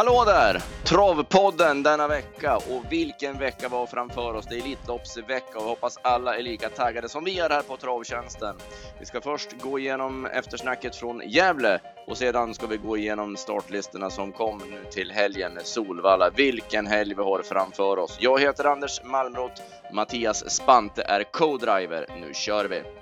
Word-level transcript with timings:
Hallå 0.00 0.24
där! 0.26 0.62
Travpodden 0.84 1.82
denna 1.82 2.08
vecka 2.08 2.56
och 2.56 2.92
vilken 2.92 3.38
vecka 3.38 3.68
vi 3.68 3.76
har 3.76 3.86
framför 3.86 4.34
oss. 4.34 4.46
Det 4.46 4.54
är 4.54 4.58
Elitloppsvecka 4.58 5.58
och 5.58 5.64
vi 5.64 5.68
hoppas 5.68 5.98
alla 6.02 6.36
är 6.36 6.42
lika 6.42 6.68
taggade 6.68 7.08
som 7.08 7.24
vi 7.24 7.38
är 7.38 7.50
här 7.50 7.62
på 7.62 7.76
Travtjänsten. 7.76 8.56
Vi 9.00 9.06
ska 9.06 9.20
först 9.20 9.62
gå 9.62 9.78
igenom 9.78 10.26
eftersnacket 10.26 10.96
från 10.96 11.22
Gävle 11.26 11.80
och 12.06 12.16
sedan 12.16 12.54
ska 12.54 12.66
vi 12.66 12.76
gå 12.76 12.96
igenom 12.96 13.36
startlistorna 13.36 14.10
som 14.10 14.32
kom 14.32 14.58
nu 14.70 14.84
till 14.90 15.10
helgen 15.10 15.58
Solvalla. 15.64 16.30
Vilken 16.30 16.86
helg 16.86 17.14
vi 17.14 17.22
har 17.22 17.42
framför 17.42 17.98
oss. 17.98 18.16
Jag 18.20 18.40
heter 18.40 18.64
Anders 18.64 19.00
Malmroth. 19.04 19.62
Mattias 19.92 20.50
Spante 20.50 21.02
är 21.02 21.22
co-driver. 21.22 22.06
Nu 22.20 22.34
kör 22.34 22.64
vi! 22.64 22.99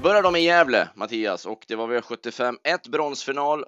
Vi 0.00 0.04
börjar 0.04 0.22
då 0.22 0.30
med 0.30 0.42
Gävle, 0.42 0.88
Mattias, 0.94 1.46
och 1.46 1.64
det 1.68 1.76
var 1.76 1.88
V75 1.88 2.56
1 2.64 2.88
bronsfinal. 2.88 3.64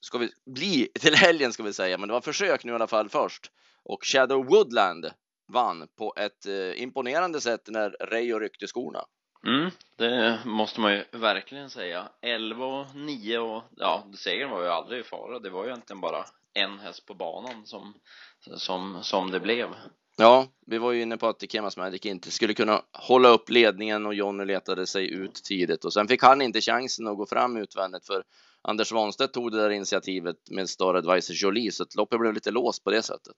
Ska 0.00 0.18
vi 0.18 0.30
bli 0.46 0.88
till 1.00 1.14
helgen 1.14 1.52
ska 1.52 1.62
vi 1.62 1.72
säga, 1.72 1.98
men 1.98 2.08
det 2.08 2.12
var 2.12 2.20
försök 2.20 2.64
nu 2.64 2.72
i 2.72 2.74
alla 2.74 2.86
fall 2.86 3.08
först. 3.08 3.50
Och 3.84 4.04
Shadow 4.04 4.46
Woodland 4.46 5.06
vann 5.52 5.88
på 5.98 6.14
ett 6.16 6.46
eh, 6.46 6.82
imponerande 6.82 7.40
sätt 7.40 7.68
när 7.68 7.90
Reijo 7.90 8.38
ryckte 8.38 8.66
skorna. 8.66 9.04
Mm, 9.46 9.70
det 9.96 10.38
måste 10.44 10.80
man 10.80 10.92
ju 10.92 11.04
verkligen 11.12 11.70
säga. 11.70 12.08
11 12.22 12.66
och 12.66 12.94
9 12.94 13.38
och 13.38 13.62
ja, 13.76 14.06
segern 14.14 14.50
var 14.50 14.62
ju 14.62 14.68
aldrig 14.68 15.00
i 15.00 15.04
fara. 15.04 15.38
Det 15.38 15.50
var 15.50 15.64
ju 15.64 15.70
egentligen 15.70 16.00
bara 16.00 16.24
en 16.54 16.78
häst 16.78 17.06
på 17.06 17.14
banan 17.14 17.66
som, 17.66 17.94
som, 18.56 18.98
som 19.02 19.30
det 19.30 19.40
blev. 19.40 19.68
Ja, 20.20 20.46
vi 20.66 20.78
var 20.78 20.92
ju 20.92 21.02
inne 21.02 21.16
på 21.16 21.28
att 21.28 21.52
Kemas 21.52 21.76
Magic 21.76 22.06
inte 22.06 22.30
skulle 22.30 22.54
kunna 22.54 22.82
hålla 22.92 23.28
upp 23.28 23.50
ledningen 23.50 24.06
och 24.06 24.14
Jonny 24.14 24.44
letade 24.44 24.86
sig 24.86 25.12
ut 25.12 25.34
tidigt 25.34 25.84
och 25.84 25.92
sen 25.92 26.08
fick 26.08 26.22
han 26.22 26.42
inte 26.42 26.60
chansen 26.60 27.06
att 27.06 27.16
gå 27.16 27.26
fram 27.26 27.56
utvändigt 27.56 28.06
för 28.06 28.22
Anders 28.62 28.88
Svanstedt 28.88 29.32
tog 29.32 29.52
det 29.52 29.58
där 29.58 29.70
initiativet 29.70 30.36
med 30.50 30.68
Star 30.68 30.94
Advisor 30.94 31.36
Jolie 31.36 31.72
så 31.72 31.82
att 31.82 31.94
loppet 31.94 32.20
blev 32.20 32.34
lite 32.34 32.50
låst 32.50 32.84
på 32.84 32.90
det 32.90 33.02
sättet. 33.02 33.36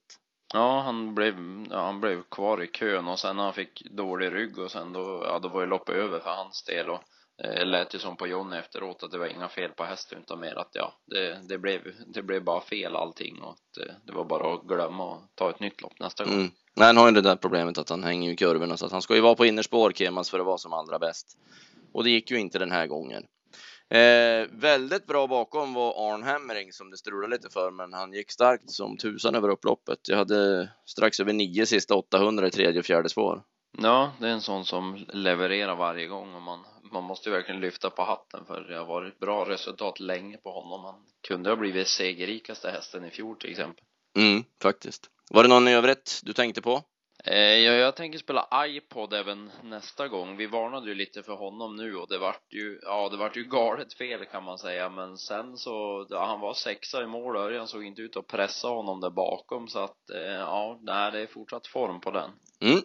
Ja, 0.53 0.81
han 0.81 1.15
blev, 1.15 1.35
ja, 1.69 1.85
han 1.85 2.01
blev 2.01 2.23
kvar 2.23 2.63
i 2.63 2.67
kön 2.67 3.07
och 3.07 3.19
sen 3.19 3.35
när 3.35 3.43
han 3.43 3.53
fick 3.53 3.91
dålig 3.91 4.33
rygg 4.33 4.59
och 4.59 4.71
sen 4.71 4.93
då, 4.93 5.23
ja, 5.25 5.39
då 5.39 5.47
var 5.47 5.61
ju 5.61 5.67
loppet 5.67 5.95
över 5.95 6.19
för 6.19 6.29
hans 6.29 6.63
del 6.63 6.89
och 6.89 7.01
eh, 7.43 7.65
lät 7.65 7.95
ju 7.95 7.99
som 7.99 8.17
på 8.17 8.27
Jonny 8.27 8.57
efteråt 8.57 9.03
att 9.03 9.11
det 9.11 9.17
var 9.17 9.27
inga 9.27 9.49
fel 9.49 9.71
på 9.71 9.83
hästen 9.83 10.19
utan 10.19 10.39
mer 10.39 10.55
att 10.55 10.69
ja, 10.73 10.93
det, 11.05 11.39
det 11.47 11.57
blev, 11.57 11.81
det 12.13 12.21
blev 12.21 12.43
bara 12.43 12.61
fel 12.61 12.95
allting 12.95 13.41
och 13.41 13.51
att 13.51 13.87
eh, 13.87 13.93
det 14.05 14.13
var 14.13 14.25
bara 14.25 14.53
att 14.53 14.63
glömma 14.63 15.03
och 15.03 15.21
ta 15.35 15.49
ett 15.49 15.59
nytt 15.59 15.81
lopp 15.81 15.99
nästa 15.99 16.23
gång. 16.23 16.33
Mm. 16.33 16.51
Nej, 16.75 16.87
han 16.87 16.97
har 16.97 17.07
ju 17.07 17.11
det 17.11 17.21
där 17.21 17.35
problemet 17.35 17.77
att 17.77 17.89
han 17.89 18.03
hänger 18.03 18.31
i 18.31 18.35
kurvorna 18.35 18.77
så 18.77 18.85
att 18.85 18.91
han 18.91 19.01
ska 19.01 19.15
ju 19.15 19.21
vara 19.21 19.35
på 19.35 19.45
innerspår 19.45 19.91
Kemas 19.91 20.29
för 20.29 20.39
att 20.39 20.45
vara 20.45 20.57
som 20.57 20.73
allra 20.73 20.99
bäst. 20.99 21.37
Och 21.93 22.03
det 22.03 22.09
gick 22.09 22.31
ju 22.31 22.39
inte 22.39 22.59
den 22.59 22.71
här 22.71 22.87
gången. 22.87 23.23
Eh, 23.91 24.47
väldigt 24.51 25.07
bra 25.07 25.27
bakom 25.27 25.73
var 25.73 26.13
Arn 26.13 26.23
Hammering 26.23 26.73
som 26.73 26.91
det 26.91 26.97
strulade 26.97 27.35
lite 27.35 27.49
för, 27.49 27.71
men 27.71 27.93
han 27.93 28.13
gick 28.13 28.31
starkt 28.31 28.69
som 28.69 28.97
tusan 28.97 29.35
över 29.35 29.49
upploppet. 29.49 29.99
Jag 30.07 30.17
hade 30.17 30.69
strax 30.85 31.19
över 31.19 31.33
nio 31.33 31.65
sista 31.65 31.95
800 31.95 32.47
i 32.47 32.51
tredje 32.51 32.79
och 32.79 32.85
fjärde 32.85 33.09
spår. 33.09 33.43
Ja, 33.77 34.11
det 34.19 34.27
är 34.27 34.31
en 34.31 34.41
sån 34.41 34.65
som 34.65 35.05
levererar 35.13 35.75
varje 35.75 36.07
gång 36.07 36.35
och 36.35 36.41
man, 36.41 36.59
man 36.91 37.03
måste 37.03 37.29
ju 37.29 37.35
verkligen 37.35 37.61
lyfta 37.61 37.89
på 37.89 38.03
hatten 38.03 38.45
för 38.45 38.61
det 38.61 38.77
har 38.77 38.85
varit 38.85 39.19
bra 39.19 39.49
resultat 39.49 39.99
länge 39.99 40.37
på 40.37 40.51
honom. 40.51 40.85
Han 40.85 41.05
kunde 41.27 41.49
ha 41.49 41.55
blivit 41.55 41.87
segerrikaste 41.87 42.71
hästen 42.71 43.05
i 43.05 43.09
fjol 43.09 43.37
till 43.37 43.49
exempel. 43.49 43.83
Mm, 44.17 44.43
faktiskt. 44.61 45.09
Var 45.29 45.43
det 45.43 45.49
någon 45.49 45.67
i 45.67 45.73
övrigt 45.73 46.21
du 46.23 46.33
tänkte 46.33 46.61
på? 46.61 46.83
Eh, 47.25 47.35
ja, 47.35 47.71
jag 47.71 47.95
tänker 47.95 48.19
spela 48.19 48.47
iPod 48.67 49.13
även 49.13 49.51
nästa 49.63 50.07
gång. 50.07 50.37
Vi 50.37 50.45
varnade 50.45 50.87
ju 50.87 50.95
lite 50.95 51.23
för 51.23 51.33
honom 51.33 51.75
nu 51.75 51.95
och 51.95 52.07
det 52.09 52.17
vart 52.17 52.53
ju, 52.53 52.79
ja, 52.81 53.09
det 53.09 53.17
vart 53.17 53.37
ju 53.37 53.43
galet 53.43 53.93
fel 53.93 54.25
kan 54.25 54.43
man 54.43 54.57
säga. 54.57 54.89
Men 54.89 55.17
sen 55.17 55.57
så, 55.57 56.07
ja, 56.09 56.25
han 56.25 56.39
var 56.39 56.53
sexa 56.53 57.03
i 57.03 57.07
mål, 57.07 57.35
Örjan 57.35 57.67
såg 57.67 57.85
inte 57.85 58.01
ut 58.01 58.17
att 58.17 58.27
pressa 58.27 58.67
honom 58.67 59.01
där 59.01 59.09
bakom 59.09 59.67
så 59.67 59.79
att, 59.79 60.09
eh, 60.09 60.21
ja, 60.21 60.79
nej, 60.81 61.11
det 61.11 61.19
är 61.19 61.27
fortsatt 61.27 61.67
form 61.67 62.01
på 62.01 62.11
den. 62.11 62.31
Mm. 62.61 62.81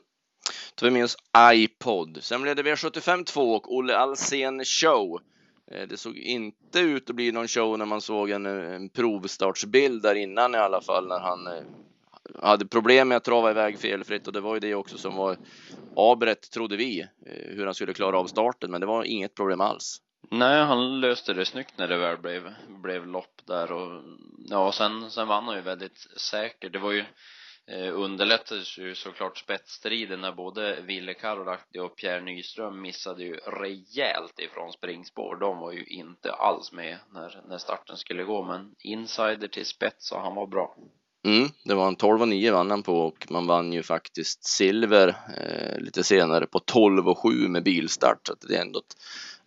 Tar 0.76 0.86
vi 0.86 0.90
med 0.90 1.04
oss 1.04 1.16
iPod. 1.52 2.18
Sen 2.22 2.42
blev 2.42 2.56
det 2.56 2.62
V75 2.62 3.24
2 3.24 3.54
och 3.54 3.74
Olle 3.74 3.96
Alsen 3.96 4.64
show. 4.64 5.20
Eh, 5.70 5.88
det 5.88 5.96
såg 5.96 6.16
inte 6.16 6.80
ut 6.80 7.10
att 7.10 7.16
bli 7.16 7.32
någon 7.32 7.48
show 7.48 7.78
när 7.78 7.86
man 7.86 8.00
såg 8.00 8.30
en, 8.30 8.46
en 8.46 8.88
provstartsbild 8.88 10.02
där 10.02 10.14
innan 10.14 10.54
i 10.54 10.58
alla 10.58 10.80
fall 10.80 11.08
när 11.08 11.18
han 11.18 11.46
eh, 11.46 11.62
hade 12.42 12.66
problem 12.66 13.08
med 13.08 13.16
att 13.16 13.24
trava 13.24 13.50
iväg 13.50 13.78
felfritt 13.78 14.26
och 14.26 14.32
det 14.32 14.40
var 14.40 14.54
ju 14.54 14.60
det 14.60 14.74
också 14.74 14.98
som 14.98 15.16
var 15.16 15.36
abret 15.96 16.50
trodde 16.50 16.76
vi 16.76 17.00
eh, 17.00 17.56
hur 17.56 17.64
han 17.64 17.74
skulle 17.74 17.94
klara 17.94 18.18
av 18.18 18.26
starten 18.26 18.70
men 18.70 18.80
det 18.80 18.86
var 18.86 19.04
inget 19.04 19.34
problem 19.34 19.60
alls. 19.60 20.00
Nej, 20.30 20.64
han 20.64 21.00
löste 21.00 21.34
det 21.34 21.44
snyggt 21.44 21.78
när 21.78 21.88
det 21.88 21.98
väl 21.98 22.18
blev, 22.18 22.54
blev 22.68 23.06
lopp 23.06 23.40
där 23.44 23.72
och 23.72 24.02
ja, 24.48 24.72
sen, 24.72 25.10
sen 25.10 25.28
vann 25.28 25.44
han 25.44 25.56
ju 25.56 25.62
väldigt 25.62 26.06
säkert. 26.16 26.72
Det 26.72 26.78
var 26.78 26.92
ju 26.92 27.04
Eh, 27.68 27.94
underlättades 27.94 28.78
ju 28.78 28.94
såklart 28.94 29.38
spetsstriden 29.38 30.20
när 30.20 30.32
både 30.32 30.80
Ville 30.80 31.14
Karolahti 31.14 31.78
och 31.78 31.96
Pierre 31.96 32.20
Nyström 32.20 32.80
missade 32.80 33.24
ju 33.24 33.36
rejält 33.36 34.38
ifrån 34.38 34.72
springspår. 34.72 35.36
De 35.36 35.58
var 35.58 35.72
ju 35.72 35.84
inte 35.84 36.32
alls 36.32 36.72
med 36.72 36.98
när, 37.12 37.42
när 37.48 37.58
starten 37.58 37.96
skulle 37.96 38.24
gå 38.24 38.42
men 38.42 38.74
insider 38.78 39.48
till 39.48 39.66
spets 39.66 40.12
och 40.12 40.20
han 40.20 40.34
var 40.34 40.46
bra. 40.46 40.76
Mm, 41.24 41.48
det 41.64 41.74
var 41.74 41.88
en 41.88 41.96
12 41.96 42.22
och 42.22 42.28
9 42.28 42.52
vann 42.52 42.70
han 42.70 42.82
på 42.82 42.98
och 42.98 43.26
man 43.30 43.46
vann 43.46 43.72
ju 43.72 43.82
faktiskt 43.82 44.44
silver 44.44 45.08
eh, 45.08 45.80
lite 45.80 46.04
senare 46.04 46.46
på 46.46 46.58
12 46.58 47.08
och 47.08 47.18
7 47.18 47.48
med 47.48 47.62
bilstart. 47.62 48.26
Så 48.26 48.34
det 48.48 48.56
är 48.56 48.60
ändå 48.60 48.78
ett, 48.78 48.96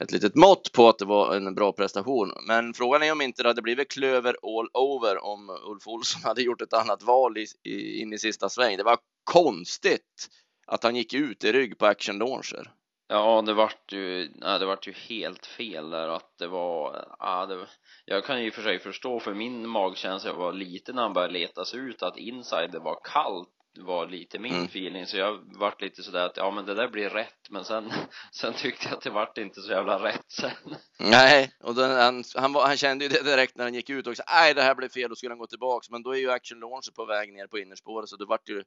ett 0.04 0.12
litet 0.12 0.36
mått 0.36 0.72
på 0.72 0.90
att 0.90 0.98
det 0.98 1.06
var 1.06 1.36
en 1.36 1.56
bra 1.56 1.72
prestation. 1.72 2.34
Men 2.48 2.74
frågan 2.74 3.04
är 3.04 3.12
om 3.12 3.22
inte 3.22 3.44
det 3.44 3.50
hade 3.50 3.62
blivit 3.62 3.92
klöver 3.92 4.36
all 4.44 4.70
over 4.74 5.24
om 5.24 5.50
Ulf 5.50 5.88
Olsson 5.88 6.22
hade 6.24 6.42
gjort 6.42 6.62
ett 6.62 6.74
annat 6.74 7.04
val 7.04 7.38
i, 7.38 7.46
i, 7.64 8.02
in 8.02 8.14
i 8.14 8.20
sista 8.20 8.50
sväng. 8.50 8.78
Det 8.78 8.84
var 8.84 8.98
konstigt 9.24 10.30
att 10.68 10.84
han 10.84 10.96
gick 10.96 11.14
ut 11.14 11.44
i 11.44 11.52
rygg 11.52 11.78
på 11.78 11.86
action 11.86 12.18
launcher. 12.18 12.72
Ja, 13.12 13.42
det 13.42 13.54
vart 13.54 13.92
ju, 13.92 14.32
ja, 14.42 14.58
det 14.58 14.66
vart 14.66 14.88
ju 14.88 14.92
helt 14.92 15.46
fel 15.46 15.90
där 15.90 16.08
att 16.08 16.38
det 16.38 16.48
var, 16.48 17.06
ja, 17.20 17.46
det, 17.46 17.68
jag 18.06 18.26
kan 18.26 18.44
ju 18.44 18.52
för 18.52 18.62
sig 18.62 18.80
förstå 18.80 19.20
för 19.20 19.34
min 19.34 19.68
magkänsla 19.68 20.34
var 20.34 20.54
lite 20.54 20.94
när 20.94 21.02
han 21.02 21.14
började 21.14 21.34
letas 21.34 21.74
ut 21.74 22.04
att 22.04 22.18
inside 22.18 22.72
det 22.72 22.80
var 22.80 23.00
kallt 23.04 23.50
var 23.78 24.08
lite 24.08 24.40
min 24.40 24.54
mm. 24.54 24.66
feeling. 24.66 25.06
Så 25.06 25.18
jag 25.18 25.40
vart 25.60 25.82
lite 25.82 26.04
sådär 26.04 26.26
att 26.26 26.38
ja 26.38 26.52
men 26.52 26.66
det 26.66 26.74
där 26.74 26.88
blir 26.88 27.10
rätt. 27.10 27.50
Men 27.50 27.64
sen 27.66 27.92
sen 28.32 28.54
tyckte 28.54 28.88
jag 28.88 28.98
att 28.98 29.02
det 29.02 29.10
vart 29.10 29.38
inte 29.38 29.62
så 29.62 29.72
jävla 29.72 30.04
rätt 30.04 30.26
sen. 30.28 30.76
Nej 30.98 31.52
och 31.60 31.76
den, 31.76 31.92
han, 31.92 32.24
han, 32.36 32.54
var, 32.54 32.68
han 32.68 32.78
kände 32.78 33.06
ju 33.06 33.10
det 33.10 33.24
direkt 33.24 33.58
när 33.58 33.64
han 33.64 33.74
gick 33.74 33.90
ut 33.90 34.08
också 34.08 34.24
nej 34.28 34.54
det 34.54 34.62
här 34.62 34.76
blev 34.76 34.90
fel 34.90 35.10
då 35.10 35.16
skulle 35.16 35.32
han 35.32 35.40
gå 35.40 35.48
tillbaks. 35.48 35.90
Men 35.90 36.04
då 36.04 36.16
är 36.16 36.20
ju 36.20 36.32
action 36.32 36.60
launcher 36.60 36.92
på 36.96 37.06
väg 37.06 37.34
ner 37.34 37.48
på 37.48 37.60
innerspåret 37.60 38.10
så 38.10 38.16
det 38.16 38.26
vart 38.26 38.50
ju 38.50 38.64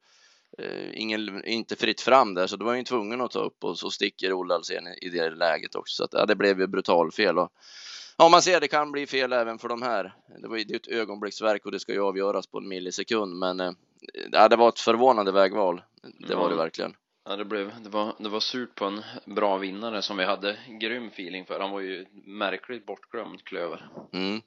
ingen, 0.93 1.45
inte 1.45 1.77
fritt 1.77 2.01
fram 2.01 2.35
där 2.35 2.47
så 2.47 2.57
då 2.57 2.65
var 2.65 2.73
han 2.73 2.79
ju 2.79 2.85
tvungen 2.85 3.21
att 3.21 3.31
ta 3.31 3.39
upp 3.39 3.65
och 3.65 3.79
så 3.79 3.91
sticker 3.91 4.33
Olle 4.33 4.55
Alsen 4.55 4.87
i, 5.03 5.09
det 5.09 5.31
läget 5.31 5.75
också 5.75 5.95
så 5.95 6.05
att 6.05 6.13
ja, 6.13 6.27
det 6.27 6.37
blev 6.37 6.61
ju 6.61 6.67
brutal 6.67 7.13
fel 7.13 7.39
och 7.39 7.53
Ja, 8.19 8.29
man 8.29 8.43
ser 8.43 8.61
det 8.61 8.69
kan 8.69 8.93
bli 8.93 9.07
fel 9.07 9.33
även 9.33 9.59
för 9.59 9.69
de 9.69 9.83
här. 9.83 10.15
Det 10.43 10.49
var 10.49 10.57
ju 10.57 10.77
ett 10.77 10.89
ögonblicksverk 10.89 11.67
och 11.67 11.73
det 11.73 11.81
ska 11.81 11.93
ju 11.93 12.03
avgöras 12.03 12.47
på 12.47 12.59
en 12.59 12.69
millisekund, 12.69 13.39
men 13.39 13.61
eh, 13.61 13.73
ja, 14.33 14.49
det 14.49 14.57
var 14.57 14.69
ett 14.69 14.79
förvånande 14.79 15.33
vägval. 15.33 15.83
Det 16.29 16.35
var 16.35 16.51
det 16.51 16.57
verkligen. 16.57 16.97
Ja, 17.25 17.37
det 17.37 17.45
blev, 17.45 17.83
det 17.83 17.89
var, 17.89 18.15
det 18.19 18.29
var 18.29 18.41
surt 18.41 18.75
på 18.75 18.85
en 18.85 19.03
bra 19.25 19.57
vinnare 19.57 20.03
som 20.03 20.17
vi 20.17 20.25
hade 20.25 20.59
grym 20.81 21.07
feeling 21.09 21.47
för. 21.47 21.61
Han 21.61 21.71
var 21.71 21.81
ju 21.81 22.07
märkligt 22.25 22.87
bortglömd, 22.87 23.45
Klöver. 23.45 23.89
Mm. 24.13 24.41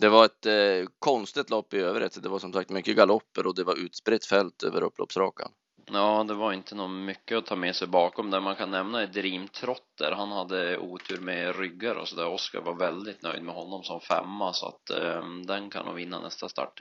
Det 0.00 0.08
var 0.08 0.24
ett 0.24 0.46
eh, 0.46 0.88
konstigt 0.98 1.50
lopp 1.50 1.74
i 1.74 1.78
övrigt. 1.78 2.22
Det 2.22 2.28
var 2.28 2.38
som 2.38 2.52
sagt 2.52 2.70
mycket 2.70 2.96
galopper 2.96 3.46
och 3.46 3.54
det 3.54 3.64
var 3.64 3.78
utspritt 3.78 4.26
fält 4.26 4.62
över 4.62 4.82
upploppsrakan. 4.82 5.50
Ja, 5.92 6.24
det 6.28 6.34
var 6.34 6.52
inte 6.52 6.74
något 6.74 6.90
mycket 6.90 7.38
att 7.38 7.46
ta 7.46 7.56
med 7.56 7.76
sig 7.76 7.88
bakom. 7.88 8.30
Det 8.30 8.40
man 8.40 8.56
kan 8.56 8.70
nämna 8.70 9.02
är 9.02 9.06
Dream 9.06 9.48
Trotter. 9.48 10.12
Han 10.12 10.32
hade 10.32 10.78
otur 10.78 11.20
med 11.20 11.56
ryggar 11.56 11.94
och 11.94 12.08
sådär. 12.08 12.26
Oskar 12.26 12.60
var 12.60 12.74
väldigt 12.74 13.22
nöjd 13.22 13.42
med 13.42 13.54
honom 13.54 13.82
som 13.82 14.00
femma 14.00 14.52
så 14.52 14.66
att 14.66 14.90
eh, 14.90 15.22
den 15.46 15.70
kan 15.70 15.86
nog 15.86 15.94
vinna 15.94 16.20
nästa 16.20 16.48
start. 16.48 16.80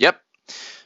Japp. 0.00 0.14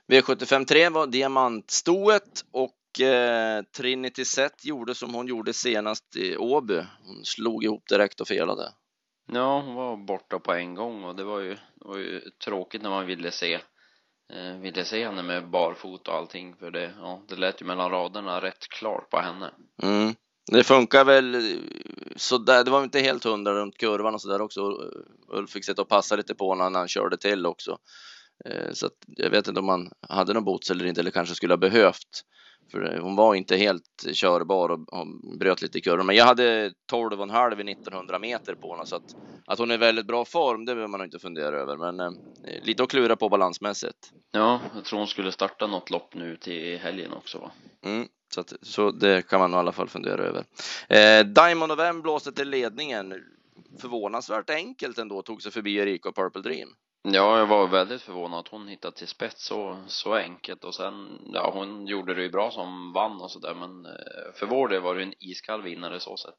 Yep. 0.09 0.25
V75 0.25 0.65
3 0.65 0.89
var 0.89 1.07
diamantstoet 1.07 2.45
och 2.53 3.01
eh, 3.01 3.63
Trinity 3.77 4.25
Set 4.25 4.65
gjorde 4.65 4.95
som 4.95 5.15
hon 5.15 5.27
gjorde 5.27 5.53
senast 5.53 6.17
i 6.17 6.37
Åby. 6.37 6.81
Hon 7.05 7.25
slog 7.25 7.65
ihop 7.65 7.89
direkt 7.89 8.21
och 8.21 8.29
felade. 8.29 8.73
Ja, 9.27 9.61
hon 9.61 9.75
var 9.75 9.97
borta 9.97 10.39
på 10.39 10.53
en 10.53 10.75
gång 10.75 11.05
och 11.05 11.17
det 11.17 11.25
var 11.25 11.41
ju, 11.41 11.55
det 11.55 11.89
var 11.89 11.99
ju 11.99 12.21
tråkigt 12.45 12.83
när 12.83 12.91
man 12.91 13.07
ville 13.07 13.31
se 13.31 13.55
eh, 14.33 14.57
ville 14.61 14.85
se 14.85 15.05
henne 15.05 15.23
med 15.23 15.51
barfot 15.51 16.09
och 16.09 16.15
allting 16.15 16.57
för 16.57 16.71
det, 16.71 16.95
ja, 16.99 17.23
det 17.29 17.37
lät 17.37 17.63
ju 17.63 17.67
mellan 17.67 17.91
raderna 17.91 18.41
rätt 18.41 18.69
klart 18.69 19.11
på 19.11 19.19
henne. 19.19 19.51
Mm. 19.83 20.15
Det 20.53 20.65
funkar 20.65 21.05
väl 21.05 21.35
eh, 21.35 21.41
så 22.17 22.39
där. 22.39 22.65
Det 22.65 22.71
var 22.71 22.85
inte 22.85 23.01
helt 23.01 23.25
hundra 23.25 23.55
runt 23.55 23.79
kurvan 23.79 24.15
och 24.15 24.21
så 24.21 24.29
där 24.29 24.41
också. 24.41 24.61
Eh, 24.61 25.37
Ulf 25.39 25.51
fick 25.51 25.65
sitta 25.65 25.83
och 25.83 25.89
passa 25.89 26.17
lite 26.17 26.35
på 26.35 26.49
honom 26.49 26.73
när 26.73 26.79
han 26.79 26.89
körde 26.89 27.17
till 27.17 27.47
också. 27.47 27.79
Eh, 28.45 28.73
så 28.73 28.87
att 28.87 28.97
jag 29.07 29.31
vet 29.31 29.49
inte 29.49 29.61
om 29.61 29.67
man 29.67 29.91
hade 30.09 30.33
någon 30.33 30.45
bots 30.45 30.71
eller 30.71 30.87
inte 30.87 31.01
eller 31.01 31.11
kanske 31.11 31.35
skulle 31.35 31.53
ha 31.53 31.59
behövt. 31.59 32.25
För 32.71 32.99
hon 32.99 33.17
var 33.17 33.35
inte 33.35 33.57
helt 33.57 34.07
körbar 34.13 34.69
och, 34.69 34.93
och 34.93 35.07
bröt 35.39 35.63
lite 35.63 35.79
i 35.79 35.81
kurvan. 35.81 36.07
Men 36.07 36.17
jag 36.17 36.25
hade 36.25 36.73
12,5 36.93 37.55
vid 37.57 37.69
1900 37.69 38.19
meter 38.19 38.55
på 38.55 38.75
henne 38.75 38.87
så 38.87 38.97
att, 38.97 39.17
att 39.47 39.59
hon 39.59 39.71
är 39.71 39.75
i 39.75 39.79
väldigt 39.79 40.07
bra 40.07 40.25
form, 40.25 40.65
det 40.65 40.75
behöver 40.75 40.89
man 40.89 41.05
inte 41.05 41.19
fundera 41.19 41.57
över. 41.57 41.77
Men 41.77 42.01
eh, 42.01 42.13
lite 42.63 42.83
att 42.83 42.91
klura 42.91 43.17
på 43.17 43.29
balansmässigt. 43.29 44.13
Ja, 44.31 44.61
jag 44.75 44.85
tror 44.85 44.99
hon 44.99 45.09
skulle 45.09 45.33
starta 45.33 45.67
något 45.67 45.91
lopp 45.91 46.15
nu 46.15 46.37
till 46.37 46.79
helgen 46.79 47.13
också 47.13 47.39
va? 47.39 47.51
Mm, 47.85 48.09
så, 48.35 48.41
att, 48.41 48.53
så 48.63 48.91
det 48.91 49.29
kan 49.29 49.41
man 49.41 49.53
i 49.53 49.57
alla 49.57 49.73
fall 49.73 49.89
fundera 49.89 50.23
över. 50.23 50.45
Eh, 50.89 51.27
Diamond 51.27 51.73
of 51.73 51.81
M 51.81 52.03
blåste 52.03 52.33
till 52.33 52.51
ledningen. 52.51 53.15
Förvånansvärt 53.79 54.51
enkelt 54.51 54.99
ändå, 54.99 55.23
tog 55.23 55.43
sig 55.43 55.53
förbi 55.53 55.77
Erika 55.77 56.09
och 56.09 56.17
Purple 56.17 56.43
Dream. 56.43 56.69
Ja, 57.05 57.39
jag 57.39 57.47
var 57.47 57.67
väldigt 57.67 58.03
förvånad 58.03 58.41
att 58.41 58.49
hon 58.49 58.69
hittade 58.69 58.97
till 58.97 59.09
spets 59.09 59.45
så, 59.45 59.77
så 59.87 60.15
enkelt 60.15 60.65
och 60.65 60.75
sen, 60.75 61.19
ja 61.33 61.51
hon 61.55 61.87
gjorde 61.87 62.15
det 62.15 62.23
ju 62.23 62.31
bra 62.31 62.51
som 62.51 62.93
vann 62.93 63.21
och 63.21 63.31
sådär 63.31 63.55
men 63.55 63.87
eh, 63.87 64.33
för 64.35 64.47
vår 64.47 64.69
del 64.69 64.83
var 64.83 64.95
det 64.95 65.03
en 65.03 65.15
iskall 65.19 65.63
vinnare 65.63 66.01
så 66.01 66.17
sett. 66.17 66.35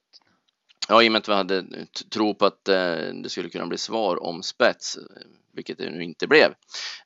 Ja, 0.90 1.04
i 1.04 1.08
och 1.08 1.12
med 1.12 1.20
att 1.20 1.30
vi 1.30 1.34
hade 1.34 1.66
tro 2.12 2.36
på 2.36 2.46
att 2.46 2.68
eh, 2.68 2.96
det 3.24 3.30
skulle 3.30 3.50
kunna 3.50 3.68
bli 3.68 3.78
svar 3.78 4.24
om 4.24 4.44
spets, 4.44 4.98
vilket 5.54 5.78
det 5.78 5.90
nu 5.90 6.04
inte 6.04 6.28
blev. 6.28 6.54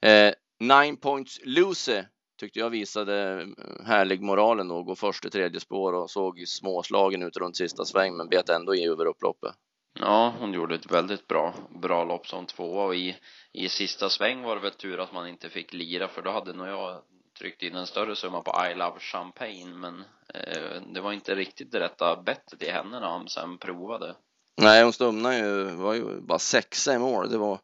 Eh, 0.01 0.33
Nine 0.60 0.98
Points 0.98 1.39
Lucy 1.44 2.03
tyckte 2.39 2.60
jag 2.60 2.69
visade 2.69 3.42
eh, 3.42 3.86
härlig 3.86 4.21
moralen 4.21 4.71
och 4.71 4.86
gå 4.86 4.95
först 4.95 5.25
i 5.25 5.30
tredje 5.30 5.60
spår 5.60 5.94
och 5.94 6.10
såg 6.10 6.44
småslagen 6.48 7.24
ut 7.24 7.38
runt 7.38 7.57
sista 7.57 7.86
sväng 7.86 8.18
men 8.18 8.30
bet 8.30 8.50
ändå 8.50 8.75
i 8.75 8.88
över 8.88 9.06
upploppet. 9.06 9.56
Ja, 9.99 10.33
hon 10.39 10.53
gjorde 10.53 10.75
ett 10.75 10.91
väldigt 10.91 11.27
bra, 11.27 11.53
bra 11.69 12.03
lopp 12.03 12.27
som 12.27 12.45
tvåa 12.45 12.85
och 12.85 12.95
i, 12.95 13.15
i 13.51 13.69
sista 13.69 14.09
sväng 14.09 14.41
var 14.44 14.55
det 14.55 14.61
väl 14.61 14.71
tur 14.71 14.99
att 14.99 15.13
man 15.13 15.27
inte 15.27 15.49
fick 15.49 15.73
lira 15.73 16.07
för 16.07 16.21
då 16.21 16.31
hade 16.31 16.53
nog 16.53 16.67
jag 16.67 17.01
tryckt 17.39 17.63
in 17.63 17.75
en 17.75 17.88
större 17.88 18.15
summa 18.15 18.41
på 18.41 18.65
I 18.71 18.75
Love 18.75 18.99
Champagne 18.99 19.73
men 19.75 20.03
eh, 20.33 20.81
det 20.94 21.01
var 21.01 21.13
inte 21.13 21.35
riktigt 21.35 21.71
det 21.71 21.79
rätta 21.79 22.21
bettet 22.25 22.63
i 22.63 22.69
henne 22.69 22.99
när 22.99 23.07
han 23.07 23.27
sen 23.27 23.57
provade. 23.57 24.15
Nej, 24.61 24.83
hon 24.83 24.94
stumnade 24.94 25.38
ju, 25.38 25.63
var 25.63 25.94
ju 25.94 26.21
bara 26.21 26.39
sexa 26.39 26.93
i 26.93 27.00
mål. 27.00 27.29
Det 27.29 27.38
var 27.38 27.59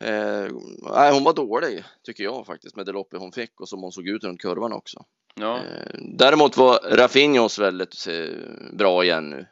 Eh, 0.00 0.48
nej, 0.94 1.12
hon 1.12 1.24
var 1.24 1.32
dålig 1.32 1.84
tycker 2.02 2.24
jag 2.24 2.46
faktiskt 2.46 2.76
med 2.76 2.86
det 2.86 2.92
loppet 2.92 3.20
hon 3.20 3.32
fick 3.32 3.60
och 3.60 3.68
som 3.68 3.82
hon 3.82 3.92
såg 3.92 4.08
ut 4.08 4.24
runt 4.24 4.40
kurvan 4.40 4.72
också. 4.72 5.04
Ja. 5.34 5.56
Eh, 5.56 5.98
däremot 6.18 6.56
var 6.56 6.78
Raffinhos 6.96 7.58
väldigt 7.58 8.06
eh, 8.08 8.72
bra 8.72 9.04
igen 9.04 9.30
nu. 9.30 9.46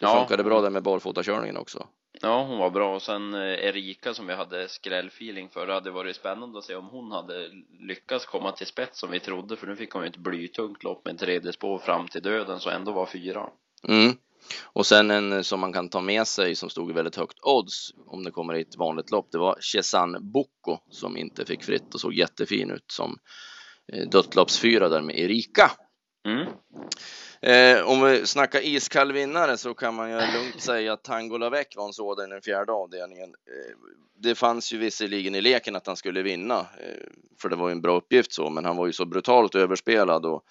Det 0.00 0.06
ja. 0.06 0.18
funkade 0.18 0.44
bra 0.44 0.60
där 0.60 0.70
med 0.70 0.82
barfotakörningen 0.82 1.56
också. 1.56 1.86
Ja, 2.22 2.44
hon 2.44 2.58
var 2.58 2.70
bra 2.70 2.94
och 2.94 3.02
sen 3.02 3.34
eh, 3.34 3.40
Erika 3.40 4.14
som 4.14 4.26
vi 4.26 4.34
hade 4.34 4.68
skrällfeeling 4.68 5.48
för. 5.48 5.66
Det 5.66 5.72
hade 5.72 5.90
varit 5.90 6.16
spännande 6.16 6.58
att 6.58 6.64
se 6.64 6.74
om 6.74 6.88
hon 6.88 7.12
hade 7.12 7.48
lyckats 7.80 8.26
komma 8.26 8.52
till 8.52 8.66
spets 8.66 9.00
som 9.00 9.10
vi 9.10 9.20
trodde 9.20 9.56
för 9.56 9.66
nu 9.66 9.76
fick 9.76 9.90
hon 9.90 10.02
ju 10.02 10.08
ett 10.08 10.16
blytungt 10.16 10.82
lopp 10.84 11.04
med 11.04 11.18
tredje 11.18 11.52
spår 11.52 11.78
fram 11.78 12.08
till 12.08 12.22
döden 12.22 12.60
så 12.60 12.70
ändå 12.70 12.92
var 12.92 13.06
fyra. 13.06 13.48
Mm. 13.88 14.16
Och 14.62 14.86
sen 14.86 15.10
en 15.10 15.44
som 15.44 15.60
man 15.60 15.72
kan 15.72 15.88
ta 15.88 16.00
med 16.00 16.26
sig 16.26 16.54
som 16.54 16.70
stod 16.70 16.90
i 16.90 16.92
väldigt 16.92 17.16
högt 17.16 17.38
odds 17.42 17.94
om 18.06 18.24
det 18.24 18.30
kommer 18.30 18.54
i 18.54 18.60
ett 18.60 18.76
vanligt 18.76 19.10
lopp. 19.10 19.28
Det 19.32 19.38
var 19.38 19.56
Chesan 19.60 20.16
Boko 20.20 20.78
som 20.90 21.16
inte 21.16 21.46
fick 21.46 21.64
fritt 21.64 21.94
och 21.94 22.00
såg 22.00 22.14
jättefin 22.14 22.70
ut 22.70 22.90
som 22.90 23.18
eh, 23.92 24.08
dödsloppsfyra 24.08 24.88
där 24.88 25.02
med 25.02 25.18
Erika. 25.18 25.70
Mm. 26.26 26.46
Eh, 27.42 27.88
om 27.88 28.02
vi 28.02 28.26
snackar 28.26 28.60
iskall 28.60 29.12
vinnare 29.12 29.56
så 29.56 29.74
kan 29.74 29.94
man 29.94 30.10
ju 30.10 30.16
lugnt 30.16 30.60
säga 30.62 30.92
att 30.92 31.04
Tango 31.04 31.36
Lavec 31.36 31.66
var 31.76 31.86
en 31.86 31.92
sådan 31.92 32.28
i 32.28 32.32
den 32.32 32.42
fjärde 32.42 32.72
avdelningen. 32.72 33.28
Eh, 33.28 33.76
det 34.18 34.34
fanns 34.34 34.72
ju 34.72 34.78
visserligen 34.78 35.34
i 35.34 35.40
leken 35.40 35.76
att 35.76 35.86
han 35.86 35.96
skulle 35.96 36.22
vinna, 36.22 36.58
eh, 36.58 37.06
för 37.42 37.48
det 37.48 37.56
var 37.56 37.68
ju 37.68 37.72
en 37.72 37.80
bra 37.80 37.96
uppgift 37.96 38.32
så, 38.32 38.50
men 38.50 38.64
han 38.64 38.76
var 38.76 38.86
ju 38.86 38.92
så 38.92 39.04
brutalt 39.04 39.54
överspelad 39.54 40.26
och 40.26 40.44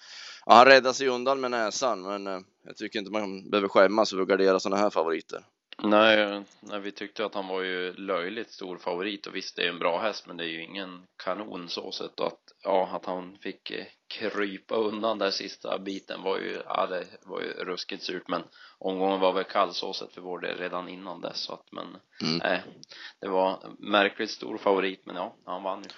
ja, 0.46 0.54
han 0.54 0.66
räddade 0.66 0.94
sig 0.94 1.08
undan 1.08 1.40
med 1.40 1.50
näsan. 1.50 2.02
Men 2.02 2.26
eh, 2.26 2.40
jag 2.64 2.76
tycker 2.76 2.98
inte 2.98 3.12
man 3.12 3.50
behöver 3.50 3.68
skämmas 3.68 4.12
över 4.12 4.22
att 4.22 4.28
gardera 4.28 4.60
sådana 4.60 4.82
här 4.82 4.90
favoriter. 4.90 5.44
Nej, 5.82 6.42
nej, 6.60 6.80
vi 6.80 6.92
tyckte 6.92 7.24
att 7.24 7.34
han 7.34 7.48
var 7.48 7.62
ju 7.62 7.92
löjligt 7.92 8.50
stor 8.50 8.78
favorit 8.78 9.26
och 9.26 9.36
visst 9.36 9.56
det 9.56 9.62
är 9.62 9.68
en 9.68 9.78
bra 9.78 10.00
häst 10.00 10.26
men 10.26 10.36
det 10.36 10.44
är 10.44 10.48
ju 10.48 10.64
ingen 10.64 11.02
kanon 11.24 11.68
så 11.68 11.92
sett 11.92 12.20
att 12.20 12.40
ja, 12.64 12.88
att 12.92 13.06
han 13.06 13.38
fick 13.42 13.70
eh, 13.70 13.86
krypa 14.10 14.74
undan 14.74 15.18
där 15.18 15.30
sista 15.30 15.78
biten 15.78 16.22
var 16.22 16.38
ju, 16.38 16.62
ja 16.66 16.86
det 16.86 17.06
var 17.22 17.40
ju 17.40 17.52
ruskigt 17.52 18.02
surt 18.02 18.28
men 18.28 18.42
omgången 18.78 19.20
var 19.20 19.32
väl 19.32 19.44
kallsåset 19.44 20.12
för 20.12 20.20
vår 20.20 20.38
del 20.38 20.58
redan 20.58 20.88
innan 20.88 21.20
dess 21.20 21.38
så 21.38 21.52
att 21.52 21.72
men 21.72 21.86
mm. 22.22 22.38
nej 22.38 22.62
det 23.20 23.28
var 23.28 23.58
märkligt 23.78 24.30
stor 24.30 24.58
favorit 24.58 25.02
men 25.06 25.16
ja 25.16 25.36
han 25.46 25.62
vann 25.62 25.82
ju 25.82 25.88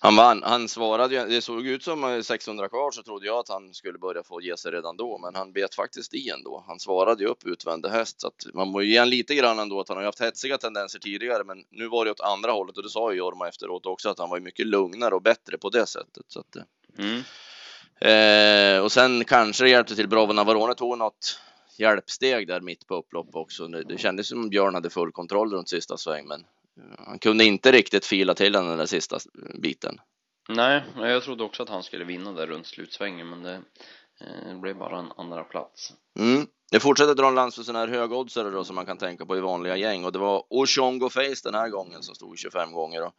han 0.00 0.16
vann 0.16 0.42
han 0.42 0.68
svarade 0.68 1.14
ju 1.14 1.26
det 1.26 1.42
såg 1.42 1.66
ut 1.66 1.82
som 1.82 2.22
600 2.22 2.68
kvar 2.68 2.90
så 2.90 3.02
trodde 3.02 3.26
jag 3.26 3.38
att 3.38 3.48
han 3.48 3.74
skulle 3.74 3.98
börja 3.98 4.22
få 4.22 4.40
ge 4.40 4.56
sig 4.56 4.72
redan 4.72 4.96
då 4.96 5.18
men 5.18 5.34
han 5.34 5.52
bet 5.52 5.74
faktiskt 5.74 6.14
i 6.14 6.30
ändå 6.30 6.64
han 6.66 6.80
svarade 6.80 7.22
ju 7.22 7.28
upp 7.28 7.46
utvände 7.46 7.90
häst 7.90 8.20
så 8.20 8.26
att 8.26 8.54
man 8.54 8.68
må 8.68 8.82
ju 8.82 8.92
ge 8.92 8.98
han 8.98 9.10
lite 9.10 9.34
grann 9.34 9.58
ändå 9.58 9.80
att 9.80 9.88
han 9.88 9.96
har 9.96 10.02
ju 10.02 10.08
haft 10.08 10.20
hetsiga 10.20 10.58
tendenser 10.58 10.98
tidigare 10.98 11.44
men 11.44 11.64
nu 11.70 11.88
var 11.88 12.04
det 12.04 12.10
åt 12.10 12.20
andra 12.20 12.52
hållet 12.52 12.76
och 12.76 12.82
det 12.82 12.90
sa 12.90 13.12
ju 13.12 13.18
Jorma 13.18 13.48
efteråt 13.48 13.86
också 13.86 14.08
att 14.08 14.18
han 14.18 14.30
var 14.30 14.40
mycket 14.40 14.66
lugnare 14.66 15.14
och 15.14 15.22
bättre 15.22 15.58
på 15.58 15.70
det 15.70 15.86
sättet 15.86 16.24
så 16.28 16.40
att 16.40 16.56
mm. 16.98 17.22
Eh, 18.04 18.78
och 18.82 18.92
sen 18.92 19.24
kanske 19.24 19.64
det 19.64 19.70
hjälpte 19.70 19.96
till. 19.96 20.08
Bravo 20.08 20.32
Navarone 20.32 20.74
tog 20.74 20.98
något 20.98 21.40
hjälpsteg 21.78 22.46
där 22.46 22.60
mitt 22.60 22.86
på 22.86 22.94
upplopp 22.94 23.28
också. 23.32 23.68
Det, 23.68 23.84
det 23.84 23.98
kändes 23.98 24.28
som 24.28 24.48
Björn 24.48 24.74
hade 24.74 24.90
full 24.90 25.12
kontroll 25.12 25.52
runt 25.52 25.68
sista 25.68 25.96
sväng, 25.96 26.26
men 26.26 26.40
eh, 26.40 27.04
han 27.06 27.18
kunde 27.18 27.44
inte 27.44 27.72
riktigt 27.72 28.06
fila 28.06 28.34
till 28.34 28.52
den 28.52 28.78
där 28.78 28.86
sista 28.86 29.18
biten. 29.54 30.00
Nej, 30.48 30.82
jag 30.96 31.22
trodde 31.22 31.44
också 31.44 31.62
att 31.62 31.68
han 31.68 31.82
skulle 31.82 32.04
vinna 32.04 32.32
där 32.32 32.46
runt 32.46 32.66
slutsvängen, 32.66 33.28
men 33.30 33.42
det, 33.42 33.54
eh, 34.20 34.48
det 34.48 34.60
blev 34.60 34.76
bara 34.76 34.98
en 34.98 35.12
andra 35.16 35.44
plats. 35.44 35.92
Mm. 36.18 36.46
Det 36.72 36.80
fortsätter 36.80 37.14
dra 37.14 37.28
en 37.28 37.34
lans 37.34 37.54
för 37.54 37.62
sådana 37.62 37.78
här 37.78 37.98
högoddsare 37.98 38.50
då 38.50 38.64
som 38.64 38.76
man 38.76 38.86
kan 38.86 38.98
tänka 38.98 39.26
på 39.26 39.36
i 39.36 39.40
vanliga 39.40 39.76
gäng. 39.76 40.04
Och 40.04 40.12
det 40.12 40.18
var 40.18 40.44
Oshongo 40.50 41.08
Face 41.08 41.40
den 41.44 41.54
här 41.54 41.68
gången 41.68 42.02
som 42.02 42.14
stod 42.14 42.38
25 42.38 42.72
gånger. 42.72 43.02
Och 43.02 43.12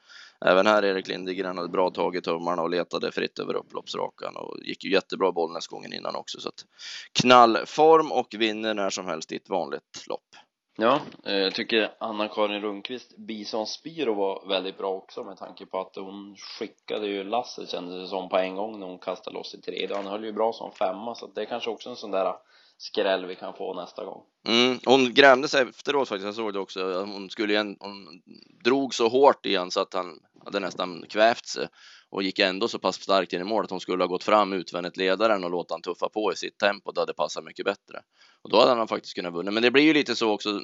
även 0.45 0.67
här 0.67 0.85
Erik 0.85 1.07
Lindegren 1.07 1.57
hade 1.57 1.69
bra 1.69 1.89
tag 1.89 2.15
i 2.15 2.21
tummarna 2.21 2.61
och 2.61 2.69
letade 2.69 3.11
fritt 3.11 3.39
över 3.39 3.53
upploppsrakan 3.53 4.35
och 4.35 4.57
gick 4.63 4.83
ju 4.83 4.91
jättebra 4.91 5.31
Bollnäs 5.31 5.67
gången 5.67 5.93
innan 5.93 6.15
också. 6.15 6.39
Så 6.39 6.49
att 6.49 6.65
knallform 7.13 8.11
och 8.11 8.27
vinner 8.37 8.73
när 8.73 8.89
som 8.89 9.05
helst 9.05 9.31
i 9.31 9.35
ett 9.35 9.49
vanligt 9.49 10.07
lopp. 10.07 10.35
Ja, 10.77 11.01
eh, 11.25 11.35
jag 11.35 11.55
tycker 11.55 11.93
Anna-Karin 11.97 12.61
Rundqvist 12.61 13.17
Bison 13.17 13.67
Spiro 13.67 14.13
var 14.13 14.47
väldigt 14.47 14.77
bra 14.77 14.89
också 14.89 15.23
med 15.23 15.37
tanke 15.37 15.65
på 15.65 15.79
att 15.79 15.95
hon 15.95 16.35
skickade 16.35 17.07
ju 17.07 17.23
lasset 17.23 17.69
kändes 17.69 18.01
det 18.01 18.07
som 18.07 18.29
på 18.29 18.37
en 18.37 18.55
gång 18.55 18.79
när 18.79 18.87
hon 18.87 18.99
kastade 18.99 19.37
loss 19.37 19.55
i 19.55 19.61
tredje. 19.61 19.95
Han 19.95 20.07
höll 20.07 20.25
ju 20.25 20.31
bra 20.31 20.53
som 20.53 20.71
femma 20.71 21.15
så 21.15 21.27
det 21.27 21.41
är 21.41 21.45
kanske 21.45 21.69
också 21.69 21.89
en 21.89 21.95
sån 21.95 22.11
där 22.11 22.33
skräll 22.77 23.25
vi 23.25 23.35
kan 23.35 23.53
få 23.53 23.73
nästa 23.73 24.05
gång. 24.05 24.21
Mm, 24.47 24.79
hon 24.85 25.13
grämde 25.13 25.47
sig 25.47 25.61
efteråt 25.61 26.09
faktiskt, 26.09 26.25
jag 26.25 26.35
såg 26.35 26.53
det 26.53 26.59
också. 26.59 26.93
Hon 26.93 27.29
skulle 27.29 27.53
igen, 27.53 27.77
hon 27.79 28.21
drog 28.63 28.95
så 28.95 29.07
hårt 29.07 29.45
igen 29.45 29.71
så 29.71 29.79
att 29.79 29.93
han 29.93 30.19
hade 30.45 30.59
nästan 30.59 31.05
kvävt 31.09 31.45
sig 31.45 31.67
och 32.09 32.23
gick 32.23 32.39
ändå 32.39 32.67
så 32.67 32.79
pass 32.79 32.95
starkt 32.95 33.33
in 33.33 33.41
i 33.41 33.43
mål 33.43 33.63
att 33.63 33.69
hon 33.69 33.79
skulle 33.79 34.03
ha 34.03 34.07
gått 34.07 34.23
fram 34.23 34.53
utvändigt 34.53 34.97
ledaren 34.97 35.43
och 35.43 35.51
låta 35.51 35.73
han 35.73 35.81
tuffa 35.81 36.09
på 36.09 36.33
i 36.33 36.35
sitt 36.35 36.57
tempo. 36.57 36.91
Det 36.91 37.01
hade 37.01 37.13
passat 37.13 37.43
mycket 37.43 37.65
bättre 37.65 38.01
och 38.41 38.49
då 38.49 38.59
hade 38.59 38.71
han 38.71 38.87
faktiskt 38.87 39.15
kunnat 39.15 39.33
vinna. 39.33 39.51
Men 39.51 39.63
det 39.63 39.71
blir 39.71 39.83
ju 39.83 39.93
lite 39.93 40.15
så 40.15 40.31
också. 40.31 40.61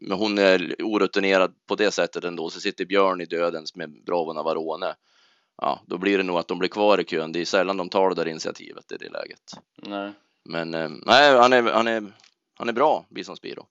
Men 0.00 0.18
hon 0.18 0.38
är 0.38 0.74
orutinerad 0.78 1.54
på 1.66 1.74
det 1.74 1.90
sättet 1.90 2.24
ändå. 2.24 2.50
Så 2.50 2.60
sitter 2.60 2.84
Björn 2.84 3.20
i 3.20 3.24
dödens 3.24 3.74
med 3.74 4.04
Bravo 4.04 4.32
Navarone. 4.32 4.94
Ja, 5.56 5.80
då 5.86 5.98
blir 5.98 6.18
det 6.18 6.24
nog 6.24 6.38
att 6.38 6.48
de 6.48 6.58
blir 6.58 6.68
kvar 6.68 7.00
i 7.00 7.04
kön. 7.04 7.32
Det 7.32 7.40
är 7.40 7.44
sällan 7.44 7.76
de 7.76 7.88
tar 7.88 8.08
det 8.08 8.14
där 8.14 8.28
initiativet 8.28 8.92
i 8.92 8.96
det 8.96 9.08
läget. 9.08 9.42
Nej. 9.76 10.12
Men 10.44 10.74
eh, 10.74 10.88
nej, 10.88 11.36
han 11.36 11.52
är, 11.52 11.62
han 11.62 11.86
är, 11.86 12.12
han 12.54 12.68
är 12.68 12.72
bra, 12.72 13.06
Bison 13.10 13.36
Spiro. 13.36 13.66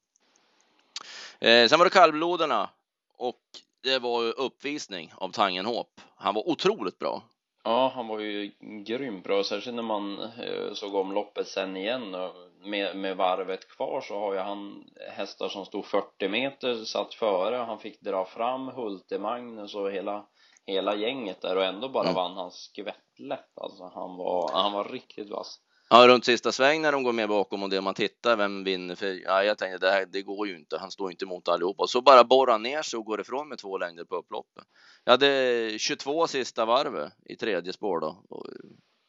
Eh, 1.40 1.68
sen 1.68 1.80
var 1.80 1.86
det 1.86 1.90
kallbloderna 1.90 2.70
och 3.18 3.42
det 3.84 4.00
var 4.00 4.40
uppvisning 4.40 5.14
av 5.18 5.30
Tangenhop. 5.30 6.02
Han 6.16 6.36
var 6.36 6.50
otroligt 6.50 7.00
bra. 7.00 7.22
Ja, 7.64 7.92
han 7.96 8.08
var 8.08 8.20
ju 8.20 8.52
grym 8.86 9.22
bra, 9.22 9.44
särskilt 9.44 9.76
när 9.76 9.84
man 9.84 10.20
eh, 10.20 10.74
såg 10.74 10.96
om 10.96 11.12
loppet 11.12 11.48
sen 11.48 11.78
igen 11.78 12.16
och 12.16 12.32
med, 12.64 12.96
med 12.98 13.18
varvet 13.18 13.68
kvar 13.70 14.02
så 14.02 14.20
har 14.20 14.34
ju 14.34 14.40
han 14.40 14.84
hästar 15.12 15.50
som 15.50 15.66
stod 15.66 15.86
40 15.86 16.30
meter 16.30 16.76
satt 16.76 17.14
före 17.14 17.56
han 17.56 17.80
fick 17.80 18.02
dra 18.02 18.26
fram 18.26 18.68
Hulte 18.68 19.20
Magnus 19.20 19.76
och 19.76 19.92
hela 19.92 20.26
hela 20.66 20.96
gänget 20.96 21.42
där 21.42 21.56
och 21.56 21.66
ändå 21.66 21.90
bara 21.90 22.04
mm. 22.04 22.16
vann 22.16 22.38
han 22.38 22.52
skvättlätt 22.52 23.58
alltså 23.62 23.92
han 23.96 24.16
var, 24.18 24.52
han 24.54 24.72
var 24.72 24.84
riktigt 24.84 25.30
vass 25.30 25.60
Ja, 25.90 26.08
runt 26.08 26.26
sista 26.26 26.52
sväng 26.52 26.82
när 26.82 26.92
de 26.92 27.04
går 27.04 27.14
med 27.14 27.30
bakom 27.30 27.64
och 27.64 27.70
det 27.70 27.82
man 27.82 27.94
tittar, 27.94 28.36
vem 28.36 28.64
vinner? 28.64 28.96
För 28.96 29.22
ja, 29.26 29.44
jag 29.44 29.58
tänkte 29.58 29.86
det 29.86 29.92
här, 29.92 30.06
det 30.06 30.22
går 30.22 30.48
ju 30.48 30.58
inte. 30.58 30.78
Han 30.78 30.92
står 30.92 31.12
inte 31.12 31.26
emot 31.26 31.48
allihopa. 31.48 31.88
Så 31.88 32.02
bara 32.02 32.24
borrar 32.24 32.58
ner 32.58 32.82
sig 32.82 32.98
och 32.98 33.06
går 33.06 33.22
ifrån 33.22 33.50
med 33.50 33.58
två 33.58 33.78
längder 33.78 34.04
på 34.04 34.16
upploppet. 34.16 34.64
Jag 35.04 35.14
hade 35.14 35.80
22 35.80 36.28
sista 36.28 36.66
varvet 36.66 37.14
i 37.26 37.36
tredje 37.36 37.74
spår 37.74 38.00
då. 38.00 38.24
Och, 38.30 38.46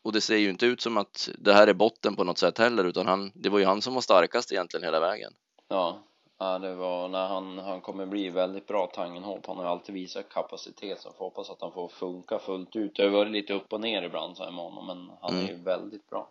och, 0.04 0.12
det 0.12 0.20
ser 0.20 0.36
ju 0.36 0.50
inte 0.50 0.66
ut 0.66 0.80
som 0.80 0.96
att 0.96 1.28
det 1.38 1.52
här 1.52 1.66
är 1.66 1.74
botten 1.74 2.16
på 2.16 2.24
något 2.24 2.38
sätt 2.38 2.58
heller, 2.58 2.84
utan 2.84 3.06
han, 3.06 3.32
det 3.34 3.48
var 3.48 3.58
ju 3.58 3.64
han 3.64 3.82
som 3.82 3.94
var 3.94 4.00
starkast 4.00 4.52
egentligen 4.52 4.84
hela 4.84 5.00
vägen. 5.00 5.32
Ja, 5.68 6.02
Ja, 6.42 6.58
det 6.58 6.74
var 6.74 7.08
när 7.08 7.26
han, 7.26 7.58
han 7.58 7.80
kommer 7.80 8.06
bli 8.06 8.28
väldigt 8.28 8.66
bra 8.66 8.86
Tangenhop. 8.86 9.46
Han 9.46 9.56
har 9.56 9.64
ju 9.64 9.70
alltid 9.70 9.94
visat 9.94 10.28
kapacitet 10.28 11.00
så 11.00 11.12
får 11.12 11.24
hoppas 11.24 11.50
att 11.50 11.60
han 11.60 11.72
får 11.72 11.88
funka 11.88 12.38
fullt 12.38 12.76
ut. 12.76 12.96
Det 12.96 13.02
har 13.02 13.10
varit 13.10 13.32
lite 13.32 13.52
upp 13.52 13.72
och 13.72 13.80
ner 13.80 14.02
ibland 14.02 14.36
så 14.36 14.44
här 14.44 14.50
med 14.50 14.64
honom, 14.64 14.86
men 14.86 15.10
han 15.22 15.36
är 15.36 15.42
ju 15.42 15.54
Mm. 15.54 15.64
väldigt 15.64 16.10
bra. 16.10 16.30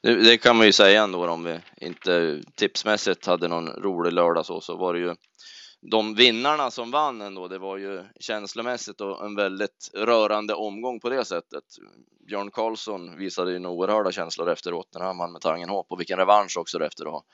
Det, 0.00 0.14
det 0.14 0.38
kan 0.38 0.56
man 0.56 0.66
ju 0.66 0.72
säga 0.72 1.02
ändå 1.02 1.28
om 1.28 1.44
vi 1.44 1.60
inte 1.76 2.42
tipsmässigt 2.54 3.26
hade 3.26 3.48
någon 3.48 3.68
rolig 3.68 4.12
lördag 4.12 4.46
så, 4.46 4.60
så 4.60 4.76
var 4.76 4.94
det 4.94 5.00
ju 5.00 5.14
de 5.90 6.14
vinnarna 6.14 6.70
som 6.70 6.90
vann 6.90 7.20
ändå. 7.20 7.48
Det 7.48 7.58
var 7.58 7.76
ju 7.76 8.04
känslomässigt 8.20 9.00
och 9.00 9.24
en 9.24 9.36
väldigt 9.36 9.90
rörande 9.94 10.54
omgång 10.54 11.00
på 11.00 11.08
det 11.08 11.24
sättet. 11.24 11.64
Björn 12.28 12.50
Karlsson 12.50 13.18
visade 13.18 13.52
ju 13.52 13.66
oerhörda 13.66 14.12
känslor 14.12 14.50
efteråt 14.50 14.88
när 14.94 15.00
han 15.00 15.18
vann 15.18 15.32
med 15.32 15.40
Tangenhop 15.40 15.86
och 15.90 16.00
vilken 16.00 16.18
revansch 16.18 16.58
också 16.58 16.84
efter 16.84 17.04
att 17.04 17.12
ha 17.12 17.24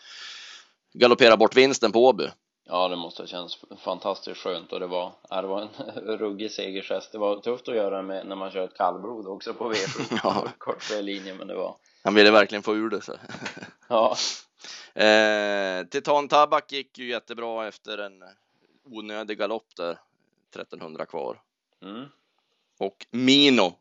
galopperat 0.93 1.39
bort 1.39 1.57
vinsten 1.57 1.93
på 1.93 2.07
Åby. 2.07 2.29
Ja, 2.65 2.89
det 2.89 2.97
måste 2.97 3.23
ha 3.23 3.27
känts 3.27 3.59
fantastiskt 3.85 4.41
skönt 4.41 4.73
och 4.73 4.81
det 4.81 4.87
var, 4.87 5.13
det 5.31 5.47
var 5.47 5.61
en 5.61 5.69
ruggig 6.19 6.51
segergest. 6.51 7.13
Det 7.13 7.19
var 7.19 7.41
tufft 7.41 7.69
att 7.69 7.75
göra 7.75 8.03
med 8.03 8.27
när 8.27 8.37
man 8.37 8.51
kör 8.51 8.65
ett 8.65 8.77
kallblod 8.77 9.27
också 9.27 9.55
på 9.55 9.73
V7. 9.73 10.21
Ja. 10.23 10.49
Kort 10.59 10.91
linje, 11.01 11.35
men 11.35 11.49
det 11.49 11.55
var, 11.55 11.77
Han 12.02 12.14
ville 12.14 12.30
verkligen 12.30 12.62
få 12.62 12.76
ur 12.76 12.90
det. 12.90 13.00
Så. 13.00 13.16
ja, 13.88 14.16
Eh, 14.95 15.85
Titan 15.87 16.28
Tabak 16.28 16.73
gick 16.73 16.99
ju 16.99 17.09
jättebra 17.09 17.69
efter 17.69 17.99
en 17.99 18.25
onödig 18.85 19.38
galopp 19.38 19.76
där, 19.76 19.99
1300 20.50 21.07
kvar. 21.07 21.40
mm. 21.83 22.04
Och 22.78 23.07
Mino 23.11 23.73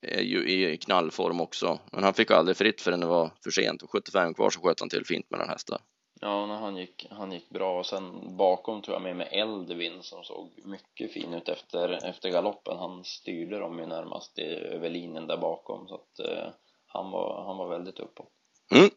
är 0.00 0.22
ju 0.22 0.70
i 0.70 0.76
knallform 0.76 1.40
också, 1.40 1.78
men 1.92 2.04
han 2.04 2.14
fick 2.14 2.30
aldrig 2.30 2.56
fritt 2.56 2.80
förrän 2.80 3.00
det 3.00 3.06
var 3.06 3.30
för 3.44 3.50
sent. 3.50 3.82
Och 3.82 3.90
75 3.90 4.34
kvar 4.34 4.50
så 4.50 4.60
sköt 4.60 4.80
han 4.80 4.88
till 4.88 5.06
fint 5.06 5.30
mellan 5.30 5.48
hästar. 5.48 5.80
Ja, 6.20 6.46
när 6.46 6.54
han 6.54 6.76
gick, 6.76 7.06
han 7.10 7.32
gick 7.32 7.48
bra 7.48 7.78
och 7.78 7.86
sen 7.86 8.36
bakom 8.36 8.82
tror 8.82 8.94
jag 8.94 9.02
med 9.02 9.16
med 9.16 9.28
Eldvin 9.30 10.02
som 10.02 10.24
såg 10.24 10.50
mycket 10.64 11.12
fin 11.12 11.34
ut 11.34 11.48
efter, 11.48 12.06
efter 12.06 12.30
galoppen. 12.30 12.78
Han 12.78 13.04
styrde 13.04 13.58
dem 13.58 13.78
ju 13.78 13.86
närmast 13.86 14.38
över 14.38 14.90
linjen 14.90 15.26
där 15.26 15.36
bakom 15.36 15.88
så 15.88 15.94
att 15.94 16.18
eh, 16.18 16.50
han 16.88 17.10
var, 17.10 17.44
han 17.46 17.56
var 17.56 17.68
väldigt 17.68 18.00
uppåt. 18.00 18.28
Mm. 18.74 18.90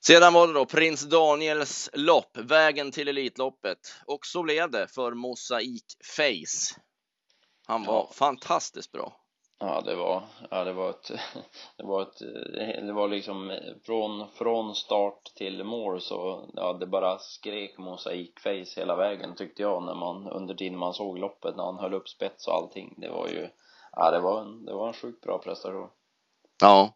Sedan 0.00 0.32
var 0.32 0.46
det 0.46 0.52
då 0.52 0.64
Prins 0.66 1.02
Daniels 1.08 1.90
lopp, 1.92 2.36
vägen 2.36 2.90
till 2.92 3.08
Elitloppet. 3.08 3.78
Och 4.06 4.26
så 4.26 4.42
blev 4.42 4.70
det 4.70 4.86
för 4.86 5.12
Mosaik 5.14 5.84
Face. 6.16 6.80
Han 7.66 7.84
var 7.84 7.94
Ja. 7.94 8.10
fantastiskt 8.14 8.92
bra. 8.92 9.16
Ja, 9.58 9.80
det 9.80 9.94
var, 9.94 10.22
ja, 10.50 10.64
det 10.64 10.72
var 10.72 10.90
ett, 10.90 11.10
det 11.76 11.84
var 11.84 12.02
ett, 12.02 12.18
det 12.86 12.92
var 12.92 13.08
liksom 13.08 13.58
från, 13.86 14.28
från 14.34 14.74
start 14.74 15.24
till 15.36 15.64
mål 15.64 16.00
så, 16.00 16.50
ja, 16.54 16.72
det 16.72 16.86
bara 16.86 17.18
skrek 17.18 17.78
mosaikface 17.78 18.80
hela 18.80 18.96
vägen 18.96 19.34
tyckte 19.34 19.62
jag 19.62 19.82
när 19.82 19.94
man, 19.94 20.28
under 20.28 20.54
tiden 20.54 20.78
man 20.78 20.94
såg 20.94 21.18
loppet, 21.18 21.56
när 21.56 21.64
han 21.64 21.78
höll 21.78 21.94
upp 21.94 22.08
spets 22.08 22.46
och 22.48 22.54
allting. 22.54 22.94
Det 22.96 23.10
var 23.10 23.28
ju, 23.28 23.48
ja, 23.92 24.10
det 24.10 24.20
var 24.20 24.40
en, 24.40 24.64
det 24.64 24.72
var 24.74 24.86
en 24.88 24.94
sjukt 24.94 25.20
bra 25.20 25.38
prestation. 25.38 25.88
Ja, 26.62 26.94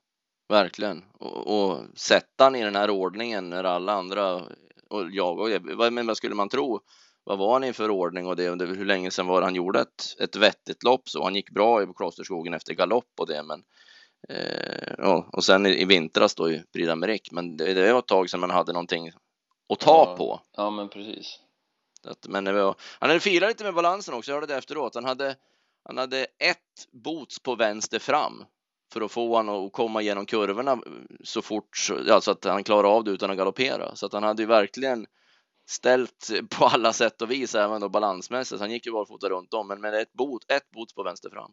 verkligen. 0.49 1.05
Och, 1.13 1.47
och 1.71 1.85
sätta 1.95 2.45
han 2.45 2.55
i 2.57 2.65
den 2.65 2.77
här 2.77 2.91
ordningen 2.91 3.51
när 3.51 3.65
alla 3.65 3.93
andra 3.93 4.35
och 4.91 5.11
jag 5.11 5.41
och 5.41 5.51
vad, 5.77 5.93
men 5.93 6.07
vad 6.07 6.17
skulle 6.17 6.35
man 6.35 6.49
tro? 6.49 6.81
Vad 7.25 7.39
var 7.39 7.53
han 7.53 7.65
i 7.65 7.73
för 7.73 7.91
ordning 7.91 8.27
och 8.27 8.37
det, 8.37 8.43
hur 8.67 8.85
länge 8.85 9.11
sedan 9.11 9.27
var 9.27 9.41
det 9.41 9.47
han 9.47 9.55
gjorde 9.55 9.81
ett, 9.81 10.17
ett 10.21 10.37
vettigt 10.37 10.83
lopp 10.83 11.09
så 11.09 11.25
han 11.25 11.35
gick 11.35 11.51
bra 11.51 11.83
i 11.83 11.87
Klosterskogen 11.97 12.55
efter 12.55 12.75
galopp 12.75 13.11
och 13.21 13.27
det 13.27 13.43
men 13.43 13.65
eh, 14.29 14.95
ja, 14.99 15.29
och 15.33 15.45
sen 15.45 15.67
i, 15.67 15.83
i 15.83 15.85
vintras 15.85 16.35
då 16.35 16.51
i 16.51 16.63
Prix 16.73 16.89
d'Amérique 16.89 17.29
men 17.33 17.57
det, 17.57 17.75
det 17.75 17.93
var 17.93 17.99
ett 17.99 18.07
tag 18.07 18.31
sedan 18.31 18.41
man 18.41 18.51
hade 18.51 18.73
någonting 18.73 19.09
att 19.73 19.81
ta 19.81 20.05
Ja. 20.11 20.17
på. 20.17 20.41
Ja, 20.57 20.71
men 20.71 20.89
precis. 20.89 21.41
Att, 22.05 22.29
men 22.29 22.45
var, 22.45 22.75
han 22.99 23.09
hade 23.11 23.21
filat 23.21 23.49
lite 23.51 23.65
med 23.65 23.75
balansen 23.75 24.15
också, 24.15 24.31
jag 24.31 24.37
hörde 24.37 24.53
det 24.53 24.59
efteråt. 24.59 24.95
Han 24.95 25.05
hade, 25.05 25.37
han 25.85 25.99
hade 25.99 26.23
ett 26.23 26.89
boots 26.93 27.39
på 27.39 27.55
vänster 27.55 27.99
fram 27.99 28.45
för 28.93 29.01
att 29.01 29.13
få 29.13 29.37
honom 29.37 29.67
att 29.67 29.73
komma 29.73 30.03
igenom 30.03 30.27
kurvorna 30.27 30.79
så 31.25 31.43
fort 31.43 31.77
så, 31.77 31.99
ja, 32.07 32.21
så 32.21 32.31
att 32.31 32.45
han 32.45 32.65
klarar 32.65 32.89
av 32.89 33.05
det 33.05 33.11
utan 33.11 33.31
att 33.31 33.37
galoppera. 33.37 33.97
Så 33.97 34.07
att 34.07 34.13
han 34.13 34.23
hade 34.23 34.43
ju 34.43 34.47
verkligen 34.47 35.07
ställt 35.69 36.31
på 36.59 36.65
alla 36.65 36.93
sätt 36.93 37.23
och 37.23 37.31
vis, 37.31 37.55
även 37.55 37.81
då 37.81 37.89
balansmässigt. 37.89 38.61
Han 38.61 38.71
gick 38.71 38.87
ju 38.87 38.93
barfota 38.93 39.29
runt 39.29 39.55
om, 39.55 39.69
men 39.69 39.81
med 39.81 39.95
ett 39.95 40.13
boot, 40.13 40.51
ett 40.51 40.71
boots 40.71 40.95
på 40.95 41.03
vänster 41.03 41.31
fram. 41.31 41.51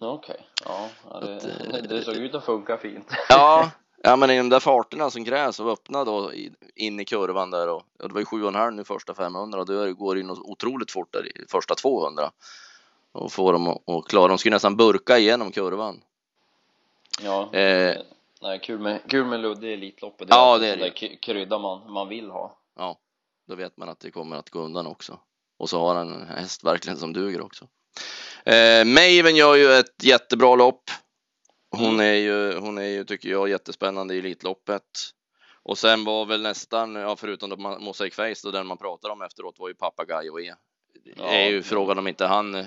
Okej, 0.00 0.46
ja, 0.64 0.88
ja 1.10 1.20
det, 1.20 1.36
Att, 1.36 1.44
eh, 1.44 1.82
det 1.88 2.02
såg 2.02 2.16
ut 2.16 2.34
att 2.34 2.44
funka 2.44 2.76
fint. 2.76 3.06
Ja, 3.28 3.70
ja, 4.02 4.16
men 4.16 4.30
i 4.30 4.36
de 4.36 4.48
där 4.48 4.60
farterna 4.60 5.10
som 5.10 5.24
krävs 5.24 5.60
och 5.60 5.72
öppna 5.72 6.04
då 6.04 6.32
in 6.74 7.00
i 7.00 7.04
kurvan 7.04 7.50
där 7.50 7.68
och, 7.68 7.82
och 8.02 8.08
det 8.08 8.14
var 8.14 8.20
ju 8.20 8.24
7,5 8.24 8.70
nu 8.70 8.84
första 8.84 9.14
500 9.14 9.60
och 9.60 9.66
då 9.66 9.94
går 9.94 10.14
det 10.14 10.20
ju 10.20 10.30
otroligt 10.30 10.90
fort 10.90 11.12
där 11.12 11.26
i 11.26 11.46
första 11.48 11.74
200 11.74 12.30
och 13.12 13.32
få 13.32 13.52
dem 13.52 13.68
att 13.68 14.08
klara. 14.08 14.28
De 14.28 14.38
skulle 14.38 14.56
nästan 14.56 14.76
burka 14.76 15.18
igenom 15.18 15.52
kurvan. 15.52 16.00
Ja, 17.22 17.54
Eh. 17.54 17.96
nej, 18.42 18.60
kul 18.60 18.78
med, 18.78 19.00
kul 19.10 19.24
med 19.26 19.40
Ludde 19.40 19.66
i 19.68 19.72
Elitloppet. 19.72 20.28
Ja, 20.30 20.58
det 20.58 20.66
är 20.66 20.70
sån 20.72 20.78
det. 20.80 20.84
där 20.86 20.92
ky- 20.94 21.16
krydda 21.16 21.58
man, 21.58 21.92
man 21.92 22.08
vill 22.08 22.30
ha. 22.30 22.58
Ja, 22.76 22.98
då 23.48 23.54
vet 23.54 23.76
man 23.76 23.88
att 23.88 24.00
det 24.00 24.10
kommer 24.10 24.36
att 24.36 24.50
gå 24.50 24.58
undan 24.60 24.86
också. 24.86 25.18
Och 25.58 25.70
så 25.70 25.80
har 25.80 25.94
han 25.94 26.12
en 26.12 26.26
häst 26.26 26.64
verkligen 26.64 26.98
som 26.98 27.12
duger 27.12 27.40
också. 27.40 27.64
Eh, 28.44 28.84
Maven 28.84 29.36
gör 29.36 29.54
ju 29.54 29.72
ett 29.72 30.04
jättebra 30.04 30.54
lopp. 30.54 30.82
Hon 31.70 31.94
Mm. 31.94 32.00
är 32.00 32.14
ju, 32.14 32.58
hon 32.58 32.78
är 32.78 32.82
ju, 32.88 33.04
tycker 33.04 33.28
jag, 33.28 33.48
jättespännande 33.48 34.14
i 34.14 34.18
Elitloppet. 34.18 34.82
Och 35.62 35.78
sen 35.78 36.04
var 36.04 36.26
väl 36.26 36.42
nästan, 36.42 36.94
ja, 36.94 37.16
förutom 37.16 37.76
Mosaic 37.80 38.14
Face, 38.14 38.34
då 38.44 38.50
den 38.50 38.66
man 38.66 38.78
pratar 38.78 39.08
om 39.10 39.22
efteråt 39.22 39.58
var 39.58 39.68
ju 39.68 39.74
Papagayo 39.74 40.40
E. 40.40 40.54
Ja, 41.16 41.24
är 41.24 41.48
ju 41.48 41.62
frågan 41.62 41.98
om 41.98 42.08
inte 42.08 42.26
han, 42.26 42.66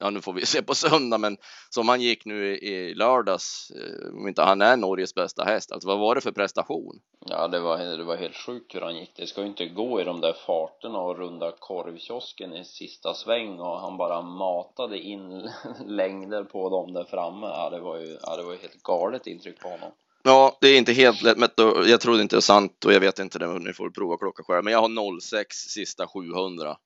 ja 0.00 0.10
nu 0.10 0.20
får 0.20 0.32
vi 0.32 0.46
se 0.46 0.62
på 0.62 0.74
söndag, 0.74 1.18
men 1.18 1.36
som 1.70 1.88
han 1.88 2.00
gick 2.00 2.24
nu 2.24 2.56
i, 2.56 2.94
lördags, 2.94 3.70
eh, 3.70 4.14
om 4.14 4.28
inte 4.28 4.42
han 4.42 4.62
är 4.62 4.76
Norges 4.76 5.14
bästa 5.14 5.44
häst. 5.44 5.72
Alltså 5.72 5.88
vad 5.88 5.98
var 5.98 6.14
det 6.14 6.20
för 6.20 6.32
prestation? 6.32 7.00
Ja, 7.26 7.48
det 7.48 7.60
var, 7.60 7.78
det 7.78 8.04
var 8.04 8.16
helt 8.16 8.36
sjukt 8.36 8.74
hur 8.74 8.80
han 8.80 8.96
gick. 8.96 9.16
Det 9.16 9.26
ska 9.26 9.40
ju 9.40 9.46
inte 9.46 9.66
gå 9.66 10.00
i 10.00 10.04
de 10.04 10.20
där 10.20 10.32
farterna 10.46 10.98
och 10.98 11.18
runda 11.18 11.52
korvkiosken 11.58 12.56
i 12.56 12.64
sista 12.64 13.14
sväng 13.14 13.58
och 13.58 13.80
han 13.80 13.96
bara 13.96 14.22
matade 14.22 14.98
in 14.98 15.50
längder 15.86 16.44
på 16.44 16.68
dem 16.70 16.92
där 16.92 17.04
framme. 17.04 17.46
Ja, 17.46 17.70
det 17.70 17.80
var 17.80 17.98
ju, 17.98 18.18
ja, 18.22 18.36
det 18.36 18.42
var 18.42 18.52
ju 18.52 18.58
helt 18.58 18.82
galet 18.82 19.26
intryck 19.26 19.60
på 19.60 19.68
honom. 19.68 19.92
Ja, 20.24 20.56
det 20.60 20.68
är 20.68 20.78
inte 20.78 20.92
helt 20.92 21.22
lätt, 21.22 21.38
men 21.38 21.48
jag 21.86 22.00
tror 22.00 22.20
inte 22.20 22.36
det 22.36 22.38
är 22.38 22.40
sant 22.40 22.84
och 22.84 22.92
jag 22.92 23.00
vet 23.00 23.18
inte 23.18 23.38
det, 23.38 23.58
ni 23.58 23.72
får 23.72 23.90
prova 23.90 24.16
klocka 24.16 24.42
själv, 24.42 24.64
men 24.64 24.72
jag 24.72 24.80
har 24.80 25.20
06 25.20 25.56
sista 25.56 26.06
700 26.06 26.76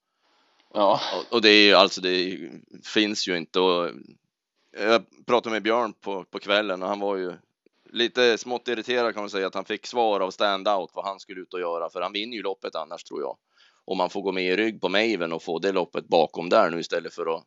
Ja, 0.75 1.01
och, 1.15 1.35
och 1.35 1.43
det 1.43 1.51
är 1.51 1.67
ju 1.67 1.75
alltså, 1.75 2.01
det 2.01 2.39
finns 2.85 3.29
ju 3.29 3.37
inte 3.37 3.61
och 3.61 3.91
jag 4.79 5.03
pratade 5.27 5.53
med 5.53 5.63
Björn 5.63 5.93
på, 5.93 6.25
på 6.25 6.39
kvällen 6.39 6.83
och 6.83 6.89
han 6.89 7.01
var 7.01 7.17
ju 7.17 7.33
lite 7.91 8.39
smått 8.39 8.69
irriterad 8.69 9.15
kan 9.15 9.23
man 9.23 9.31
säga 9.31 9.47
att 9.47 9.55
han 9.55 9.65
fick 9.65 9.87
svar 9.87 10.21
av 10.21 10.31
standout 10.31 10.91
vad 10.95 11.05
han 11.05 11.21
skulle 11.21 11.41
ut 11.41 11.55
och 11.55 11.61
göra 11.61 11.91
för 11.91 12.01
han 12.01 12.13
vinner 12.13 12.37
ju 12.37 12.43
loppet 12.43 12.75
annars 12.75 13.05
tror 13.05 13.21
jag. 13.21 13.37
Om 13.85 13.99
man 13.99 14.11
får 14.11 14.23
gå 14.23 14.33
med 14.33 14.45
i 14.45 14.57
rygg 14.57 14.81
på 14.81 14.89
Maven 14.89 15.33
och 15.33 15.43
få 15.43 15.59
det 15.59 15.73
loppet 15.73 16.09
bakom 16.09 16.49
där 16.49 16.71
nu 16.71 16.81
istället 16.81 17.15
för 17.15 17.37
att 17.37 17.45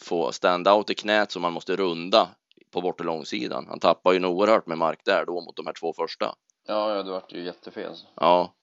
få 0.00 0.32
standout 0.32 0.90
i 0.90 0.94
knät 0.94 1.32
som 1.32 1.42
man 1.42 1.52
måste 1.52 1.76
runda 1.76 2.28
på 2.70 2.80
bort 2.80 3.00
och 3.00 3.06
långsidan. 3.06 3.66
Han 3.68 3.80
tappar 3.80 4.12
ju 4.12 4.18
nog 4.18 4.36
oerhört 4.36 4.66
med 4.66 4.78
mark 4.78 5.00
där 5.04 5.24
då 5.26 5.40
mot 5.40 5.56
de 5.56 5.66
här 5.66 5.72
två 5.72 5.92
första. 5.92 6.34
ja, 6.66 6.96
ja 6.96 7.02
det 7.02 7.10
vart 7.10 7.32
ju 7.32 7.44
jättefel. 7.44 7.94
Ja, 8.14 8.54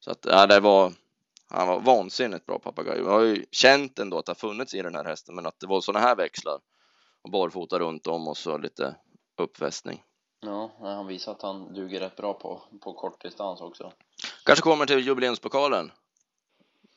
så 0.00 0.10
att 0.10 0.26
ja, 0.30 0.46
det 0.46 0.60
var. 0.60 0.92
Han 1.54 1.68
var 1.68 1.80
vansinnigt 1.80 2.46
bra 2.46 2.58
papagayo. 2.58 3.04
Jag 3.04 3.10
har 3.10 3.20
ju 3.20 3.44
känt 3.50 3.98
ändå 3.98 4.18
att 4.18 4.26
det 4.26 4.30
har 4.30 4.34
funnits 4.34 4.74
i 4.74 4.82
den 4.82 4.94
här 4.94 5.04
hästen, 5.04 5.34
men 5.34 5.46
att 5.46 5.60
det 5.60 5.66
var 5.66 5.80
sådana 5.80 6.06
här 6.06 6.16
växlar 6.16 6.58
och 7.22 7.30
barfota 7.30 7.78
runt 7.78 8.06
om 8.06 8.28
och 8.28 8.36
så 8.36 8.58
lite 8.58 8.94
uppvästning. 9.38 10.02
Ja, 10.40 10.70
han 10.80 11.06
visar 11.06 11.32
att 11.32 11.42
han 11.42 11.74
duger 11.74 12.00
rätt 12.00 12.16
bra 12.16 12.34
på, 12.34 12.62
på 12.80 12.92
kort 12.92 13.22
distans 13.22 13.60
också. 13.60 13.92
Kanske 14.44 14.62
kommer 14.62 14.86
till 14.86 15.06
jubileumspokalen. 15.06 15.92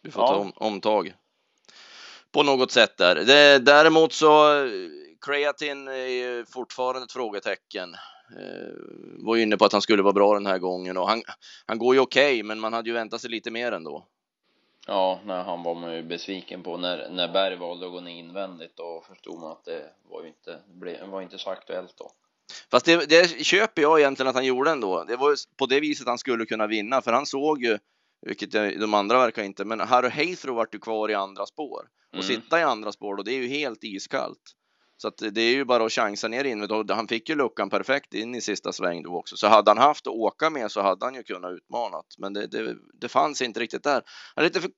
Vi 0.02 0.12
får 0.12 0.24
Ja. 0.24 0.28
ta 0.28 0.36
om, 0.36 0.52
omtag 0.56 1.14
på 2.32 2.44
något 2.44 2.72
sätt 2.72 2.98
där. 2.98 3.16
Det, 3.16 3.60
däremot 3.60 4.14
så 4.14 4.64
eh, 4.64 4.70
kreatin 5.26 5.88
är 5.88 6.52
fortfarande 6.52 7.04
ett 7.04 7.12
frågetecken. 7.12 7.94
Eh, 8.40 8.74
var 9.26 9.36
ju 9.36 9.42
inne 9.42 9.58
på 9.58 9.66
att 9.66 9.72
han 9.72 9.82
skulle 9.82 10.04
vara 10.04 10.14
bra 10.14 10.34
den 10.34 10.46
här 10.46 10.58
gången 10.58 10.98
och 10.98 11.10
han, 11.10 11.24
han 11.66 11.78
går 11.78 11.96
ju 11.96 12.02
okej, 12.02 12.44
men 12.44 12.60
man 12.60 12.74
hade 12.74 12.90
ju 12.90 12.94
väntat 12.94 13.22
sig 13.22 13.30
lite 13.30 13.52
mer 13.52 13.72
ändå. 13.72 14.06
Ja, 14.88 15.20
nej, 15.26 15.44
han 15.44 15.64
var 15.64 15.76
man 15.76 15.94
ju 15.96 16.04
besviken 16.04 16.64
på 16.64 16.78
när, 16.78 17.10
när 17.10 17.28
Berg 17.34 17.56
valde 17.56 17.86
att 17.86 17.92
gå 17.92 18.00
ner 18.02 18.20
invändigt 18.20 18.80
och 18.80 19.06
förstod 19.06 19.40
man 19.40 19.52
att 19.52 19.66
det 19.66 19.90
var 20.10 20.22
ju 20.22 20.28
inte, 20.28 20.60
det 21.02 21.08
var 21.08 21.22
inte 21.22 21.38
så 21.38 21.50
aktuellt 21.50 21.98
då. 21.98 22.12
Fast 22.72 22.86
det, 22.86 23.10
det 23.10 23.46
köper 23.46 23.82
jag 23.82 24.00
egentligen 24.00 24.30
att 24.30 24.36
han 24.36 24.46
gjorde 24.46 24.72
ändå. 24.72 25.04
Det 25.04 25.16
var 25.16 25.36
på 25.58 25.66
det 25.66 25.80
viset 25.80 26.08
han 26.08 26.18
skulle 26.18 26.46
kunna 26.46 26.68
vinna, 26.68 27.02
för 27.02 27.12
han 27.14 27.26
såg 27.26 27.64
ju, 27.64 27.78
vilket 28.22 28.52
de 28.52 28.94
andra 28.94 29.18
verkar 29.20 29.44
inte, 29.44 29.66
men 29.66 29.80
Harry 29.80 30.10
Heathrow 30.10 30.56
vart 30.56 30.76
ju 30.76 30.80
kvar 30.80 31.12
i 31.12 31.14
andra 31.14 31.46
spår. 31.46 31.88
Och 32.08 32.24
Mm. 32.24 32.26
sitta 32.26 32.60
i 32.60 32.64
andra 32.64 32.92
spår 32.92 33.16
då, 33.16 33.24
det 33.24 33.32
är 33.32 33.38
ju 33.38 33.48
helt 33.48 33.84
iskallt. 33.84 34.42
Så 34.98 35.08
att 35.08 35.18
det 35.18 35.42
är 35.42 35.54
ju 35.54 35.66
bara 35.66 35.86
att 35.86 35.92
chansa 35.92 36.28
ner 36.28 36.44
invändigt. 36.44 36.92
Han 36.92 37.08
fick 37.08 37.30
ju 37.30 37.36
luckan 37.36 37.70
perfekt 37.70 38.14
in 38.14 38.36
i 38.36 38.42
sista 38.42 38.72
sväng 38.72 39.04
då 39.04 39.16
också. 39.16 39.38
Så 39.38 39.48
hade 39.48 39.72
han 39.72 39.78
haft 39.78 40.08
att 40.08 40.14
åka 40.14 40.50
med 40.50 40.72
så 40.72 40.82
hade 40.82 41.06
han 41.06 41.16
ju 41.16 41.24
kunnat 41.24 41.52
utmanat. 41.52 42.06
Men 42.18 42.34
det, 42.34 42.48
det, 42.48 42.76
det 42.94 43.08
fanns 43.08 43.42
inte 43.42 43.60
riktigt 43.60 43.84
där. 43.84 44.04
Han 44.36 44.46
är 44.46 44.50
lite 44.50 44.62
för 44.62 44.72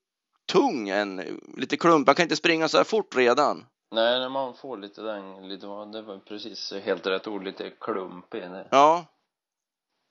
tung 0.52 0.90
än, 0.90 1.40
lite 1.58 1.78
klump. 1.78 2.08
Han 2.08 2.16
kan 2.16 2.24
inte 2.24 2.36
springa 2.36 2.68
så 2.68 2.78
här 2.78 2.84
fort 2.84 3.16
redan. 3.16 3.66
Nej, 3.92 4.20
när 4.20 4.30
man 4.30 4.54
får 4.54 4.78
lite 4.78 5.02
den, 5.02 5.48
lite, 5.48 5.66
det 5.66 6.02
var 6.02 6.20
precis 6.28 6.74
helt 6.84 7.08
rätt 7.08 7.28
ord, 7.28 7.44
lite 7.44 7.70
klumpig. 7.70 8.44
Ja. 8.72 9.06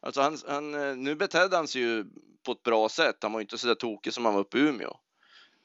Alltså 0.07 0.21
han, 0.21 0.39
han, 0.49 0.71
nu 1.05 1.15
betedde 1.15 1.57
han 1.57 1.69
sig 1.69 1.83
ju 1.83 2.05
på 2.47 2.53
ett 2.53 2.63
bra 2.63 2.89
sätt. 2.89 3.17
Han 3.23 3.33
var 3.33 3.41
ju 3.41 3.45
inte 3.45 3.59
så 3.59 3.67
där 3.67 3.75
tokig 3.75 4.13
som 4.13 4.25
han 4.25 4.35
var 4.35 4.41
uppe 4.41 4.59
i 4.59 4.61
Umeå. 4.61 4.97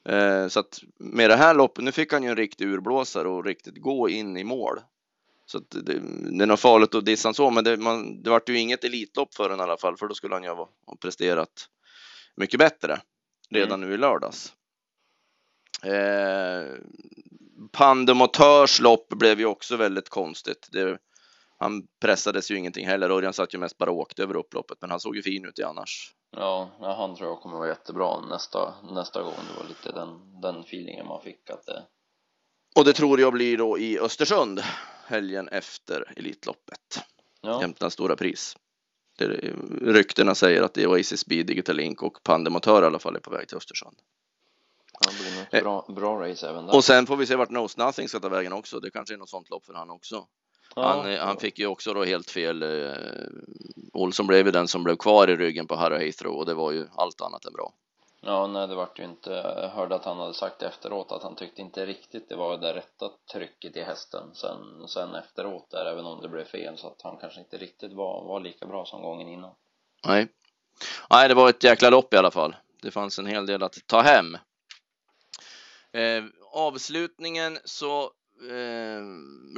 Eh, 0.08 0.48
så 0.48 0.60
att 0.60 0.80
med 0.98 1.30
det 1.30 1.36
här 1.36 1.54
loppet, 1.54 1.84
nu 1.84 1.92
fick 1.92 2.12
han 2.12 2.22
ju 2.22 2.28
en 2.28 2.36
riktig 2.36 2.66
urblåsare 2.68 3.28
och 3.28 3.44
riktigt 3.44 3.82
gå 3.82 4.08
in 4.08 4.36
i 4.36 4.44
mål. 4.44 4.80
Så 5.46 5.58
att 5.58 5.70
det, 5.70 6.00
det 6.38 6.44
är 6.44 6.46
nog 6.46 6.58
farligt 6.58 6.94
att 6.94 7.04
dissa 7.04 7.34
så, 7.34 7.50
men 7.50 7.64
det, 7.64 7.76
man, 7.76 8.22
det 8.22 8.30
vart 8.30 8.48
ju 8.48 8.58
inget 8.58 8.84
elitlopp 8.84 9.34
för 9.34 9.42
honom 9.42 9.60
i 9.60 9.62
alla 9.62 9.76
fall, 9.76 9.96
för 9.96 10.08
då 10.08 10.14
skulle 10.14 10.34
han 10.34 10.42
ju 10.42 10.48
ha 10.48 10.68
presterat 11.00 11.68
mycket 12.36 12.58
bättre 12.58 13.00
redan 13.50 13.78
mm. 13.82 13.88
nu 13.88 13.94
i 13.94 13.98
lördags. 13.98 14.54
Eh, 15.82 16.76
Pandemotörs 17.72 18.80
lopp 18.80 19.08
blev 19.08 19.40
ju 19.40 19.46
också 19.46 19.76
väldigt 19.76 20.08
konstigt. 20.08 20.68
Det, 20.72 20.98
han 21.58 21.82
pressades 22.00 22.50
ju 22.50 22.56
ingenting 22.56 22.86
heller. 22.86 23.10
Örjan 23.10 23.32
satt 23.32 23.54
ju 23.54 23.58
mest 23.58 23.78
bara 23.78 23.90
och 23.90 23.98
åkte 23.98 24.22
över 24.22 24.36
upploppet, 24.36 24.78
men 24.80 24.90
han 24.90 25.00
såg 25.00 25.16
ju 25.16 25.22
fin 25.22 25.44
ut 25.44 25.58
i 25.58 25.62
annars. 25.62 26.14
Ja, 26.36 26.70
han 26.80 27.16
tror 27.16 27.28
jag 27.30 27.40
kommer 27.40 27.56
vara 27.58 27.68
jättebra 27.68 28.20
nästa, 28.20 28.74
nästa 28.92 29.22
gång. 29.22 29.34
Det 29.52 29.62
var 29.62 29.68
lite 29.68 29.92
den, 29.92 30.40
den 30.40 30.60
feelingen 30.60 31.06
man 31.06 31.22
fick 31.22 31.50
att 31.50 31.66
det... 31.66 31.82
Och 32.76 32.84
det 32.84 32.92
tror 32.92 33.20
jag 33.20 33.32
blir 33.32 33.58
då 33.58 33.78
i 33.78 33.98
Östersund 33.98 34.62
helgen 35.06 35.48
efter 35.48 36.12
Elitloppet. 36.16 37.00
Ja. 37.40 37.60
Jämtlands 37.60 37.94
stora 37.94 38.16
pris. 38.16 38.56
Det, 39.18 39.26
ryktena 39.80 40.34
säger 40.34 40.62
att 40.62 40.74
det 40.74 40.82
är 40.82 40.86
Oasis 40.86 41.20
Speed, 41.20 41.46
Digital 41.46 41.76
Link 41.76 42.02
och 42.02 42.22
Pandemotör 42.22 42.82
i 42.82 42.86
alla 42.86 42.98
fall 42.98 43.16
är 43.16 43.20
på 43.20 43.30
väg 43.30 43.48
till 43.48 43.56
Östersund. 43.56 43.96
Ja, 44.92 45.10
det 45.10 45.18
blir 45.18 45.58
ett 45.58 45.64
bra, 45.64 45.86
bra 45.88 46.30
race 46.30 46.48
även 46.48 46.66
där. 46.66 46.76
Och 46.76 46.84
sen 46.84 47.06
får 47.06 47.16
vi 47.16 47.26
se 47.26 47.36
vart 47.36 47.50
Nose 47.50 47.84
Nothing 47.84 48.08
ska 48.08 48.20
ta 48.20 48.28
vägen 48.28 48.52
också. 48.52 48.80
Det 48.80 48.90
kanske 48.90 49.14
är 49.14 49.18
något 49.18 49.28
sånt 49.28 49.50
lopp 49.50 49.64
för 49.64 49.74
han 49.74 49.90
också. 49.90 50.26
Ja, 50.76 50.82
han, 50.82 51.12
ja. 51.12 51.24
han 51.24 51.36
fick 51.36 51.58
ju 51.58 51.66
också 51.66 51.94
då 51.94 52.04
helt 52.04 52.30
fel. 52.30 52.62
Eh, 52.62 52.92
Olsson 53.92 54.26
blev 54.26 54.46
ju 54.46 54.52
den 54.52 54.68
som 54.68 54.84
blev 54.84 54.96
kvar 54.96 55.30
i 55.30 55.36
ryggen 55.36 55.66
på 55.66 55.76
Harry 55.76 56.04
Heathrow 56.04 56.36
och 56.36 56.46
det 56.46 56.54
var 56.54 56.72
ju 56.72 56.86
allt 56.96 57.20
annat 57.20 57.44
än 57.44 57.52
bra. 57.52 57.72
Ja, 58.24 58.46
nej, 58.46 58.68
det 58.68 58.74
vart 58.74 58.98
ju 58.98 59.04
inte. 59.04 59.30
Jag 59.30 59.68
hörde 59.68 59.94
att 59.94 60.04
han 60.04 60.18
hade 60.18 60.34
sagt 60.34 60.62
efteråt 60.62 61.12
att 61.12 61.22
han 61.22 61.36
tyckte 61.36 61.62
inte 61.62 61.86
riktigt 61.86 62.28
det 62.28 62.36
var 62.36 62.58
det 62.58 62.74
rätta 62.74 63.10
trycket 63.32 63.76
i 63.76 63.82
hästen 63.82 64.30
sen, 64.34 64.88
sen 64.88 65.14
efteråt 65.14 65.70
där, 65.70 65.86
även 65.86 66.06
om 66.06 66.20
det 66.22 66.28
blev 66.28 66.44
fel 66.44 66.78
så 66.78 66.86
att 66.86 67.02
han 67.02 67.16
kanske 67.16 67.40
inte 67.40 67.56
riktigt 67.56 67.92
var, 67.92 68.24
var 68.24 68.40
lika 68.40 68.66
bra 68.66 68.84
som 68.84 69.02
gången 69.02 69.28
innan. 69.28 69.54
Nej, 70.06 70.28
nej, 71.10 71.28
det 71.28 71.34
var 71.34 71.48
ett 71.48 71.64
jäkla 71.64 71.90
lopp 71.90 72.14
i 72.14 72.16
alla 72.16 72.30
fall. 72.30 72.56
Det 72.82 72.90
fanns 72.90 73.18
en 73.18 73.26
hel 73.26 73.46
del 73.46 73.62
att 73.62 73.86
ta 73.86 74.00
hem. 74.00 74.34
Eh, 75.92 76.24
avslutningen 76.52 77.58
så 77.64 78.02
eh, 78.50 79.02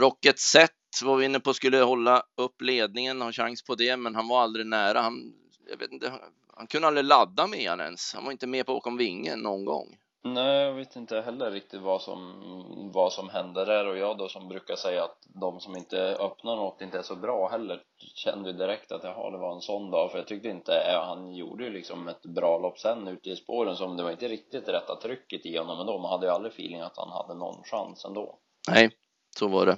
Rocket 0.00 0.38
Set 0.38 0.70
var 1.02 1.16
vi 1.16 1.24
inne 1.24 1.40
på 1.40 1.54
skulle 1.54 1.78
hålla 1.78 2.22
upp 2.36 2.60
ledningen, 2.60 3.22
ha 3.22 3.32
chans 3.32 3.62
på 3.64 3.74
det, 3.74 3.96
men 3.96 4.14
han 4.14 4.28
var 4.28 4.40
aldrig 4.40 4.66
nära. 4.66 5.00
Han, 5.00 5.34
jag 5.70 5.76
vet 5.76 5.92
inte, 5.92 6.12
han 6.56 6.66
kunde 6.66 6.88
aldrig 6.88 7.04
ladda 7.04 7.46
med 7.46 7.70
han 7.70 7.80
ens. 7.80 8.14
Han 8.14 8.24
var 8.24 8.32
inte 8.32 8.46
med 8.46 8.66
på 8.66 8.74
bakom 8.74 8.96
vingen 8.96 9.38
någon 9.38 9.64
gång. 9.64 9.96
Nej, 10.26 10.62
jag 10.62 10.72
vet 10.72 10.96
inte 10.96 11.20
heller 11.20 11.50
riktigt 11.50 11.80
vad 11.80 12.02
som, 12.02 12.90
vad 12.94 13.12
som 13.12 13.28
hände 13.28 13.64
där 13.64 13.86
och 13.86 13.98
jag 13.98 14.18
då 14.18 14.28
som 14.28 14.48
brukar 14.48 14.76
säga 14.76 15.04
att 15.04 15.18
de 15.22 15.60
som 15.60 15.76
inte 15.76 16.16
öppnar 16.20 16.56
något 16.56 16.80
inte 16.80 16.98
är 16.98 17.02
så 17.02 17.16
bra 17.16 17.48
heller 17.48 17.82
kände 18.14 18.52
direkt 18.52 18.92
att 18.92 19.04
jaha, 19.04 19.30
det 19.30 19.38
var 19.38 19.54
en 19.54 19.60
sån 19.60 19.90
dag 19.90 20.10
för 20.10 20.18
jag 20.18 20.26
tyckte 20.26 20.48
inte, 20.48 20.72
han 21.06 21.34
gjorde 21.34 21.64
ju 21.64 21.70
liksom 21.70 22.08
ett 22.08 22.22
bra 22.22 22.58
lopp 22.58 22.78
sen 22.78 23.08
ute 23.08 23.30
i 23.30 23.36
spåren 23.36 23.76
som 23.76 23.96
det 23.96 24.02
var 24.02 24.10
inte 24.10 24.28
riktigt 24.28 24.68
rätta 24.68 24.96
trycket 24.96 25.46
i 25.46 25.56
honom 25.56 25.80
ändå, 25.80 25.98
man 25.98 26.10
hade 26.10 26.26
ju 26.26 26.32
aldrig 26.32 26.52
feeling 26.52 26.80
att 26.80 26.96
han 26.96 27.10
hade 27.10 27.34
någon 27.34 27.64
chans 27.64 28.04
ändå. 28.04 28.38
Nej, 28.68 28.90
så 29.38 29.48
var 29.48 29.66
det. 29.66 29.76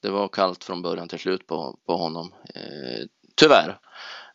Det 0.00 0.10
var 0.10 0.28
kallt 0.28 0.64
från 0.64 0.82
början 0.82 1.08
till 1.08 1.18
slut 1.18 1.46
på, 1.46 1.78
på 1.86 1.96
honom. 1.96 2.34
Eh, 2.54 3.06
tyvärr. 3.34 3.78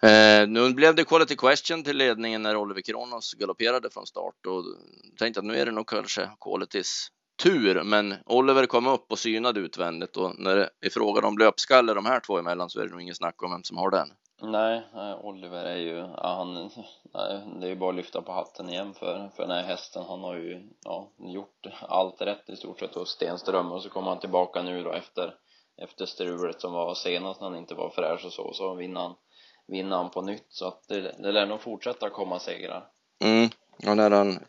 Eh, 0.02 0.48
nu 0.48 0.74
blev 0.74 0.96
det 0.96 1.04
quality 1.04 1.36
question 1.36 1.84
till 1.84 1.98
ledningen 1.98 2.42
när 2.42 2.56
Oliver 2.56 2.82
Kronos 2.82 3.34
galopperade 3.34 3.90
från 3.90 4.06
start 4.06 4.46
och 4.46 4.64
tänkte 5.20 5.40
att 5.40 5.46
nu 5.46 5.56
är 5.58 5.66
det 5.66 5.72
nog 5.72 5.88
kanske 5.88 6.30
qualitys 6.42 7.12
tur, 7.44 7.84
men 7.84 8.16
Oliver 8.26 8.66
kom 8.66 8.88
upp 8.88 9.12
och 9.12 9.20
synade 9.20 9.60
utvändigt 9.60 10.18
och 10.18 10.40
när 10.40 10.56
det 10.56 10.70
är 10.82 10.90
frågan 10.90 11.26
om 11.26 11.38
löpskalle 11.38 11.94
de 11.94 12.06
här 12.06 12.20
två 12.20 12.38
emellan 12.38 12.70
så 12.70 12.80
är 12.80 12.86
det 12.86 12.92
nog 12.92 13.02
ingen 13.02 13.16
snack 13.16 13.44
om 13.44 13.52
vem 13.52 13.64
som 13.64 13.78
har 13.78 13.92
den. 13.92 14.10
Nej, 14.42 14.84
Oliver 15.22 15.66
är 15.66 15.78
ju, 15.78 15.98
ja, 15.98 16.36
han, 16.38 16.54
nej, 17.14 17.42
det 17.60 17.66
är 17.66 17.70
ju 17.70 17.76
bara 17.76 17.90
att 17.90 17.96
lyfta 17.96 18.22
på 18.22 18.32
hatten 18.32 18.70
igen 18.70 18.94
för, 18.94 19.30
för 19.36 19.44
den 19.44 19.52
här 19.52 19.64
hästen. 19.64 20.04
Han 20.08 20.24
har 20.24 20.36
ju, 20.36 20.70
ja, 20.84 21.10
gjort 21.18 21.68
allt 21.82 22.22
rätt 22.22 22.50
i 22.50 22.56
stort 22.56 22.80
sett 22.80 22.96
hos 22.96 23.10
Stenström 23.10 23.72
och 23.72 23.82
så 23.82 23.90
kommer 23.90 24.10
han 24.10 24.20
tillbaka 24.20 24.62
nu 24.62 24.84
då 24.84 24.92
efter, 24.92 25.36
efter 25.78 26.06
strulet 26.06 26.62
som 26.62 26.74
var 26.74 26.94
senast 26.94 27.42
när 27.42 27.50
han 27.50 27.58
inte 27.58 27.76
var 27.76 27.90
fräsch 27.90 28.26
och 28.26 28.34
så, 28.34 28.54
så 28.54 28.74
vinner 28.74 29.02
han 29.02 29.16
vinna 29.68 29.98
han 29.98 30.10
på 30.10 30.22
nytt 30.22 30.46
så 30.50 30.68
att 30.68 30.88
det, 30.88 31.16
det 31.20 31.32
lär 31.32 31.46
nog 31.46 31.62
fortsätta 31.62 32.10
komma 32.10 32.40
segrar. 32.40 32.86
Mm, 33.20 33.50
och 33.88 33.98
när 33.98 34.12
han 34.12 34.40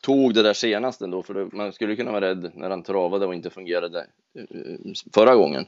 tog 0.00 0.34
det 0.34 0.42
där 0.42 0.52
senast 0.52 1.00
ändå, 1.00 1.22
för 1.22 1.34
det, 1.34 1.48
man 1.52 1.72
skulle 1.72 1.96
kunna 1.96 2.12
vara 2.12 2.28
rädd 2.28 2.52
när 2.54 2.70
han 2.70 2.82
travade 2.82 3.26
och 3.26 3.34
inte 3.34 3.50
fungerade 3.50 4.06
eh, 4.38 4.92
förra 5.14 5.34
gången 5.34 5.66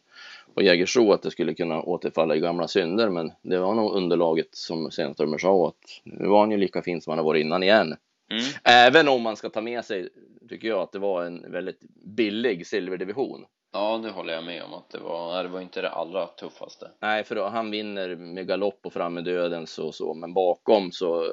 på 0.54 0.62
Jägersro 0.62 1.12
att 1.12 1.22
det 1.22 1.30
skulle 1.30 1.54
kunna 1.54 1.82
återfalla 1.82 2.36
i 2.36 2.40
gamla 2.40 2.68
synder, 2.68 3.08
men 3.08 3.32
det 3.42 3.58
var 3.58 3.74
nog 3.74 3.94
underlaget 3.94 4.54
som 4.54 4.90
Stenströmer 4.90 5.38
sa 5.38 5.68
att 5.68 6.00
nu 6.04 6.26
var 6.26 6.40
han 6.40 6.50
ju 6.50 6.56
lika 6.56 6.82
fin 6.82 7.00
som 7.00 7.10
han 7.10 7.18
har 7.18 7.24
varit 7.24 7.44
innan 7.44 7.62
igen. 7.62 7.96
Mm. 8.30 8.44
Även 8.64 9.08
om 9.08 9.22
man 9.22 9.36
ska 9.36 9.48
ta 9.48 9.60
med 9.60 9.84
sig, 9.84 10.08
tycker 10.48 10.68
jag, 10.68 10.78
att 10.78 10.92
det 10.92 10.98
var 10.98 11.24
en 11.24 11.52
väldigt 11.52 11.80
billig 12.04 12.66
silverdivision. 12.66 13.44
Ja, 13.72 14.00
det 14.02 14.10
håller 14.10 14.32
jag 14.34 14.44
med 14.44 14.62
om 14.62 14.74
att 14.74 14.90
det 14.90 14.98
var. 14.98 15.42
Det 15.42 15.48
var 15.48 15.60
inte 15.60 15.80
det 15.80 15.90
allra 15.90 16.26
tuffaste. 16.26 16.90
Nej, 17.00 17.24
för 17.24 17.34
då, 17.34 17.46
han 17.46 17.70
vinner 17.70 18.16
med 18.16 18.46
galopp 18.46 18.80
och 18.86 18.92
fram 18.92 19.14
med 19.14 19.24
döden 19.24 19.66
så 19.66 19.92
så, 19.92 20.14
men 20.14 20.34
bakom 20.34 20.92
så. 20.92 21.26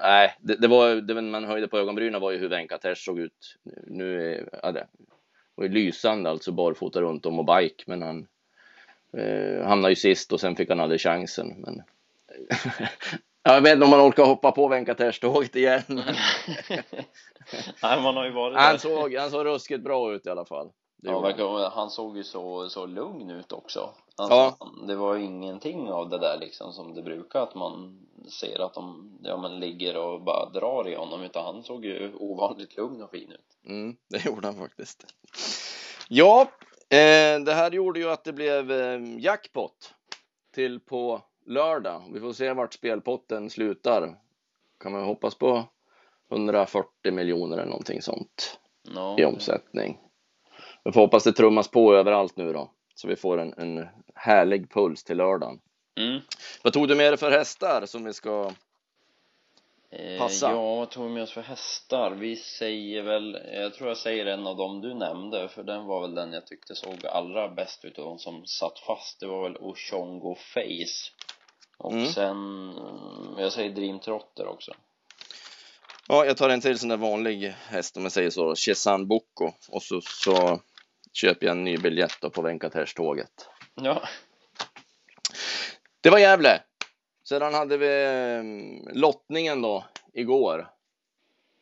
Nej, 0.00 0.34
det, 0.40 0.54
det 0.54 0.68
var 0.68 0.94
det 0.94 1.22
man 1.22 1.44
höjde 1.44 1.68
på 1.68 1.78
ögonbrynen 1.78 2.20
var 2.20 2.30
ju 2.30 2.38
hur 2.38 2.48
Venkatesh 2.48 3.04
såg 3.04 3.18
ut. 3.18 3.56
Nu 3.86 4.32
är 4.32 4.48
ja, 4.62 4.72
det 4.72 4.86
var 5.54 5.64
ju 5.64 5.70
lysande 5.70 6.30
alltså 6.30 6.52
barfota 6.52 7.00
runt 7.00 7.26
om 7.26 7.38
och 7.38 7.44
bike, 7.44 7.84
men 7.86 8.02
han 8.02 8.26
eh, 9.16 9.66
hamnade 9.66 9.92
ju 9.92 9.96
sist 9.96 10.32
och 10.32 10.40
sen 10.40 10.56
fick 10.56 10.68
han 10.68 10.80
aldrig 10.80 11.00
chansen. 11.00 11.54
Men 11.58 11.82
jag 13.42 13.60
vet 13.60 13.72
inte 13.72 13.84
om 13.84 13.90
man 13.90 14.08
orkar 14.08 14.24
hoppa 14.24 14.52
på 14.52 14.68
Venkatesh-tåget 14.68 15.56
igen. 15.56 15.82
Nej, 17.82 18.02
man 18.02 18.16
har 18.16 18.24
ju 18.24 18.30
varit 18.30 18.56
han 18.56 18.78
såg, 18.78 19.14
han 19.14 19.30
såg 19.30 19.46
ruskigt 19.46 19.84
bra 19.84 20.14
ut 20.14 20.26
i 20.26 20.30
alla 20.30 20.44
fall. 20.44 20.70
Ja, 21.04 21.20
verkar, 21.20 21.70
han 21.70 21.90
såg 21.90 22.16
ju 22.16 22.24
så, 22.24 22.68
så 22.68 22.86
lugn 22.86 23.30
ut 23.30 23.52
också. 23.52 23.90
Alltså, 24.16 24.34
ja. 24.34 24.72
Det 24.86 24.94
var 24.94 25.16
ingenting 25.16 25.90
av 25.90 26.08
det 26.08 26.18
där 26.18 26.38
liksom 26.40 26.72
som 26.72 26.94
det 26.94 27.02
brukar 27.02 27.42
att 27.42 27.54
man 27.54 28.06
ser 28.40 28.64
att 28.64 28.74
de, 28.74 29.12
ja 29.22 29.36
men 29.36 29.60
ligger 29.60 29.96
och 29.96 30.22
bara 30.22 30.50
drar 30.50 30.88
i 30.88 30.94
honom 30.94 31.22
utan 31.22 31.44
han 31.44 31.62
såg 31.62 31.84
ju 31.84 32.14
ovanligt 32.14 32.76
lugn 32.76 33.02
och 33.02 33.10
fin 33.10 33.32
ut. 33.32 33.58
Mm, 33.66 33.96
det 34.08 34.24
gjorde 34.26 34.46
han 34.46 34.56
faktiskt. 34.56 35.06
Ja, 36.08 36.40
eh, 36.88 37.40
det 37.44 37.54
här 37.54 37.70
gjorde 37.70 38.00
ju 38.00 38.10
att 38.10 38.24
det 38.24 38.32
blev 38.32 38.72
eh, 38.72 39.00
jackpot 39.18 39.94
till 40.54 40.80
på 40.80 41.22
lördag. 41.46 42.02
Vi 42.12 42.20
får 42.20 42.32
se 42.32 42.52
vart 42.52 42.74
spelpotten 42.74 43.50
slutar. 43.50 44.18
Kan 44.80 44.92
man 44.92 45.04
hoppas 45.04 45.34
på 45.34 45.64
140 46.30 47.12
miljoner 47.12 47.58
eller 47.58 47.70
någonting 47.70 48.02
sånt 48.02 48.58
no. 48.94 49.16
i 49.18 49.24
omsättning. 49.24 49.98
Vi 50.84 50.92
får 50.92 51.00
hoppas 51.00 51.24
det 51.24 51.32
trummas 51.32 51.68
på 51.68 51.94
överallt 51.94 52.36
nu 52.36 52.52
då, 52.52 52.70
så 52.94 53.08
vi 53.08 53.16
får 53.16 53.38
en, 53.38 53.54
en 53.56 53.88
härlig 54.14 54.70
puls 54.70 55.04
till 55.04 55.16
lördagen. 55.16 55.60
Mm. 56.00 56.20
Vad 56.62 56.72
tog 56.72 56.88
du 56.88 56.94
med 56.94 57.12
dig 57.12 57.16
för 57.16 57.30
hästar 57.30 57.86
som 57.86 58.04
vi 58.04 58.12
ska 58.12 58.50
eh, 59.90 60.18
passa? 60.18 60.46
Eh, 60.46 60.52
ja, 60.52 60.74
vad 60.76 60.90
tog 60.90 61.04
vi 61.04 61.10
med 61.10 61.22
oss 61.22 61.32
för 61.32 61.42
hästar? 61.42 62.10
Vi 62.10 62.36
säger 62.36 63.02
väl, 63.02 63.38
jag 63.52 63.74
tror 63.74 63.88
jag 63.88 63.96
säger 63.96 64.26
en 64.26 64.46
av 64.46 64.56
dem 64.56 64.80
du 64.80 64.94
nämnde, 64.94 65.48
för 65.48 65.62
den 65.62 65.86
var 65.86 66.00
väl 66.00 66.14
den 66.14 66.32
jag 66.32 66.46
tyckte 66.46 66.74
såg 66.74 67.06
allra 67.06 67.48
bäst 67.48 67.84
ut 67.84 67.98
av 67.98 68.04
de 68.04 68.18
som 68.18 68.46
satt 68.46 68.78
fast. 68.78 69.20
Det 69.20 69.26
var 69.26 69.42
väl 69.42 69.56
Oshongo 69.56 70.34
Face. 70.34 71.10
Och 71.78 71.92
mm. 71.92 72.06
sen, 72.06 72.36
jag 73.38 73.52
säger 73.52 73.70
Dream 73.70 74.00
Trotter 74.00 74.46
också. 74.46 74.72
Ja, 76.08 76.24
jag 76.24 76.36
tar 76.36 76.48
en 76.48 76.60
till 76.60 76.78
sån 76.78 76.88
där 76.88 76.96
vanlig 76.96 77.54
häst 77.68 77.96
om 77.96 78.02
jag 78.02 78.12
säger 78.12 78.30
så, 78.30 78.54
Chesan 78.54 79.06
Boko 79.06 79.52
och 79.68 79.82
så, 79.82 80.00
så 80.00 80.60
köper 81.12 81.46
jag 81.46 81.56
en 81.56 81.64
ny 81.64 81.76
biljett 81.76 82.20
på 82.32 82.42
Venkatesh-tåget. 82.42 83.48
Ja. 83.74 84.02
Det 86.00 86.10
var 86.10 86.18
Gävle. 86.18 86.62
Sedan 87.24 87.54
hade 87.54 87.76
vi 87.76 88.04
mm, 88.04 88.88
lottningen 88.92 89.62
då 89.62 89.84
igår 90.12 90.68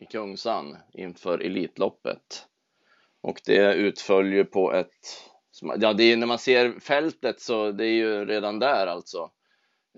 i 0.01 0.07
Kungsan 0.07 0.77
inför 0.93 1.39
Elitloppet. 1.39 2.47
Och 3.21 3.41
det 3.47 3.75
utföll 3.75 4.33
ju 4.33 4.45
på 4.45 4.73
ett 4.73 5.31
Ja, 5.63 5.93
det 5.93 6.05
är, 6.05 6.17
när 6.17 6.27
man 6.27 6.39
ser 6.39 6.81
fältet 6.81 7.41
så 7.41 7.73
det 7.73 7.87
är 7.87 7.93
ju 7.93 8.25
redan 8.25 8.59
där 8.59 8.87
alltså. 8.87 9.31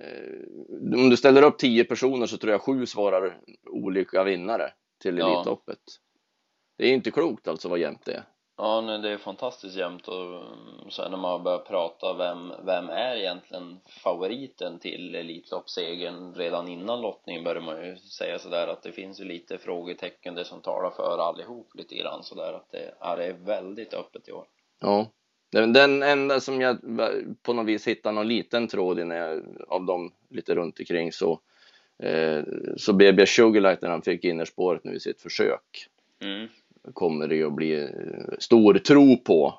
Eh, 0.00 0.94
om 0.94 1.10
du 1.10 1.16
ställer 1.16 1.42
upp 1.42 1.58
tio 1.58 1.84
personer 1.84 2.26
så 2.26 2.36
tror 2.36 2.52
jag 2.52 2.60
sju 2.60 2.86
svarar 2.86 3.40
olika 3.66 4.24
vinnare 4.24 4.72
till 5.02 5.18
Elitloppet. 5.18 5.78
Ja. 5.86 6.18
Det 6.76 6.84
är 6.84 6.94
inte 6.94 7.10
klokt 7.10 7.48
alltså 7.48 7.68
vad 7.68 7.78
jämnt 7.78 8.04
det 8.04 8.12
är. 8.12 8.24
Ja, 8.56 8.80
nej, 8.80 8.98
det 8.98 9.10
är 9.10 9.18
fantastiskt 9.18 9.76
jämnt 9.76 10.08
och 10.08 10.24
mm, 10.24 10.90
sen 10.90 11.10
när 11.10 11.18
man 11.18 11.42
börjar 11.42 11.58
prata 11.58 12.14
vem, 12.14 12.52
vem 12.64 12.88
är 12.88 13.16
egentligen 13.16 13.80
favoriten 13.86 14.78
till 14.78 15.14
Elitloppssegern 15.14 16.34
redan 16.34 16.68
innan 16.68 17.00
lottningen 17.00 17.44
börjar 17.44 17.62
man 17.62 17.86
ju 17.86 17.96
säga 17.96 18.38
sådär 18.38 18.68
att 18.68 18.82
det 18.82 18.92
finns 18.92 19.20
ju 19.20 19.24
lite 19.24 19.58
frågetecken 19.58 20.34
det 20.34 20.44
som 20.44 20.60
talar 20.60 20.90
för 20.90 21.18
allihop 21.18 21.70
lite 21.74 21.94
grann 21.94 22.22
sådär 22.22 22.52
att 22.52 22.70
det, 22.70 22.94
ja, 23.00 23.16
det 23.16 23.24
är 23.24 23.32
väldigt 23.32 23.94
öppet 23.94 24.28
i 24.28 24.32
år. 24.32 24.44
Ja, 24.80 25.06
den 25.50 26.02
enda 26.02 26.40
som 26.40 26.60
jag 26.60 26.78
på 27.42 27.52
något 27.52 27.66
vis 27.66 27.86
hittar 27.86 28.12
någon 28.12 28.28
liten 28.28 28.68
tråd 28.68 28.98
i 28.98 29.04
när 29.04 29.16
jag, 29.16 29.42
av 29.68 29.84
dem 29.84 30.12
lite 30.30 30.54
runt 30.54 30.80
omkring 30.80 31.12
så 31.12 31.40
eh, 31.98 32.42
så 32.76 32.92
BB 32.92 33.26
Sugarlight 33.26 33.82
när 33.82 33.90
han 33.90 34.02
fick 34.02 34.24
innerspåret 34.24 34.84
nu 34.84 34.94
i 34.94 35.00
sitt 35.00 35.20
försök 35.20 35.88
mm 36.20 36.48
kommer 36.95 37.29
det 37.29 37.37
ju 37.37 37.47
att 37.47 37.55
bli 37.55 37.83
eh, 37.83 38.38
stor 38.38 38.75
tro 38.75 39.16
på 39.16 39.55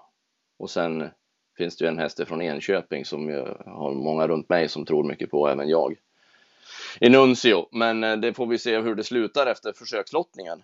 och 0.60 0.70
sen 0.70 1.10
finns 1.58 1.78
det 1.78 1.86
ju 1.86 1.90
en 1.90 2.00
häst 2.00 2.28
från 2.28 2.42
Enköping 2.42 3.06
som 3.06 3.30
jag 3.30 3.64
har 3.66 3.94
många 3.94 4.28
runt 4.28 4.50
mig 4.50 4.70
som 4.70 4.86
tror 4.86 5.04
mycket 5.04 5.32
på, 5.32 5.48
även 5.48 5.70
jag. 5.70 5.96
Enuncio, 7.00 7.68
men 7.72 8.04
eh, 8.04 8.18
det 8.18 8.34
får 8.34 8.48
vi 8.48 8.58
se 8.58 8.80
hur 8.80 8.96
det 8.96 9.04
slutar 9.04 9.48
efter 9.48 9.74
försökslottningen. 9.74 10.64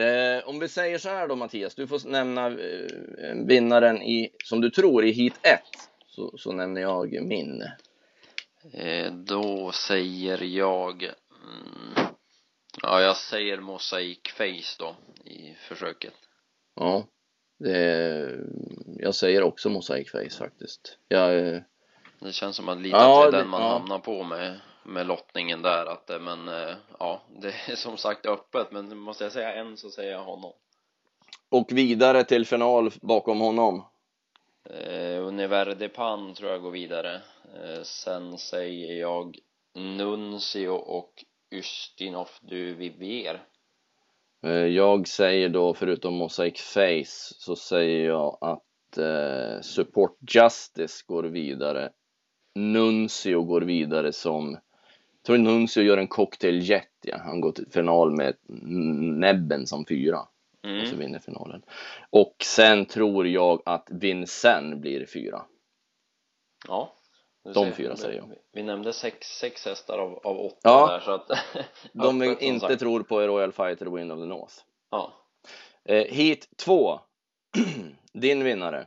Eh, 0.00 0.48
om 0.48 0.58
vi 0.58 0.68
säger 0.68 0.98
så 0.98 1.08
här 1.08 1.28
då 1.28 1.36
Mattias, 1.36 1.74
du 1.74 1.86
får 1.86 2.08
nämna 2.08 2.46
eh, 2.46 3.34
vinnaren 3.46 4.02
i, 4.02 4.30
som 4.44 4.60
du 4.60 4.70
tror, 4.70 5.04
i 5.04 5.10
hit 5.10 5.34
1. 5.42 5.60
Så, 6.06 6.38
så 6.38 6.52
nämner 6.52 6.80
jag 6.80 7.22
min. 7.22 7.62
Eh, 8.72 9.12
då 9.12 9.72
säger 9.72 10.42
jag, 10.42 11.02
mm, 11.02 12.05
ja 12.82 13.00
jag 13.02 13.16
säger 13.16 13.60
Mosaic 13.60 14.20
Face 14.36 14.76
då 14.78 14.96
i 15.24 15.54
försöket. 15.68 16.14
Ja, 16.74 17.06
det, 17.58 18.38
jag 18.98 19.14
säger 19.14 19.42
också 19.42 19.68
Mosaic 19.68 20.10
Face 20.10 20.38
faktiskt. 20.38 20.98
Jag, 21.08 21.38
eh, 21.38 21.60
det 22.20 22.32
känns 22.32 22.56
som 22.56 22.68
att 22.68 22.78
lite 22.78 22.96
ja, 22.96 23.26
är 23.26 23.32
den 23.32 23.48
man 23.48 23.62
ja. 23.62 23.68
hamnar 23.68 23.98
på 23.98 24.22
med 24.22 24.60
med 24.86 25.06
lottningen 25.06 25.62
där 25.62 25.86
att 25.86 26.10
eh, 26.10 26.18
men 26.18 26.48
eh, 26.48 26.74
ja 26.98 27.22
det 27.40 27.54
är 27.68 27.76
som 27.76 27.96
sagt 27.96 28.26
öppet 28.26 28.72
men 28.72 28.98
måste 28.98 29.24
jag 29.24 29.32
säga 29.32 29.54
en 29.54 29.76
så 29.76 29.90
säger 29.90 30.12
jag 30.12 30.24
honom 30.24 30.52
och 31.48 31.72
vidare 31.72 32.24
till 32.24 32.46
final 32.46 32.90
bakom 33.02 33.40
honom 33.40 33.84
eh, 34.70 35.26
Univerde 35.26 35.88
Pan 35.88 36.34
tror 36.34 36.50
jag 36.50 36.62
går 36.62 36.70
vidare 36.70 37.14
eh, 37.54 37.82
sen 37.82 38.38
säger 38.38 39.00
jag 39.00 39.38
Nuncio 39.74 40.68
och 40.68 41.24
Ustinov 41.50 42.28
du 42.40 42.74
Vivier 42.74 43.44
eh, 44.42 44.50
jag 44.50 45.08
säger 45.08 45.48
då 45.48 45.74
förutom 45.74 46.14
Mosaic 46.14 46.60
Face 46.60 47.34
så 47.38 47.56
säger 47.56 48.06
jag 48.06 48.38
att 48.40 48.98
eh, 48.98 49.60
Support 49.60 50.18
Justice 50.34 51.04
går 51.06 51.22
vidare 51.22 51.90
Nuncio 52.54 53.42
går 53.42 53.60
vidare 53.60 54.12
som 54.12 54.58
tror 55.26 55.38
Nuncio 55.38 55.82
gör 55.82 55.98
en 55.98 56.08
cocktail 56.08 56.68
jet, 56.68 56.92
ja. 57.02 57.16
Han 57.18 57.40
går 57.40 57.52
till 57.52 57.66
final 57.70 58.16
med 58.16 58.34
näbben 59.20 59.66
som 59.66 59.86
fyra. 59.86 60.18
Mm. 60.64 60.80
Och 60.80 60.88
så 60.88 60.96
vinner 60.96 61.18
finalen. 61.18 61.62
Och 62.10 62.36
sen 62.44 62.86
tror 62.86 63.26
jag 63.26 63.62
att 63.64 63.88
Vincent 63.90 64.80
blir 64.80 65.06
fyra. 65.06 65.42
Ja. 66.68 66.95
De 67.54 67.72
fyra 67.72 67.96
säger 67.96 68.18
jag. 68.18 68.30
Vi 68.52 68.62
nämnde 68.62 68.92
sex, 68.92 69.38
sex 69.38 69.64
hästar 69.64 69.98
av, 69.98 70.20
av 70.24 70.40
åtta 70.40 70.58
ja. 70.62 70.86
där 70.86 71.00
så 71.00 71.10
att 71.10 71.30
De 71.92 72.18
vi 72.20 72.36
inte 72.40 72.68
sagt. 72.68 72.80
tror 72.80 73.02
på 73.02 73.20
Royal 73.20 73.52
Fighter 73.52 73.86
Wind 73.86 74.12
of 74.12 74.18
the 74.18 74.26
North. 74.26 74.54
Ja. 74.90 75.12
Eh, 75.84 76.04
hit 76.04 76.48
två. 76.56 77.00
Din 78.12 78.44
vinnare. 78.44 78.86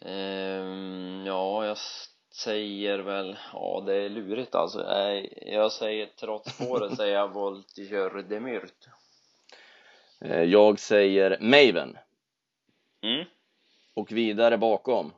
Um, 0.00 1.26
ja, 1.26 1.66
jag 1.66 1.76
säger 2.32 2.98
väl, 2.98 3.36
ja 3.52 3.82
det 3.86 3.94
är 3.94 4.08
lurigt 4.08 4.54
alltså. 4.54 4.86
Jag 5.46 5.72
säger 5.72 6.06
trots 6.06 6.54
spåret 6.54 6.96
säger 6.96 7.14
jag 7.14 7.32
Voltigeur 7.32 8.22
de 8.28 8.40
Myrt. 8.40 8.88
Eh, 10.20 10.42
jag 10.42 10.78
säger 10.78 11.38
Maven. 11.40 11.98
Mm. 13.02 13.24
Och 13.94 14.12
vidare 14.12 14.58
bakom. 14.58 15.12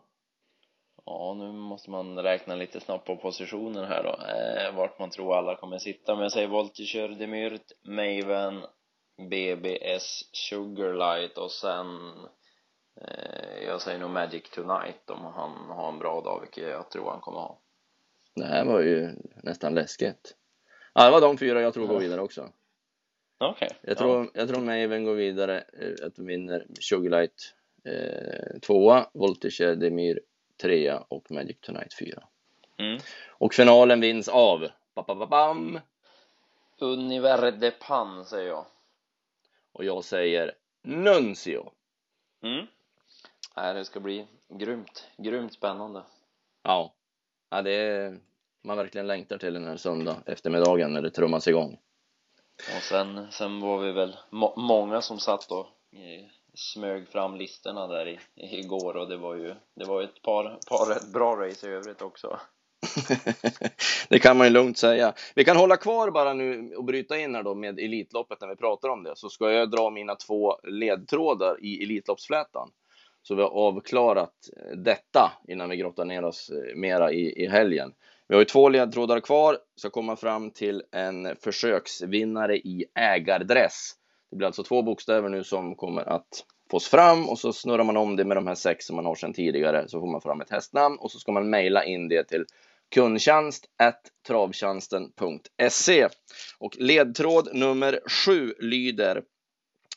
Ja, 1.06 1.34
nu 1.38 1.52
måste 1.52 1.90
man 1.90 2.18
räkna 2.18 2.54
lite 2.54 2.80
snabbt 2.80 3.06
på 3.06 3.16
positionen 3.16 3.84
här 3.84 4.02
då, 4.02 4.10
eh, 4.10 4.76
vart 4.76 4.98
man 4.98 5.10
tror 5.10 5.36
alla 5.36 5.56
kommer 5.56 5.78
sitta. 5.78 6.14
Men 6.14 6.22
jag 6.22 6.32
säger 6.32 6.48
Voltigeur 6.48 7.08
de 7.08 7.26
Myrt, 7.26 7.72
Maven, 7.82 8.62
BBS 9.30 10.28
Sugarlight 10.32 11.38
och 11.38 11.50
sen 11.50 11.86
Eh, 13.00 13.64
jag 13.64 13.82
säger 13.82 13.98
nog 13.98 14.10
Magic 14.10 14.50
Tonight 14.50 15.10
om 15.10 15.24
han 15.24 15.70
har 15.70 15.88
en 15.92 15.98
bra 15.98 16.20
dag, 16.20 16.40
vilket 16.40 16.68
jag 16.68 16.90
tror 16.90 17.10
han 17.10 17.20
kommer 17.20 17.38
ha. 17.38 17.60
Det 18.34 18.44
här 18.44 18.64
var 18.64 18.80
ju 18.80 19.10
nästan 19.42 19.74
läskigt. 19.74 20.36
Ja, 20.94 21.04
det 21.04 21.10
var 21.10 21.20
de 21.20 21.38
fyra 21.38 21.60
jag 21.60 21.74
tror 21.74 21.86
går 21.86 22.00
vidare 22.00 22.20
också. 22.20 22.48
Okej. 23.38 23.66
Okay. 23.66 23.78
Jag 23.82 23.98
tror, 23.98 24.24
ja. 24.24 24.30
jag 24.34 24.48
tror 24.48 24.60
Maven 24.60 25.04
går 25.04 25.14
vidare, 25.14 25.58
eh, 25.58 26.06
att 26.06 26.16
de 26.16 26.26
vinner 26.26 26.66
Sugarlight 26.80 27.54
eh, 27.84 28.60
tvåa, 28.60 29.06
Voltige 29.14 29.74
Demir 29.74 30.20
trea 30.62 31.04
och 31.08 31.30
Magic 31.30 31.56
Tonight 31.60 31.94
fyra. 31.98 32.22
Mm. 32.78 33.00
Och 33.28 33.54
finalen 33.54 34.00
vinns 34.00 34.28
av, 34.28 34.68
bam, 35.30 35.80
Univer 36.78 37.52
de 37.52 37.70
Pan 37.70 38.24
säger 38.24 38.48
jag. 38.48 38.66
Och 39.72 39.84
jag 39.84 40.04
säger 40.04 40.52
Nuncio. 40.82 41.72
Mm. 42.42 42.66
Nej, 43.56 43.74
det 43.74 43.84
ska 43.84 44.00
bli 44.00 44.26
grymt, 44.48 45.08
grymt 45.16 45.52
spännande. 45.52 46.02
Ja, 46.62 46.94
ja 47.50 47.62
det 47.62 47.72
är 47.72 48.18
man 48.64 48.76
verkligen 48.76 49.06
längtar 49.06 49.38
till 49.38 49.54
den 49.54 49.66
här 49.66 49.76
söndag 49.76 50.16
eftermiddagen 50.26 50.92
när 50.92 51.02
det 51.02 51.10
trummas 51.10 51.48
igång. 51.48 51.78
Och 52.76 52.82
sen, 52.82 53.32
sen 53.32 53.60
var 53.60 53.78
vi 53.78 53.92
väl 53.92 54.16
må 54.30 54.54
många 54.56 55.02
som 55.02 55.18
satt 55.18 55.50
och 55.50 55.66
eh, 55.92 56.26
smög 56.54 57.08
fram 57.08 57.36
listorna 57.36 57.86
där 57.86 58.08
i, 58.08 58.18
igår 58.34 58.96
och 58.96 59.08
det 59.08 59.16
var 59.16 59.34
ju, 59.34 59.54
det 59.76 59.84
var 59.84 60.02
ett 60.02 60.22
par, 60.22 60.58
par 60.68 60.94
rätt 60.94 61.12
bra 61.12 61.36
race 61.36 61.68
i 61.68 61.70
övrigt 61.70 62.02
också. 62.02 62.40
det 64.08 64.18
kan 64.18 64.36
man 64.36 64.46
ju 64.46 64.52
lugnt 64.52 64.78
säga. 64.78 65.14
Vi 65.34 65.44
kan 65.44 65.56
hålla 65.56 65.76
kvar 65.76 66.10
bara 66.10 66.32
nu 66.32 66.74
och 66.76 66.84
bryta 66.84 67.18
in 67.18 67.34
här 67.34 67.42
då 67.42 67.54
med 67.54 67.78
Elitloppet 67.78 68.40
när 68.40 68.48
vi 68.48 68.56
pratar 68.56 68.88
om 68.88 69.02
det, 69.02 69.12
så 69.16 69.28
ska 69.28 69.50
jag 69.52 69.70
dra 69.70 69.90
mina 69.90 70.14
två 70.14 70.56
ledtrådar 70.62 71.64
i 71.64 71.82
Elitloppsflätan. 71.82 72.70
Så 73.22 73.34
vi 73.34 73.42
har 73.42 73.50
avklarat 73.50 74.34
detta 74.76 75.32
innan 75.48 75.70
vi 75.70 75.76
grottar 75.76 76.04
ner 76.04 76.24
oss 76.24 76.50
eh, 76.50 76.76
mera 76.76 77.12
i, 77.12 77.44
i 77.44 77.46
helgen. 77.46 77.92
Vi 78.28 78.34
har 78.34 78.40
ju 78.40 78.44
två 78.44 78.68
ledtrådar 78.68 79.20
kvar, 79.20 79.58
ska 79.76 79.90
komma 79.90 80.16
fram 80.16 80.50
till 80.50 80.82
en 80.92 81.36
försöksvinnare 81.36 82.56
i 82.56 82.84
ägardress. 82.94 83.94
Det 84.34 84.38
blir 84.38 84.46
alltså 84.46 84.62
två 84.62 84.82
bokstäver 84.82 85.28
nu 85.28 85.44
som 85.44 85.74
kommer 85.74 86.08
att 86.08 86.44
fås 86.70 86.88
fram 86.88 87.28
och 87.28 87.38
så 87.38 87.52
snurrar 87.52 87.84
man 87.84 87.96
om 87.96 88.16
det 88.16 88.24
med 88.24 88.36
de 88.36 88.46
här 88.46 88.54
sex 88.54 88.86
som 88.86 88.96
man 88.96 89.04
har 89.04 89.14
sedan 89.14 89.32
tidigare 89.32 89.88
så 89.88 90.00
får 90.00 90.12
man 90.12 90.20
fram 90.20 90.40
ett 90.40 90.50
hästnamn 90.50 90.98
och 90.98 91.10
så 91.10 91.18
ska 91.18 91.32
man 91.32 91.50
mejla 91.50 91.84
in 91.84 92.08
det 92.08 92.24
till 92.24 92.44
kundtjänst 92.94 93.66
travtjänsten.se 94.26 96.08
och 96.58 96.76
ledtråd 96.76 97.48
nummer 97.52 98.00
sju 98.06 98.54
lyder 98.58 99.22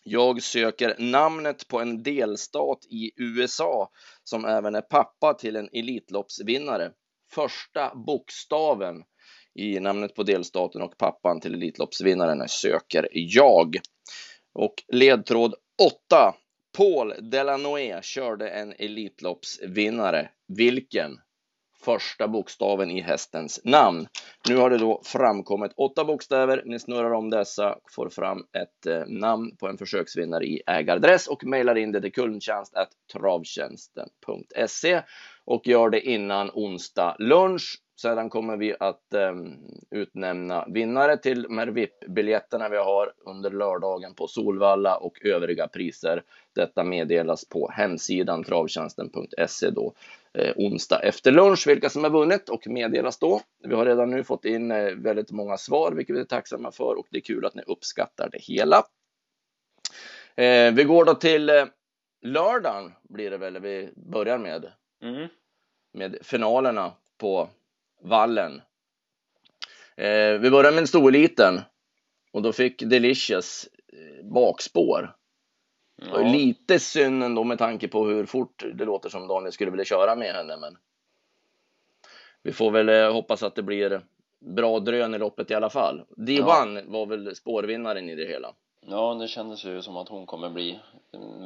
jag 0.03 0.43
söker 0.43 0.95
namnet 0.97 1.67
på 1.67 1.79
en 1.79 2.03
delstat 2.03 2.85
i 2.89 3.11
USA 3.15 3.89
som 4.23 4.45
även 4.45 4.75
är 4.75 4.81
pappa 4.81 5.33
till 5.33 5.55
en 5.55 5.69
Elitloppsvinnare. 5.73 6.91
Första 7.31 7.95
bokstaven 7.95 9.03
i 9.55 9.79
namnet 9.79 10.15
på 10.15 10.23
delstaten 10.23 10.81
och 10.81 10.97
pappan 10.97 11.39
till 11.39 11.53
Elitloppsvinnaren 11.53 12.49
söker 12.49 13.09
jag. 13.11 13.75
Och 14.57 14.73
ledtråd 14.87 15.53
8. 16.09 16.35
Paul 16.77 17.13
Delanoé 17.19 18.01
körde 18.01 18.49
en 18.49 18.73
Elitloppsvinnare. 18.77 20.29
Vilken? 20.47 21.19
första 21.83 22.27
bokstaven 22.27 22.91
i 22.91 23.01
hästens 23.01 23.61
namn. 23.63 24.07
Nu 24.49 24.55
har 24.55 24.69
det 24.69 24.77
då 24.77 25.01
framkommit 25.05 25.71
åtta 25.75 26.05
bokstäver. 26.05 26.63
Ni 26.65 26.79
snurrar 26.79 27.11
om 27.11 27.29
dessa, 27.29 27.77
får 27.95 28.09
fram 28.09 28.39
ett 28.39 28.85
eh, 28.85 29.03
namn 29.07 29.57
på 29.57 29.67
en 29.67 29.77
försöksvinnare 29.77 30.45
i 30.45 30.61
ägardress 30.67 31.27
och 31.27 31.45
mejlar 31.45 31.77
in 31.77 31.91
det 31.91 32.01
till 32.01 32.11
kundtjänst 32.11 32.73
travtjänsten.se 33.13 35.01
och 35.45 35.67
gör 35.67 35.89
det 35.89 36.01
innan 36.01 36.51
onsdag 36.53 37.15
lunch 37.19 37.81
sedan 38.01 38.29
kommer 38.29 38.57
vi 38.57 38.75
att 38.79 39.13
eh, 39.13 39.33
utnämna 39.91 40.65
vinnare 40.67 41.17
till 41.17 41.43
de 41.43 41.57
här 41.57 41.67
VIP-biljetterna 41.67 42.69
vi 42.69 42.77
har 42.77 43.13
under 43.17 43.49
lördagen 43.49 44.15
på 44.15 44.27
Solvalla 44.27 44.97
och 44.97 45.25
övriga 45.25 45.67
priser. 45.67 46.23
Detta 46.55 46.83
meddelas 46.83 47.49
på 47.49 47.69
hemsidan 47.71 48.43
travtjänsten.se 48.43 49.69
då 49.69 49.93
eh, 50.33 50.53
onsdag 50.55 50.99
efter 50.99 51.31
lunch 51.31 51.67
vilka 51.67 51.89
som 51.89 52.03
har 52.03 52.11
vunnit 52.11 52.49
och 52.49 52.67
meddelas 52.67 53.19
då. 53.19 53.41
Vi 53.63 53.75
har 53.75 53.85
redan 53.85 54.09
nu 54.09 54.23
fått 54.23 54.45
in 54.45 54.71
eh, 54.71 54.91
väldigt 54.95 55.31
många 55.31 55.57
svar, 55.57 55.91
vilket 55.91 56.15
vi 56.15 56.19
är 56.19 56.25
tacksamma 56.25 56.71
för 56.71 56.99
och 56.99 57.07
det 57.09 57.17
är 57.17 57.21
kul 57.21 57.45
att 57.45 57.55
ni 57.55 57.61
uppskattar 57.67 58.29
det 58.29 58.41
hela. 58.41 58.83
Eh, 60.35 60.73
vi 60.73 60.83
går 60.83 61.05
då 61.05 61.13
till 61.13 61.49
eh, 61.49 61.65
lördagen 62.21 62.93
blir 63.09 63.31
det 63.31 63.37
väl 63.37 63.59
vi 63.59 63.89
börjar 63.95 64.37
med. 64.37 64.71
Mm. 65.03 65.27
Med 65.93 66.17
finalerna 66.21 66.91
på 67.17 67.49
vallen. 68.03 68.61
Eh, 69.97 70.39
vi 70.39 70.49
börjar 70.51 70.71
med 70.71 70.81
en 70.81 70.87
storliten 70.87 71.61
och 72.31 72.41
då 72.41 72.53
fick 72.53 72.83
Delicious 72.83 73.69
eh, 73.93 74.25
bakspår. 74.25 75.13
Ja. 76.01 76.17
lite 76.17 76.79
synd 76.79 77.23
ändå 77.23 77.43
med 77.43 77.57
tanke 77.57 77.87
på 77.87 78.05
hur 78.05 78.25
fort 78.25 78.63
det 78.73 78.85
låter 78.85 79.09
som 79.09 79.27
Daniel 79.27 79.51
skulle 79.51 79.71
vilja 79.71 79.85
köra 79.85 80.15
med 80.15 80.33
henne. 80.33 80.57
Men 80.57 80.77
vi 82.43 82.53
får 82.53 82.71
väl 82.71 82.89
eh, 82.89 83.13
hoppas 83.13 83.43
att 83.43 83.55
det 83.55 83.63
blir 83.63 84.01
bra 84.55 84.79
drön 84.79 85.15
i 85.15 85.17
loppet 85.17 85.51
i 85.51 85.53
alla 85.53 85.69
fall. 85.69 86.05
D1 86.17 86.91
var 86.91 87.05
väl 87.05 87.35
spårvinnaren 87.35 88.09
i 88.09 88.15
det 88.15 88.27
hela. 88.27 88.53
Ja, 88.85 89.13
det 89.13 89.27
kändes 89.27 89.65
ju 89.65 89.81
som 89.81 89.97
att 89.97 90.09
hon 90.09 90.25
kommer 90.25 90.49
bli, 90.49 90.79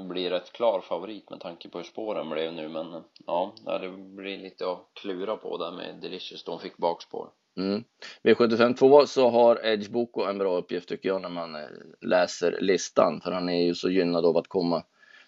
bli 0.09 0.29
rätt 0.29 0.51
klar 0.51 0.81
favorit 0.81 1.29
med 1.29 1.39
tanke 1.39 1.69
på 1.69 1.77
hur 1.77 1.85
spåren 1.85 2.29
blev 2.29 2.53
nu 2.53 2.69
men 2.69 3.03
ja, 3.25 3.53
det 3.65 3.89
blir 3.89 4.37
lite 4.37 4.71
att 4.71 4.87
klura 4.93 5.37
på 5.37 5.57
där 5.57 5.71
med 5.71 5.95
Delicious 6.01 6.43
då 6.43 6.51
hon 6.51 6.61
fick 6.61 6.77
bakspår. 6.77 7.29
Mm. 7.57 7.83
V75 8.23 8.75
2 8.75 9.05
så 9.05 9.29
har 9.29 9.65
Edge 9.65 9.89
Boko 9.89 10.21
en 10.21 10.37
bra 10.37 10.57
uppgift 10.57 10.89
tycker 10.89 11.09
jag 11.09 11.21
när 11.21 11.29
man 11.29 11.55
eh, 11.55 11.69
läser 12.01 12.57
listan 12.61 13.21
för 13.21 13.31
han 13.31 13.49
är 13.49 13.63
ju 13.63 13.75
så 13.75 13.89
gynnad 13.89 14.25
av 14.25 14.37
att 14.37 14.47
komma 14.47 14.83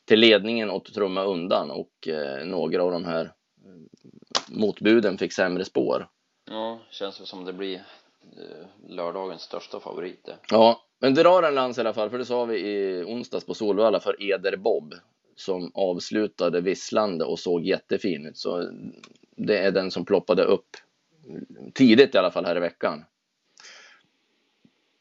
till 0.05 0.19
ledningen 0.19 0.69
och 0.69 0.85
trumma 0.85 1.23
undan 1.23 1.71
och 1.71 2.07
eh, 2.07 2.45
några 2.45 2.83
av 2.83 2.91
de 2.91 3.05
här 3.05 3.25
eh, 3.25 3.31
motbuden 4.49 5.17
fick 5.17 5.33
sämre 5.33 5.65
spår. 5.65 6.07
Ja, 6.45 6.79
känns 6.89 7.21
ju 7.21 7.25
som 7.25 7.45
det 7.45 7.53
blir 7.53 7.75
eh, 8.37 8.65
lördagens 8.87 9.41
största 9.41 9.79
favorit 9.79 10.25
det. 10.25 10.37
Ja, 10.49 10.81
men 11.03 11.13
drar 11.13 11.43
en 11.43 11.55
lans 11.55 11.77
i 11.77 11.81
alla 11.81 11.93
fall 11.93 12.09
för 12.09 12.17
det 12.17 12.25
sa 12.25 12.45
vi 12.45 12.59
i 12.59 13.03
onsdags 13.03 13.45
på 13.45 13.53
Solvalla 13.53 13.99
för 13.99 14.31
Eder 14.31 14.57
Bob 14.57 14.93
som 15.35 15.71
avslutade 15.73 16.61
visslande 16.61 17.25
och 17.25 17.39
såg 17.39 17.63
jättefin 17.63 18.25
ut 18.25 18.37
så 18.37 18.69
det 19.35 19.57
är 19.57 19.71
den 19.71 19.91
som 19.91 20.05
ploppade 20.05 20.43
upp 20.43 20.67
tidigt 21.73 22.15
i 22.15 22.17
alla 22.17 22.31
fall 22.31 22.45
här 22.45 22.57
i 22.57 22.59
veckan. 22.59 23.05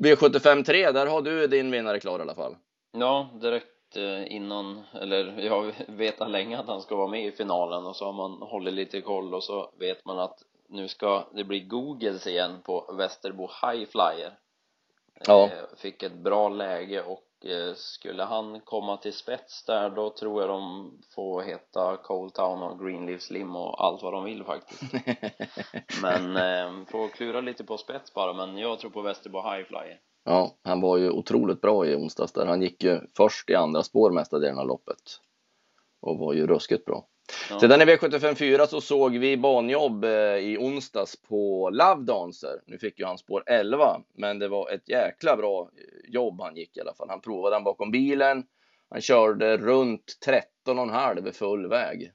V75 0.04 0.64
3, 0.64 0.90
där 0.90 1.06
har 1.06 1.22
du 1.22 1.46
din 1.46 1.70
vinnare 1.70 2.00
klar 2.00 2.18
i 2.18 2.22
alla 2.22 2.34
fall. 2.34 2.56
Ja, 2.92 3.30
direkt 3.40 3.96
eh, 3.96 4.32
innan, 4.32 4.80
eller 4.92 5.40
jag 5.40 5.72
vet 5.88 6.30
länge 6.30 6.58
att 6.58 6.66
han 6.66 6.80
ska 6.80 6.96
vara 6.96 7.08
med 7.08 7.26
i 7.26 7.32
finalen 7.32 7.86
och 7.86 7.96
så 7.96 8.04
har 8.04 8.12
man 8.12 8.48
hållit 8.48 8.74
lite 8.74 9.00
koll 9.00 9.34
och 9.34 9.44
så 9.44 9.72
vet 9.78 10.04
man 10.04 10.18
att 10.18 10.38
nu 10.68 10.88
ska 10.88 11.28
det 11.34 11.44
bli 11.44 11.60
Googles 11.60 12.26
igen 12.26 12.56
på 12.64 12.94
Västerbo 12.98 13.50
High 13.62 13.90
Flyer. 13.90 14.38
Ja. 15.26 15.44
Eh, 15.44 15.76
Fick 15.76 16.02
ett 16.02 16.14
bra 16.14 16.48
läge 16.48 17.02
och 17.02 17.46
eh, 17.46 17.74
skulle 17.74 18.22
han 18.22 18.60
komma 18.60 18.96
till 18.96 19.12
spets 19.12 19.64
där 19.64 19.90
då 19.90 20.10
tror 20.10 20.40
jag 20.40 20.50
de 20.50 20.90
får 21.14 21.42
heta 21.42 21.96
Cold 21.96 22.34
Town 22.34 22.62
och 22.62 22.84
Greenleaf 22.84 23.22
Slim 23.22 23.56
och 23.56 23.84
allt 23.84 24.02
vad 24.02 24.12
de 24.12 24.24
vill 24.24 24.44
faktiskt. 24.44 24.82
Men 26.02 26.36
eh, 26.36 26.86
får 26.86 27.08
klura 27.08 27.40
lite 27.40 27.64
på 27.64 27.78
spets 27.78 28.14
bara 28.14 28.32
men 28.32 28.58
jag 28.58 28.78
tror 28.78 28.90
på 28.90 29.02
Västerbo 29.02 29.38
High 29.38 29.64
Flyer. 29.64 30.00
Ja, 30.24 30.56
han 30.64 30.80
var 30.80 30.96
ju 30.96 31.10
otroligt 31.10 31.60
bra 31.60 31.86
i 31.86 31.96
onsdags 31.96 32.32
där. 32.32 32.46
Han 32.46 32.62
gick 32.62 32.84
ju 32.84 33.00
först 33.16 33.50
i 33.50 33.54
andra 33.54 33.82
spår 33.82 34.10
mesta 34.10 34.38
delen 34.38 34.58
av 34.58 34.66
loppet. 34.66 35.20
Och 36.02 36.18
var 36.18 36.32
ju 36.32 36.46
ruskigt 36.46 36.84
bra. 36.84 37.06
Ja. 37.50 37.60
Sedan 37.60 37.82
i 37.82 37.84
V75 37.84 38.34
4 38.34 38.66
så 38.66 38.80
såg 38.80 39.16
vi 39.16 39.36
banjobb 39.36 40.04
eh, 40.04 40.36
i 40.36 40.56
onsdags 40.60 41.22
på 41.22 41.70
Love 41.70 42.02
Dancer. 42.02 42.60
Nu 42.66 42.78
fick 42.78 42.98
ju 42.98 43.04
han 43.04 43.18
spår 43.18 43.42
11, 43.46 44.00
men 44.14 44.38
det 44.38 44.48
var 44.48 44.70
ett 44.70 44.88
jäkla 44.88 45.36
bra 45.36 45.60
eh, 45.60 46.12
jobb 46.12 46.40
han 46.40 46.56
gick 46.56 46.76
i 46.76 46.80
alla 46.80 46.94
fall. 46.94 47.08
Han 47.10 47.20
provade 47.20 47.56
den 47.56 47.64
bakom 47.64 47.90
bilen. 47.90 48.44
Han 48.90 49.00
körde 49.00 49.56
runt 49.56 50.18
13,5 50.66 51.32
full 51.32 51.68
väg. 51.68 52.12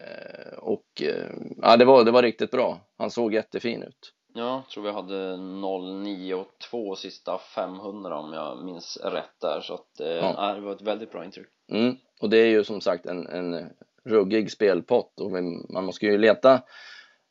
Eh, 0.00 0.58
och 0.58 1.02
eh, 1.02 1.30
ja, 1.62 1.76
det 1.76 1.84
var, 1.84 2.04
det 2.04 2.10
var 2.10 2.22
riktigt 2.22 2.50
bra. 2.50 2.80
Han 2.98 3.10
såg 3.10 3.34
jättefin 3.34 3.82
ut. 3.82 4.14
Ja, 4.34 4.62
tror 4.72 4.84
vi 4.84 4.90
hade 4.90 5.36
09 5.36 6.34
och 6.34 6.58
2 6.70 6.96
sista 6.96 7.38
500 7.38 8.18
om 8.18 8.32
jag 8.32 8.64
minns 8.64 8.98
rätt 9.04 9.40
där 9.40 9.60
så 9.60 9.74
att 9.74 10.00
eh, 10.00 10.08
ja. 10.08 10.54
det 10.54 10.60
var 10.60 10.72
ett 10.72 10.82
väldigt 10.82 11.12
bra 11.12 11.24
intryck. 11.24 11.48
Mm. 11.72 11.96
Och 12.20 12.30
det 12.30 12.36
är 12.36 12.46
ju 12.46 12.64
som 12.64 12.80
sagt 12.80 13.06
en, 13.06 13.26
en 13.26 13.70
ruggig 14.04 14.50
spelpott 14.50 15.20
och 15.20 15.30
man 15.68 15.84
måste 15.84 16.06
ju 16.06 16.18
leta 16.18 16.62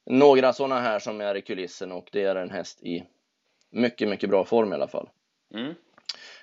några 0.05 0.53
sådana 0.53 0.81
här 0.81 0.99
som 0.99 1.21
är 1.21 1.35
i 1.35 1.41
kulissen 1.41 1.91
och 1.91 2.09
det 2.11 2.23
är 2.23 2.35
en 2.35 2.49
häst 2.49 2.83
i 2.83 3.03
mycket, 3.69 4.09
mycket 4.09 4.29
bra 4.29 4.45
form 4.45 4.71
i 4.71 4.75
alla 4.75 4.87
fall. 4.87 5.09
Mm. 5.53 5.73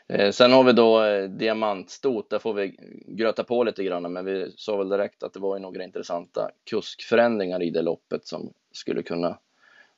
Eh, 0.09 0.31
sen 0.31 0.53
har 0.53 0.65
vi 0.65 0.73
då 0.73 1.05
eh, 1.05 1.29
diamantstot, 1.29 2.31
där 2.31 2.39
får 2.39 2.55
vi 2.55 2.77
gröta 3.07 3.45
på 3.45 3.65
lite 3.65 3.85
grann, 3.85 4.13
men 4.13 4.25
vi 4.25 4.53
sa 4.57 4.77
väl 4.77 4.89
direkt 4.89 5.23
att 5.23 5.33
det 5.33 5.41
var 5.41 5.57
ju 5.57 5.63
några 5.63 5.85
intressanta 5.85 6.51
kuskförändringar 6.71 7.63
i 7.63 7.71
det 7.71 7.83
loppet 7.83 8.27
som 8.27 8.53
skulle 8.73 9.03
kunna 9.03 9.39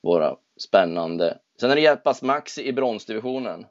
vara 0.01 0.37
spännande. 0.57 1.37
Sen 1.59 1.71
är 1.71 1.75
det 1.75 1.81
Jeppas 1.81 2.21
Maxi 2.21 2.67
i 2.67 2.73
bronsdivisionen. 2.73 3.65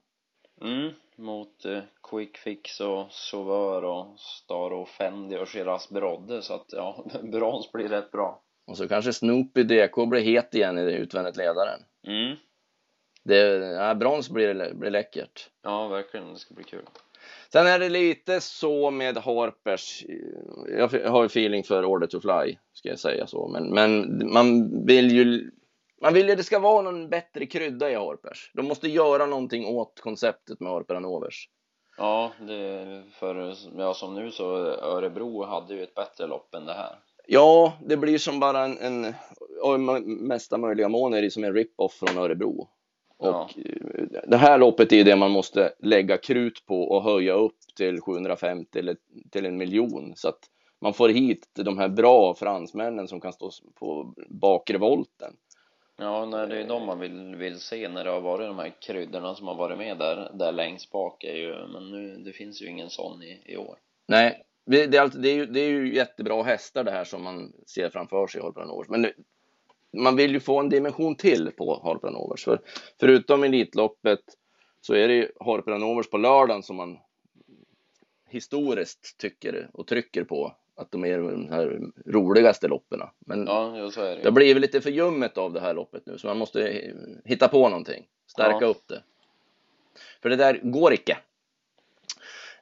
Mm. 0.62 0.92
Mot 1.18 1.64
eh, 1.64 1.82
Quick 2.10 2.36
Fix 2.36 2.80
och 2.80 3.12
Sauveur 3.12 3.84
och 3.84 4.18
Star 4.18 4.70
och 4.70 4.88
Fendi 4.88 5.36
och 5.36 5.48
Shiraz 5.48 5.88
Brodde 5.88 6.42
så 6.42 6.54
att 6.54 6.66
ja, 6.68 7.06
brons 7.22 7.72
blir 7.72 7.88
rätt 7.88 8.10
bra. 8.10 8.42
Och 8.66 8.76
så 8.76 8.88
kanske 8.88 9.12
Snoopy 9.12 9.62
DK 9.62 10.06
blir 10.06 10.20
het 10.20 10.54
igen 10.54 10.78
i 10.78 10.92
utvändigt 10.92 11.36
ledaren. 11.36 11.80
Mm. 12.06 12.36
Det, 13.24 13.36
ja, 13.56 13.94
brons 13.94 14.30
blir, 14.30 14.74
blir 14.74 14.90
läckert. 14.90 15.50
Ja, 15.62 15.88
verkligen. 15.88 16.32
Det 16.32 16.38
ska 16.38 16.54
bli 16.54 16.64
kul. 16.64 16.84
Sen 17.52 17.66
är 17.66 17.78
det 17.78 17.88
lite 17.88 18.40
så 18.40 18.90
med 18.90 19.16
Harpers. 19.16 20.04
Jag 20.68 21.10
har 21.10 21.22
ju 21.22 21.26
feeling 21.26 21.64
för 21.64 21.84
Order 21.84 22.06
to 22.06 22.20
Fly, 22.20 22.56
ska 22.72 22.88
jag 22.88 22.98
säga 22.98 23.26
så. 23.26 23.48
Men, 23.48 23.74
men 23.74 24.20
man 24.32 24.70
vill 24.86 25.10
ju 25.10 25.50
man 26.02 26.14
vill 26.14 26.26
ju 26.26 26.32
att 26.32 26.38
det 26.38 26.44
ska 26.44 26.58
vara 26.58 26.82
någon 26.82 27.08
bättre 27.08 27.46
krydda 27.46 27.90
i 27.90 27.94
Harpers. 27.94 28.50
De 28.54 28.66
måste 28.66 28.88
göra 28.88 29.26
någonting 29.26 29.66
åt 29.66 30.00
konceptet 30.00 30.60
med 30.60 30.72
Harper 30.72 30.94
Hanovers. 30.94 31.48
Ja, 31.98 32.32
det 32.40 33.02
för 33.12 33.54
ja, 33.78 33.94
som 33.94 34.14
nu 34.14 34.30
så 34.30 34.56
Örebro 34.66 35.44
hade 35.44 35.74
ju 35.74 35.82
ett 35.82 35.94
bättre 35.94 36.26
lopp 36.26 36.54
än 36.54 36.66
det 36.66 36.72
här. 36.74 36.98
Ja, 37.26 37.72
det 37.86 37.96
blir 37.96 38.18
som 38.18 38.40
bara 38.40 38.64
en, 38.64 38.78
en 38.78 39.14
mesta 40.26 40.58
möjliga 40.58 40.88
mån 40.88 41.14
är 41.14 41.22
det 41.22 41.30
som 41.30 41.44
en 41.44 41.54
rip-off 41.54 41.92
från 41.92 42.18
Örebro. 42.18 42.68
Och 43.18 43.26
Ja. 43.28 43.48
eh, 43.56 44.02
det 44.28 44.36
här 44.36 44.58
loppet 44.58 44.92
är 44.92 45.04
det 45.04 45.16
man 45.16 45.30
måste 45.30 45.72
lägga 45.78 46.16
krut 46.16 46.66
på 46.66 46.82
och 46.82 47.02
höja 47.02 47.32
upp 47.34 47.58
till 47.76 48.00
750 48.00 48.78
eller 48.78 48.96
till 49.30 49.46
en 49.46 49.56
miljon 49.56 50.12
så 50.16 50.28
att 50.28 50.38
man 50.80 50.94
får 50.94 51.08
hit 51.08 51.48
de 51.54 51.78
här 51.78 51.88
bra 51.88 52.34
fransmännen 52.34 53.08
som 53.08 53.20
kan 53.20 53.32
stå 53.32 53.50
på 53.74 54.14
bakre 54.28 54.78
volten. 54.78 55.32
Ja, 55.98 56.24
nej, 56.24 56.46
det 56.46 56.60
är 56.60 56.68
de 56.68 56.86
man 56.86 56.98
vill, 56.98 57.36
vill 57.36 57.60
se 57.60 57.88
när 57.88 58.04
det 58.04 58.10
har 58.10 58.20
varit 58.20 58.46
de 58.46 58.58
här 58.58 58.74
kryddorna 58.80 59.34
som 59.34 59.46
har 59.46 59.54
varit 59.54 59.78
med 59.78 59.98
där, 59.98 60.30
där 60.34 60.52
längst 60.52 60.90
bak 60.90 61.24
är 61.24 61.34
ju, 61.34 61.66
men 61.66 61.90
nu, 61.90 62.16
det 62.16 62.32
finns 62.32 62.62
ju 62.62 62.66
ingen 62.66 62.90
sån 62.90 63.22
i, 63.22 63.42
i 63.44 63.56
år. 63.56 63.78
Nej, 64.06 64.44
det 64.66 64.94
är, 64.96 65.00
alltid, 65.00 65.22
det, 65.22 65.28
är 65.28 65.34
ju, 65.34 65.46
det 65.46 65.60
är 65.60 65.70
ju 65.70 65.94
jättebra 65.94 66.42
hästar 66.42 66.84
det 66.84 66.90
här 66.90 67.04
som 67.04 67.22
man 67.22 67.52
ser 67.66 67.90
framför 67.90 68.26
sig 68.26 68.38
i 68.38 68.42
Holpen 68.42 68.70
Overs, 68.70 68.88
Men 68.88 69.02
det, 69.02 69.12
man 69.92 70.16
vill 70.16 70.32
ju 70.32 70.40
få 70.40 70.60
en 70.60 70.68
dimension 70.68 71.16
till 71.16 71.50
på 71.56 71.74
Holpen 71.74 72.16
Overs, 72.16 72.44
För 72.44 72.60
förutom 73.00 73.44
Elitloppet 73.44 74.20
så 74.80 74.94
är 74.94 75.08
det 75.08 75.14
ju 75.14 75.32
Holpen 75.40 75.82
Overs 75.82 76.10
på 76.10 76.16
lördagen 76.16 76.62
som 76.62 76.76
man 76.76 76.98
historiskt 78.28 79.18
tycker 79.18 79.70
och 79.72 79.86
trycker 79.86 80.24
på 80.24 80.56
att 80.76 80.90
de 80.90 81.04
är 81.04 81.18
de 81.18 81.48
här 81.50 81.80
roligaste 82.06 82.68
loppen. 82.68 83.00
Men 83.18 83.46
Ja, 83.46 83.90
så 83.90 84.02
är 84.02 84.16
det 84.16 84.22
det 84.22 84.32
blivit 84.32 84.60
lite 84.60 84.80
för 84.80 84.90
ljummet 84.90 85.38
av 85.38 85.52
det 85.52 85.60
här 85.60 85.74
loppet 85.74 86.02
nu 86.06 86.18
så 86.18 86.26
man 86.26 86.38
måste 86.38 86.92
hitta 87.24 87.48
på 87.48 87.68
någonting. 87.68 88.06
Stärka 88.26 88.58
Ja. 88.60 88.66
upp 88.66 88.88
det. 88.88 89.02
För 90.22 90.28
det 90.28 90.36
där 90.36 90.60
går 90.62 90.92
icke. 90.92 91.18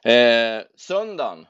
Eh, 0.03 0.63
söndagen 0.75 1.47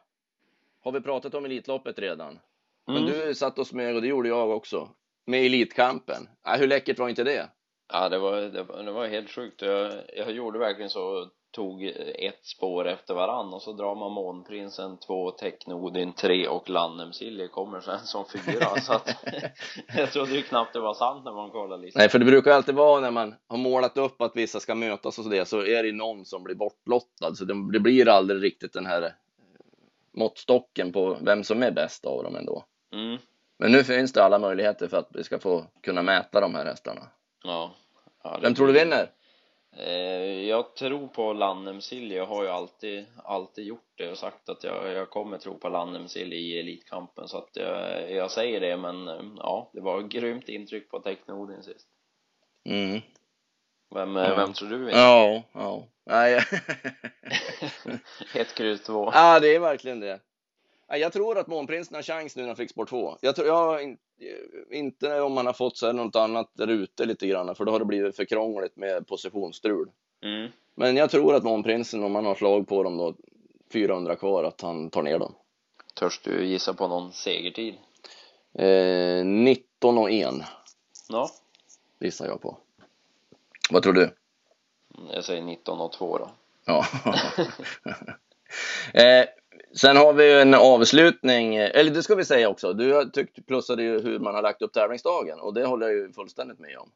har 0.83 0.91
vi 0.91 1.01
pratat 1.01 1.33
om 1.33 1.45
Elitloppet 1.45 1.99
redan. 1.99 2.39
Men 2.87 2.97
Mm. 2.97 3.09
du 3.09 3.35
satt 3.35 3.59
och 3.59 3.67
smög 3.67 3.95
och 3.95 4.01
det 4.01 4.07
gjorde 4.07 4.29
jag 4.29 4.49
också. 4.49 4.89
Med 5.25 5.45
Elitkampen. 5.45 6.29
Äh, 6.47 6.53
hur 6.59 6.67
läckert 6.67 6.99
var 6.99 7.09
inte 7.09 7.23
det? 7.23 7.49
Ja, 7.93 8.09
det 8.09 8.17
var, 8.17 8.41
det, 8.41 8.63
var- 8.63 8.83
det 8.83 8.91
var 8.91 9.07
helt 9.07 9.29
sjukt. 9.29 9.61
Jag, 9.61 9.93
jag 10.17 10.31
gjorde 10.31 10.59
verkligen 10.59 10.89
så, 10.89 11.29
tog 11.55 11.83
ett 12.19 12.45
spår 12.45 12.87
efter 12.87 13.13
varann 13.13 13.53
och 13.53 13.61
så 13.61 13.73
drar 13.73 13.95
man 13.95 14.11
Månprinsen 14.11 14.97
två, 14.97 15.31
Technodin 15.31 16.13
tre 16.13 16.47
och 16.47 16.69
Lannemsilje 16.69 17.47
kommer 17.47 17.79
sen 17.79 17.99
som 17.99 18.25
fyra 18.25 18.81
så 18.81 18.93
att 18.93 19.25
jag 19.97 20.11
trodde 20.11 20.31
ju 20.31 20.41
knappt 20.41 20.73
det 20.73 20.79
var 20.79 20.93
sant 20.93 21.25
när 21.25 21.31
man 21.31 21.49
kollade 21.49 21.83
listan. 21.83 21.99
Nej, 21.99 22.09
för 22.09 22.19
det 22.19 22.25
brukar 22.25 22.51
alltid 22.51 22.75
vara 22.75 23.01
när 23.01 23.11
man 23.11 23.35
har 23.47 23.57
målat 23.57 23.97
upp 23.97 24.21
att 24.21 24.35
vissa 24.35 24.59
ska 24.59 24.75
mötas 24.75 25.17
och 25.17 25.23
så 25.23 25.29
det 25.29 25.45
så 25.45 25.65
är 25.65 25.83
det 25.83 25.91
någon 25.91 26.25
som 26.25 26.43
blir 26.43 26.55
bortlottad 26.55 27.35
så 27.35 27.45
det, 27.45 27.79
blir 27.79 28.09
aldrig 28.09 28.43
riktigt 28.43 28.73
den 28.73 28.85
här 28.85 29.01
eh, 29.01 29.09
måttstocken 30.13 30.91
på 30.91 31.17
vem 31.21 31.43
som 31.43 31.63
är 31.63 31.71
bäst 31.71 32.05
av 32.05 32.23
dem 32.23 32.35
ändå. 32.35 32.65
Mm. 32.93 33.17
Men 33.57 33.71
nu 33.71 33.83
finns 33.83 34.13
det 34.13 34.23
alla 34.23 34.39
möjligheter 34.39 34.87
för 34.87 34.97
att 34.97 35.09
vi 35.13 35.23
ska 35.23 35.39
få 35.39 35.65
kunna 35.83 36.01
mäta 36.01 36.41
de 36.41 36.55
här 36.55 36.65
hästarna. 36.65 37.01
Ja. 37.43 37.71
ja 38.23 38.39
Vem 38.41 38.55
tror 38.55 38.67
du 38.67 38.73
vinner? 38.73 39.09
Eh, 39.77 40.47
jag 40.47 40.75
tror 40.75 41.07
på 41.07 41.33
Lannemsilje. 41.33 42.17
Jag 42.17 42.25
har 42.25 42.43
ju 42.43 42.49
alltid, 42.49 43.05
alltid 43.23 43.65
gjort 43.65 43.91
det 43.95 44.11
och 44.11 44.17
sagt 44.17 44.49
att 44.49 44.63
jag, 44.63 44.91
jag 44.91 45.09
kommer 45.09 45.37
tro 45.37 45.57
på 45.57 45.69
Lannemsilje 45.69 46.39
i 46.39 46.59
Elitkampen 46.59 47.27
så 47.27 47.37
att 47.37 47.49
jag, 47.53 48.11
jag 48.11 48.31
säger 48.31 48.59
det 48.61 48.77
men 48.77 49.05
ja, 49.37 49.69
det 49.73 49.81
var 49.81 50.01
grymt 50.01 50.49
intryck 50.49 50.89
på 50.89 50.99
Technodin 50.99 51.63
sist. 51.63 51.87
Mm. 52.69 53.01
Vem, 53.95 54.15
Ja. 54.15 54.35
vem 54.35 54.53
tror 54.53 54.69
du 54.69 54.77
vinner? 54.77 54.99
Ja, 54.99 55.43
ja. 55.53 55.87
Nej. 56.05 56.35
Ett 58.35 58.55
kryss 58.55 58.83
två. 58.83 59.11
ja, 59.13 59.39
det 59.39 59.55
är 59.55 59.59
verkligen 59.59 59.99
det. 59.99 60.19
Jag 60.87 61.13
tror 61.13 61.37
att 61.37 61.47
Månprinsen 61.47 61.95
har 61.95 62.01
chans 62.01 62.35
nu 62.35 62.41
när 62.41 62.49
han 62.49 62.55
fick 62.55 62.69
spår 62.69 62.85
2. 62.85 63.17
Jag 63.21 63.35
tror, 63.35 63.47
jag 63.47 63.83
in, 63.83 63.97
inte 64.71 65.21
om 65.21 65.33
man 65.33 65.45
har 65.45 65.53
fått 65.53 65.77
så 65.77 65.91
något 65.91 66.15
annat 66.15 66.51
där 66.53 66.67
ute 66.67 67.05
lite 67.05 67.27
grann, 67.27 67.55
för 67.55 67.65
då 67.65 67.71
har 67.71 67.79
det 67.79 67.85
blivit 67.85 68.15
för 68.15 68.25
krångligt 68.25 68.75
med 68.75 69.07
positionsstrul. 69.07 69.91
Mm. 70.23 70.51
Men 70.75 70.95
jag 70.95 71.11
tror 71.11 71.35
att 71.35 71.43
Månprinsen, 71.43 72.03
om 72.03 72.11
man 72.11 72.25
har 72.25 72.35
slag 72.35 72.67
på 72.67 72.83
dem 72.83 72.97
då, 72.97 73.15
400 73.73 74.15
kvar, 74.15 74.43
att 74.43 74.61
han 74.61 74.89
tar 74.89 75.03
ner 75.03 75.19
dem. 75.19 75.35
Törs 75.93 76.21
du 76.23 76.45
gissa 76.45 76.73
på 76.73 76.87
någon 76.87 77.11
segertid? 77.11 77.75
Eh, 78.53 79.25
19 79.25 79.97
och 79.97 80.11
1 80.11 80.33
Ja, 81.09 81.29
gissar 81.99 82.25
jag 82.25 82.41
på. 82.41 82.57
Vad 83.69 83.83
tror 83.83 83.93
du? 83.93 84.09
jag 85.11 85.23
säger 85.23 85.41
19 85.41 85.79
och 85.79 85.91
2 85.91 86.17
då. 86.17 86.29
Ja. 86.65 86.85
eh, 88.93 89.25
sen 89.77 89.97
har 89.97 90.13
vi 90.13 90.31
ju 90.33 90.39
en 90.39 90.53
avslutning, 90.53 91.55
eller 91.55 91.91
det 91.91 92.03
ska 92.03 92.15
vi 92.15 92.25
säga 92.25 92.49
också. 92.49 92.73
Du 92.73 92.93
har 92.93 93.05
tyckt 93.05 93.47
plussade 93.47 93.83
ju 93.83 94.01
hur 94.01 94.19
man 94.19 94.35
har 94.35 94.41
lagt 94.41 94.61
upp 94.61 94.73
tävlingsdagen 94.73 95.39
och 95.39 95.53
det 95.53 95.65
håller 95.65 95.87
jag 95.87 95.95
ju 95.95 96.13
fullständigt 96.13 96.59
med 96.59 96.77
om. 96.77 96.91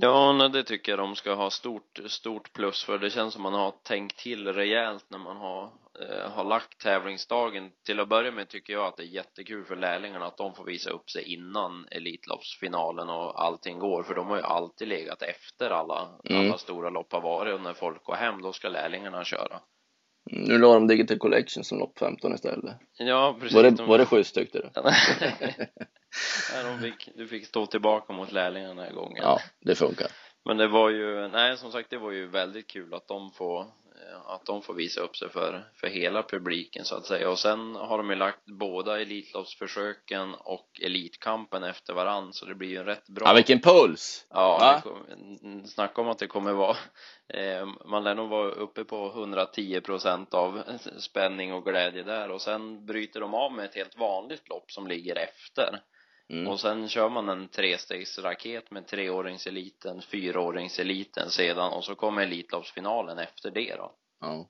Ja, 0.00 0.32
nej, 0.32 0.50
det 0.50 0.62
tycker 0.62 0.92
jag 0.92 0.98
de 0.98 1.16
ska 1.16 1.34
ha 1.34 1.50
stort, 1.50 2.00
stort 2.06 2.52
plus 2.52 2.84
för. 2.84 2.98
Det 2.98 3.10
känns 3.10 3.34
som 3.34 3.42
man 3.42 3.54
har 3.54 3.70
tänkt 3.82 4.18
till 4.18 4.52
rejält 4.52 5.04
när 5.08 5.18
man 5.18 5.36
har, 5.36 5.62
eh, 6.00 6.30
har 6.30 6.44
lagt 6.44 6.80
tävlingsdagen. 6.80 7.70
Till 7.86 8.00
att 8.00 8.08
börja 8.08 8.30
med 8.32 8.48
tycker 8.48 8.72
jag 8.72 8.86
att 8.86 8.96
det 8.96 9.02
är 9.02 9.06
jättekul 9.06 9.64
för 9.64 9.76
lärlingarna 9.76 10.26
att 10.26 10.36
de 10.36 10.54
får 10.54 10.64
visa 10.64 10.90
upp 10.90 11.10
sig 11.10 11.32
innan 11.32 11.86
Elitloppsfinalen 11.90 13.08
och 13.08 13.44
allting 13.44 13.78
går. 13.78 14.02
För 14.02 14.14
de 14.14 14.26
har 14.26 14.36
ju 14.36 14.42
alltid 14.42 14.88
legat 14.88 15.22
efter 15.22 15.70
alla, 15.70 16.08
Mm. 16.24 16.46
alla 16.46 16.58
stora 16.58 16.90
lopp 16.90 17.12
har 17.12 17.20
varit 17.20 17.54
och 17.54 17.60
när 17.60 17.74
folk 17.74 18.04
går 18.04 18.14
hem 18.14 18.42
då 18.42 18.52
ska 18.52 18.68
lärlingarna 18.68 19.24
köra. 19.24 19.60
Nu 20.30 20.58
la 20.58 20.74
de 20.74 20.86
Digital 20.86 21.18
Collection 21.18 21.64
som 21.64 21.78
lopp 21.78 21.98
15 21.98 22.34
istället. 22.34 22.76
Ja, 22.98 23.36
precis. 23.40 23.54
Var 23.56 23.62
det, 23.62 23.70
De- 23.70 23.86
var 23.86 23.98
det 23.98 24.06
schysst 24.06 24.34
tyckte 24.34 24.58
du? 24.58 24.70
Nej, 26.54 26.64
de 26.64 26.78
fick, 26.82 27.08
du 27.16 27.26
fick 27.28 27.46
stå 27.46 27.66
tillbaka 27.66 28.12
mot 28.12 28.32
lärlingarna 28.32 28.74
den 28.74 28.84
här 28.84 28.92
gången. 28.92 29.16
Ja, 29.22 29.38
det 29.60 29.74
funkar. 29.74 30.06
Men 30.44 30.56
det 30.56 30.68
var 30.68 30.90
ju, 30.90 31.28
nej 31.28 31.56
som 31.56 31.72
sagt 31.72 31.90
det 31.90 31.98
var 31.98 32.10
ju 32.10 32.26
väldigt 32.26 32.66
kul 32.70 32.94
att 32.94 33.08
de 33.08 33.30
får 33.32 33.66
att 34.26 34.46
de 34.46 34.62
får 34.62 34.74
visa 34.74 35.00
upp 35.00 35.16
sig 35.16 35.30
för, 35.30 35.64
för 35.74 35.86
hela 35.86 36.22
publiken 36.22 36.84
så 36.84 36.96
att 36.96 37.06
säga 37.06 37.30
och 37.30 37.38
sen 37.38 37.74
har 37.74 37.98
de 37.98 38.10
ju 38.10 38.16
lagt 38.16 38.46
båda 38.46 39.00
Elitloppsförsöken 39.00 40.34
och 40.34 40.80
Elitkampen 40.82 41.64
efter 41.64 41.94
varann 41.94 42.32
så 42.32 42.46
det 42.46 42.54
blir 42.54 42.68
ju 42.68 42.76
en 42.76 42.84
rätt 42.84 43.08
bra 43.08 43.28
Ja, 43.28 43.34
vilken 43.34 43.60
puls! 43.60 44.26
Ja, 44.30 44.58
Va? 44.58 44.74
det 44.74 44.82
kom, 44.82 45.66
snacka 45.66 46.00
om 46.00 46.08
att 46.08 46.18
det 46.18 46.26
kommer 46.26 46.52
vara 46.52 46.76
eh, 47.28 47.66
man 47.86 48.04
lär 48.04 48.14
nog 48.14 48.28
vara 48.28 48.50
uppe 48.50 48.84
på 48.84 49.06
110 49.06 49.80
procent 49.80 50.34
av 50.34 50.62
spänning 50.98 51.52
och 51.52 51.64
glädje 51.64 52.02
där 52.02 52.30
och 52.30 52.42
sen 52.42 52.86
bryter 52.86 53.20
de 53.20 53.34
av 53.34 53.52
med 53.52 53.64
ett 53.64 53.74
helt 53.74 53.98
vanligt 53.98 54.48
lopp 54.48 54.70
som 54.70 54.86
ligger 54.86 55.16
efter 55.16 55.80
Mm. 56.30 56.48
och 56.48 56.60
sen 56.60 56.88
kör 56.88 57.08
man 57.08 57.28
en 57.28 57.48
trestegsraket 57.48 58.70
med 58.70 58.86
treåringseliten, 58.86 60.02
fyraåringseliten 60.02 61.30
sedan 61.30 61.72
och 61.72 61.84
så 61.84 61.94
kommer 61.94 62.22
Elitloppsfinalen 62.22 63.18
efter 63.18 63.50
det 63.50 63.74
då. 63.76 63.92
Ja. 64.20 64.48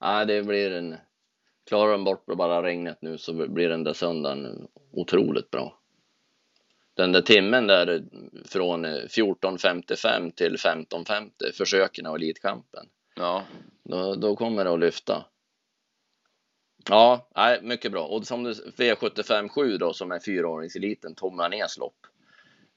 Nej, 0.00 0.26
det 0.26 0.42
blir 0.42 0.70
en... 0.70 0.96
Klarar 1.66 1.92
de 1.92 2.04
bort 2.04 2.26
bara 2.26 2.62
regnet 2.62 3.02
nu 3.02 3.18
så 3.18 3.32
blir 3.32 3.68
den 3.68 3.84
där 3.84 3.92
söndagen 3.92 4.68
otroligt 4.92 5.50
bra. 5.50 5.78
Den 6.94 7.12
där 7.12 7.22
timmen 7.22 7.66
där 7.66 8.04
från 8.44 8.84
eh, 8.84 8.90
14.55 8.90 10.30
till 10.34 10.56
15.50, 10.56 11.30
försöken 11.54 12.06
och 12.06 12.16
elitkampen. 12.16 12.86
Ja, 13.14 13.44
Då, 13.84 14.14
då 14.14 14.36
kommer 14.36 14.64
det 14.64 14.72
att 14.72 14.80
lyfta. 14.80 15.24
Ja, 16.88 17.28
nej, 17.36 17.60
mycket 17.62 17.92
bra. 17.92 18.06
Och 18.06 18.26
som 18.26 18.42
du, 18.42 18.52
V75 18.52 19.48
7 19.48 19.78
då 19.78 19.92
som 19.92 20.12
är 20.12 20.18
fyraåringseliten, 20.18 21.14
Tommy 21.14 21.42
Arnés 21.42 21.78
lopp. 21.78 22.06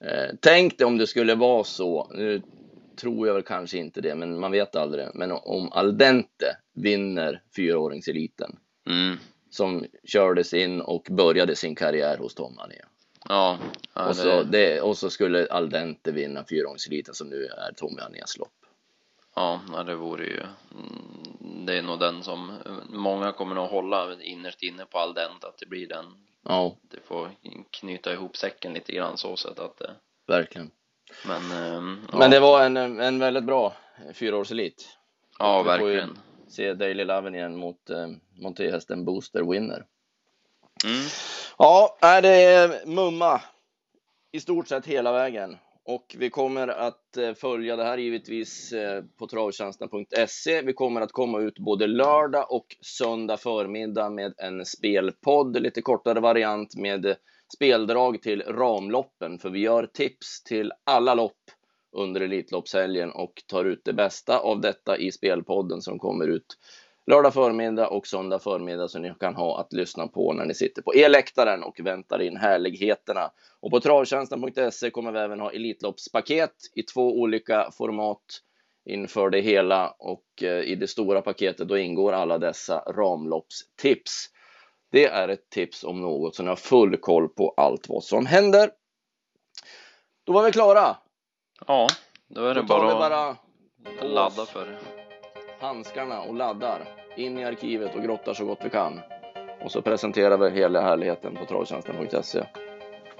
Eh, 0.04 0.34
tänk 0.40 0.78
dig 0.78 0.86
om 0.86 0.98
det 0.98 1.06
skulle 1.06 1.34
vara 1.34 1.64
så, 1.64 2.10
nu 2.14 2.42
tror 2.96 3.26
jag 3.26 3.34
väl 3.34 3.42
kanske 3.42 3.78
inte 3.78 4.00
det, 4.00 4.14
men 4.14 4.40
man 4.40 4.52
vet 4.52 4.76
aldrig. 4.76 5.06
Men 5.14 5.32
om 5.32 5.72
Aldente 5.72 6.56
vinner 6.74 7.42
fyraåringseliten 7.56 8.56
mm. 8.86 9.16
som 9.50 9.84
kördes 10.04 10.54
in 10.54 10.80
och 10.80 11.08
började 11.10 11.56
sin 11.56 11.74
karriär 11.74 12.18
hos 12.18 12.34
Tom 12.34 12.58
Arné. 12.58 12.80
ja, 13.28 13.58
ja 13.94 14.08
Och, 14.08 14.16
så, 14.16 14.42
det, 14.42 14.80
och 14.80 14.98
så 14.98 15.10
skulle 15.10 15.46
Aldente 15.46 16.12
vinna 16.12 16.44
fyraåringseliten 16.44 17.14
som 17.14 17.28
nu 17.28 17.44
är 17.46 17.72
Tommy 17.72 18.00
Arnés 18.00 18.38
lopp. 18.38 18.66
ja, 19.36 19.60
ja, 19.72 19.82
det 19.82 19.94
vore 19.94 20.24
ju 20.24 20.40
mm, 20.40 21.22
det 21.66 21.78
är 21.78 21.82
nog 21.82 22.00
den 22.00 22.22
som 22.22 22.52
många 22.88 23.32
kommer 23.32 23.54
nog 23.54 23.68
hålla 23.68 24.22
innerst 24.22 24.62
inne 24.62 24.84
på 24.86 24.98
all 24.98 25.14
den 25.14 25.30
att 25.40 25.58
det 25.58 25.66
blir 25.66 25.88
den 25.88 26.04
Ja, 26.44 26.76
det 26.82 27.00
får 27.06 27.30
knyta 27.70 28.12
ihop 28.12 28.36
säcken 28.36 28.72
lite 28.72 28.92
grann 28.92 29.18
så 29.18 29.36
sätt 29.36 29.58
att 29.58 29.78
det 29.78 29.90
verkligen. 30.26 30.70
men 31.26 31.52
ehm, 31.52 32.06
ja, 32.12 32.18
Men 32.18 32.30
det 32.30 32.40
var 32.40 32.64
en, 32.64 32.76
en 32.76 33.18
väldigt 33.18 33.44
bra 33.44 33.72
fyraårselit. 34.14 34.98
ja 35.38 35.58
ju- 35.58 35.64
verkligen 35.64 36.18
Se 36.48 36.74
Daily 36.74 37.04
Loven 37.04 37.34
igen 37.34 37.56
mot 37.56 37.90
eh, 37.90 38.06
monterhästen 38.38 39.04
Booster 39.04 39.42
Winner. 39.42 39.86
mm. 40.84 41.06
Ja, 41.58 41.96
det 42.22 42.44
är 42.44 42.86
mumma 42.86 43.40
i 44.32 44.40
stort 44.40 44.68
sett 44.68 44.86
hela 44.86 45.12
vägen. 45.12 45.58
Och 45.84 46.16
vi 46.18 46.30
kommer 46.30 46.68
att 46.68 47.16
eh, 47.16 47.34
följa 47.34 47.76
det 47.76 47.84
här 47.84 47.98
givetvis 47.98 48.72
eh, 48.72 49.04
på 49.18 49.26
travtjänsten.se. 49.26 50.62
Vi 50.62 50.72
kommer 50.72 51.00
att 51.00 51.12
komma 51.12 51.40
ut 51.40 51.58
både 51.58 51.86
lördag 51.86 52.52
och 52.52 52.66
söndag 52.80 53.36
förmiddag 53.36 54.10
med 54.10 54.34
en 54.38 54.66
spelpodd, 54.66 55.62
lite 55.62 55.82
kortare 55.82 56.20
variant 56.20 56.76
med 56.76 57.16
speldrag 57.54 58.22
till 58.22 58.42
ramloppen, 58.42 59.38
för 59.38 59.50
vi 59.50 59.58
gör 59.58 59.86
tips 59.86 60.42
till 60.42 60.72
alla 60.84 61.14
lopp 61.14 61.40
under 61.96 62.20
Elitloppshelgen 62.20 63.12
och 63.12 63.42
tar 63.46 63.64
ut 63.64 63.84
det 63.84 63.92
bästa 63.92 64.38
av 64.38 64.60
detta 64.60 64.98
i 64.98 65.12
spelpodden 65.12 65.82
som 65.82 65.98
kommer 65.98 66.28
ut 66.28 66.58
lördag 67.06 67.34
förmiddag 67.34 67.88
och 67.88 68.06
söndag 68.06 68.38
förmiddag 68.38 68.88
som 68.88 69.02
ni 69.02 69.14
kan 69.20 69.34
ha 69.34 69.60
att 69.60 69.72
lyssna 69.72 70.06
på 70.06 70.32
när 70.32 70.44
ni 70.44 70.54
sitter 70.54 70.82
på 70.82 70.94
e-läktaren 70.94 71.62
och 71.62 71.80
väntar 71.80 72.22
in 72.22 72.36
härligheterna. 72.36 73.30
Och 73.60 73.70
på 73.70 73.80
travtjänsten.se 73.80 74.90
kommer 74.90 75.12
vi 75.12 75.18
även 75.18 75.40
ha 75.40 75.52
Elitloppspaket 75.52 76.54
i 76.74 76.82
två 76.82 77.20
olika 77.20 77.70
format 77.70 78.24
inför 78.84 79.30
det 79.30 79.40
hela 79.40 79.94
och 79.98 80.42
eh, 80.42 80.60
i 80.60 80.74
det 80.74 80.88
stora 80.88 81.22
paketet 81.22 81.68
då 81.68 81.78
ingår 81.78 82.12
alla 82.12 82.38
dessa 82.38 82.78
ramloppstips. 82.78 84.26
Det 84.92 85.04
är 85.04 85.28
ett 85.28 85.50
tips 85.50 85.84
om 85.84 86.00
något 86.00 86.36
så 86.36 86.42
ni 86.42 86.48
har 86.48 86.56
full 86.56 86.96
koll 86.96 87.28
på 87.28 87.54
allt 87.56 87.88
vad 87.88 88.04
som 88.04 88.26
händer. 88.26 88.70
Då 90.24 90.32
var 90.32 90.44
vi 90.44 90.52
klara. 90.52 90.96
ja 91.66 91.86
då 92.28 92.44
är 92.44 92.54
det 92.54 92.60
Då 92.60 92.66
bara, 92.66 92.94
bara 92.94 93.36
på 93.98 94.06
ladda 94.06 94.46
för 94.46 94.66
det 94.66 95.01
handskarna 95.62 96.20
och 96.20 96.34
laddar 96.34 96.88
in 97.16 97.38
i 97.38 97.44
arkivet 97.44 97.94
och 97.94 98.02
grottar 98.02 98.34
så 98.34 98.44
gott 98.44 98.58
vi 98.64 98.70
kan. 98.70 99.00
Och 99.64 99.70
så 99.72 99.82
presenterar 99.82 100.38
vi 100.38 100.50
hela 100.50 100.80
härligheten 100.80 101.36
på 101.36 101.44
travtjänsten.se 101.44 102.44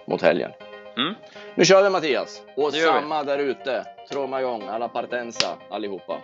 mot 0.06 0.22
helgen. 0.22 0.50
mm. 0.96 1.14
Nu 1.54 1.64
kör 1.64 1.82
vi 1.82 1.90
Mattias! 1.90 2.42
Och 2.56 2.72
samma 2.72 3.22
där 3.24 3.38
ute. 3.38 3.84
Tromma 4.10 4.40
igång 4.40 4.62
alla 4.62 4.88
partensa 4.88 5.58
allihopa. 5.70 6.18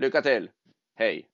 Lycka 0.00 0.22
till! 0.22 0.50
Hej! 0.98 1.26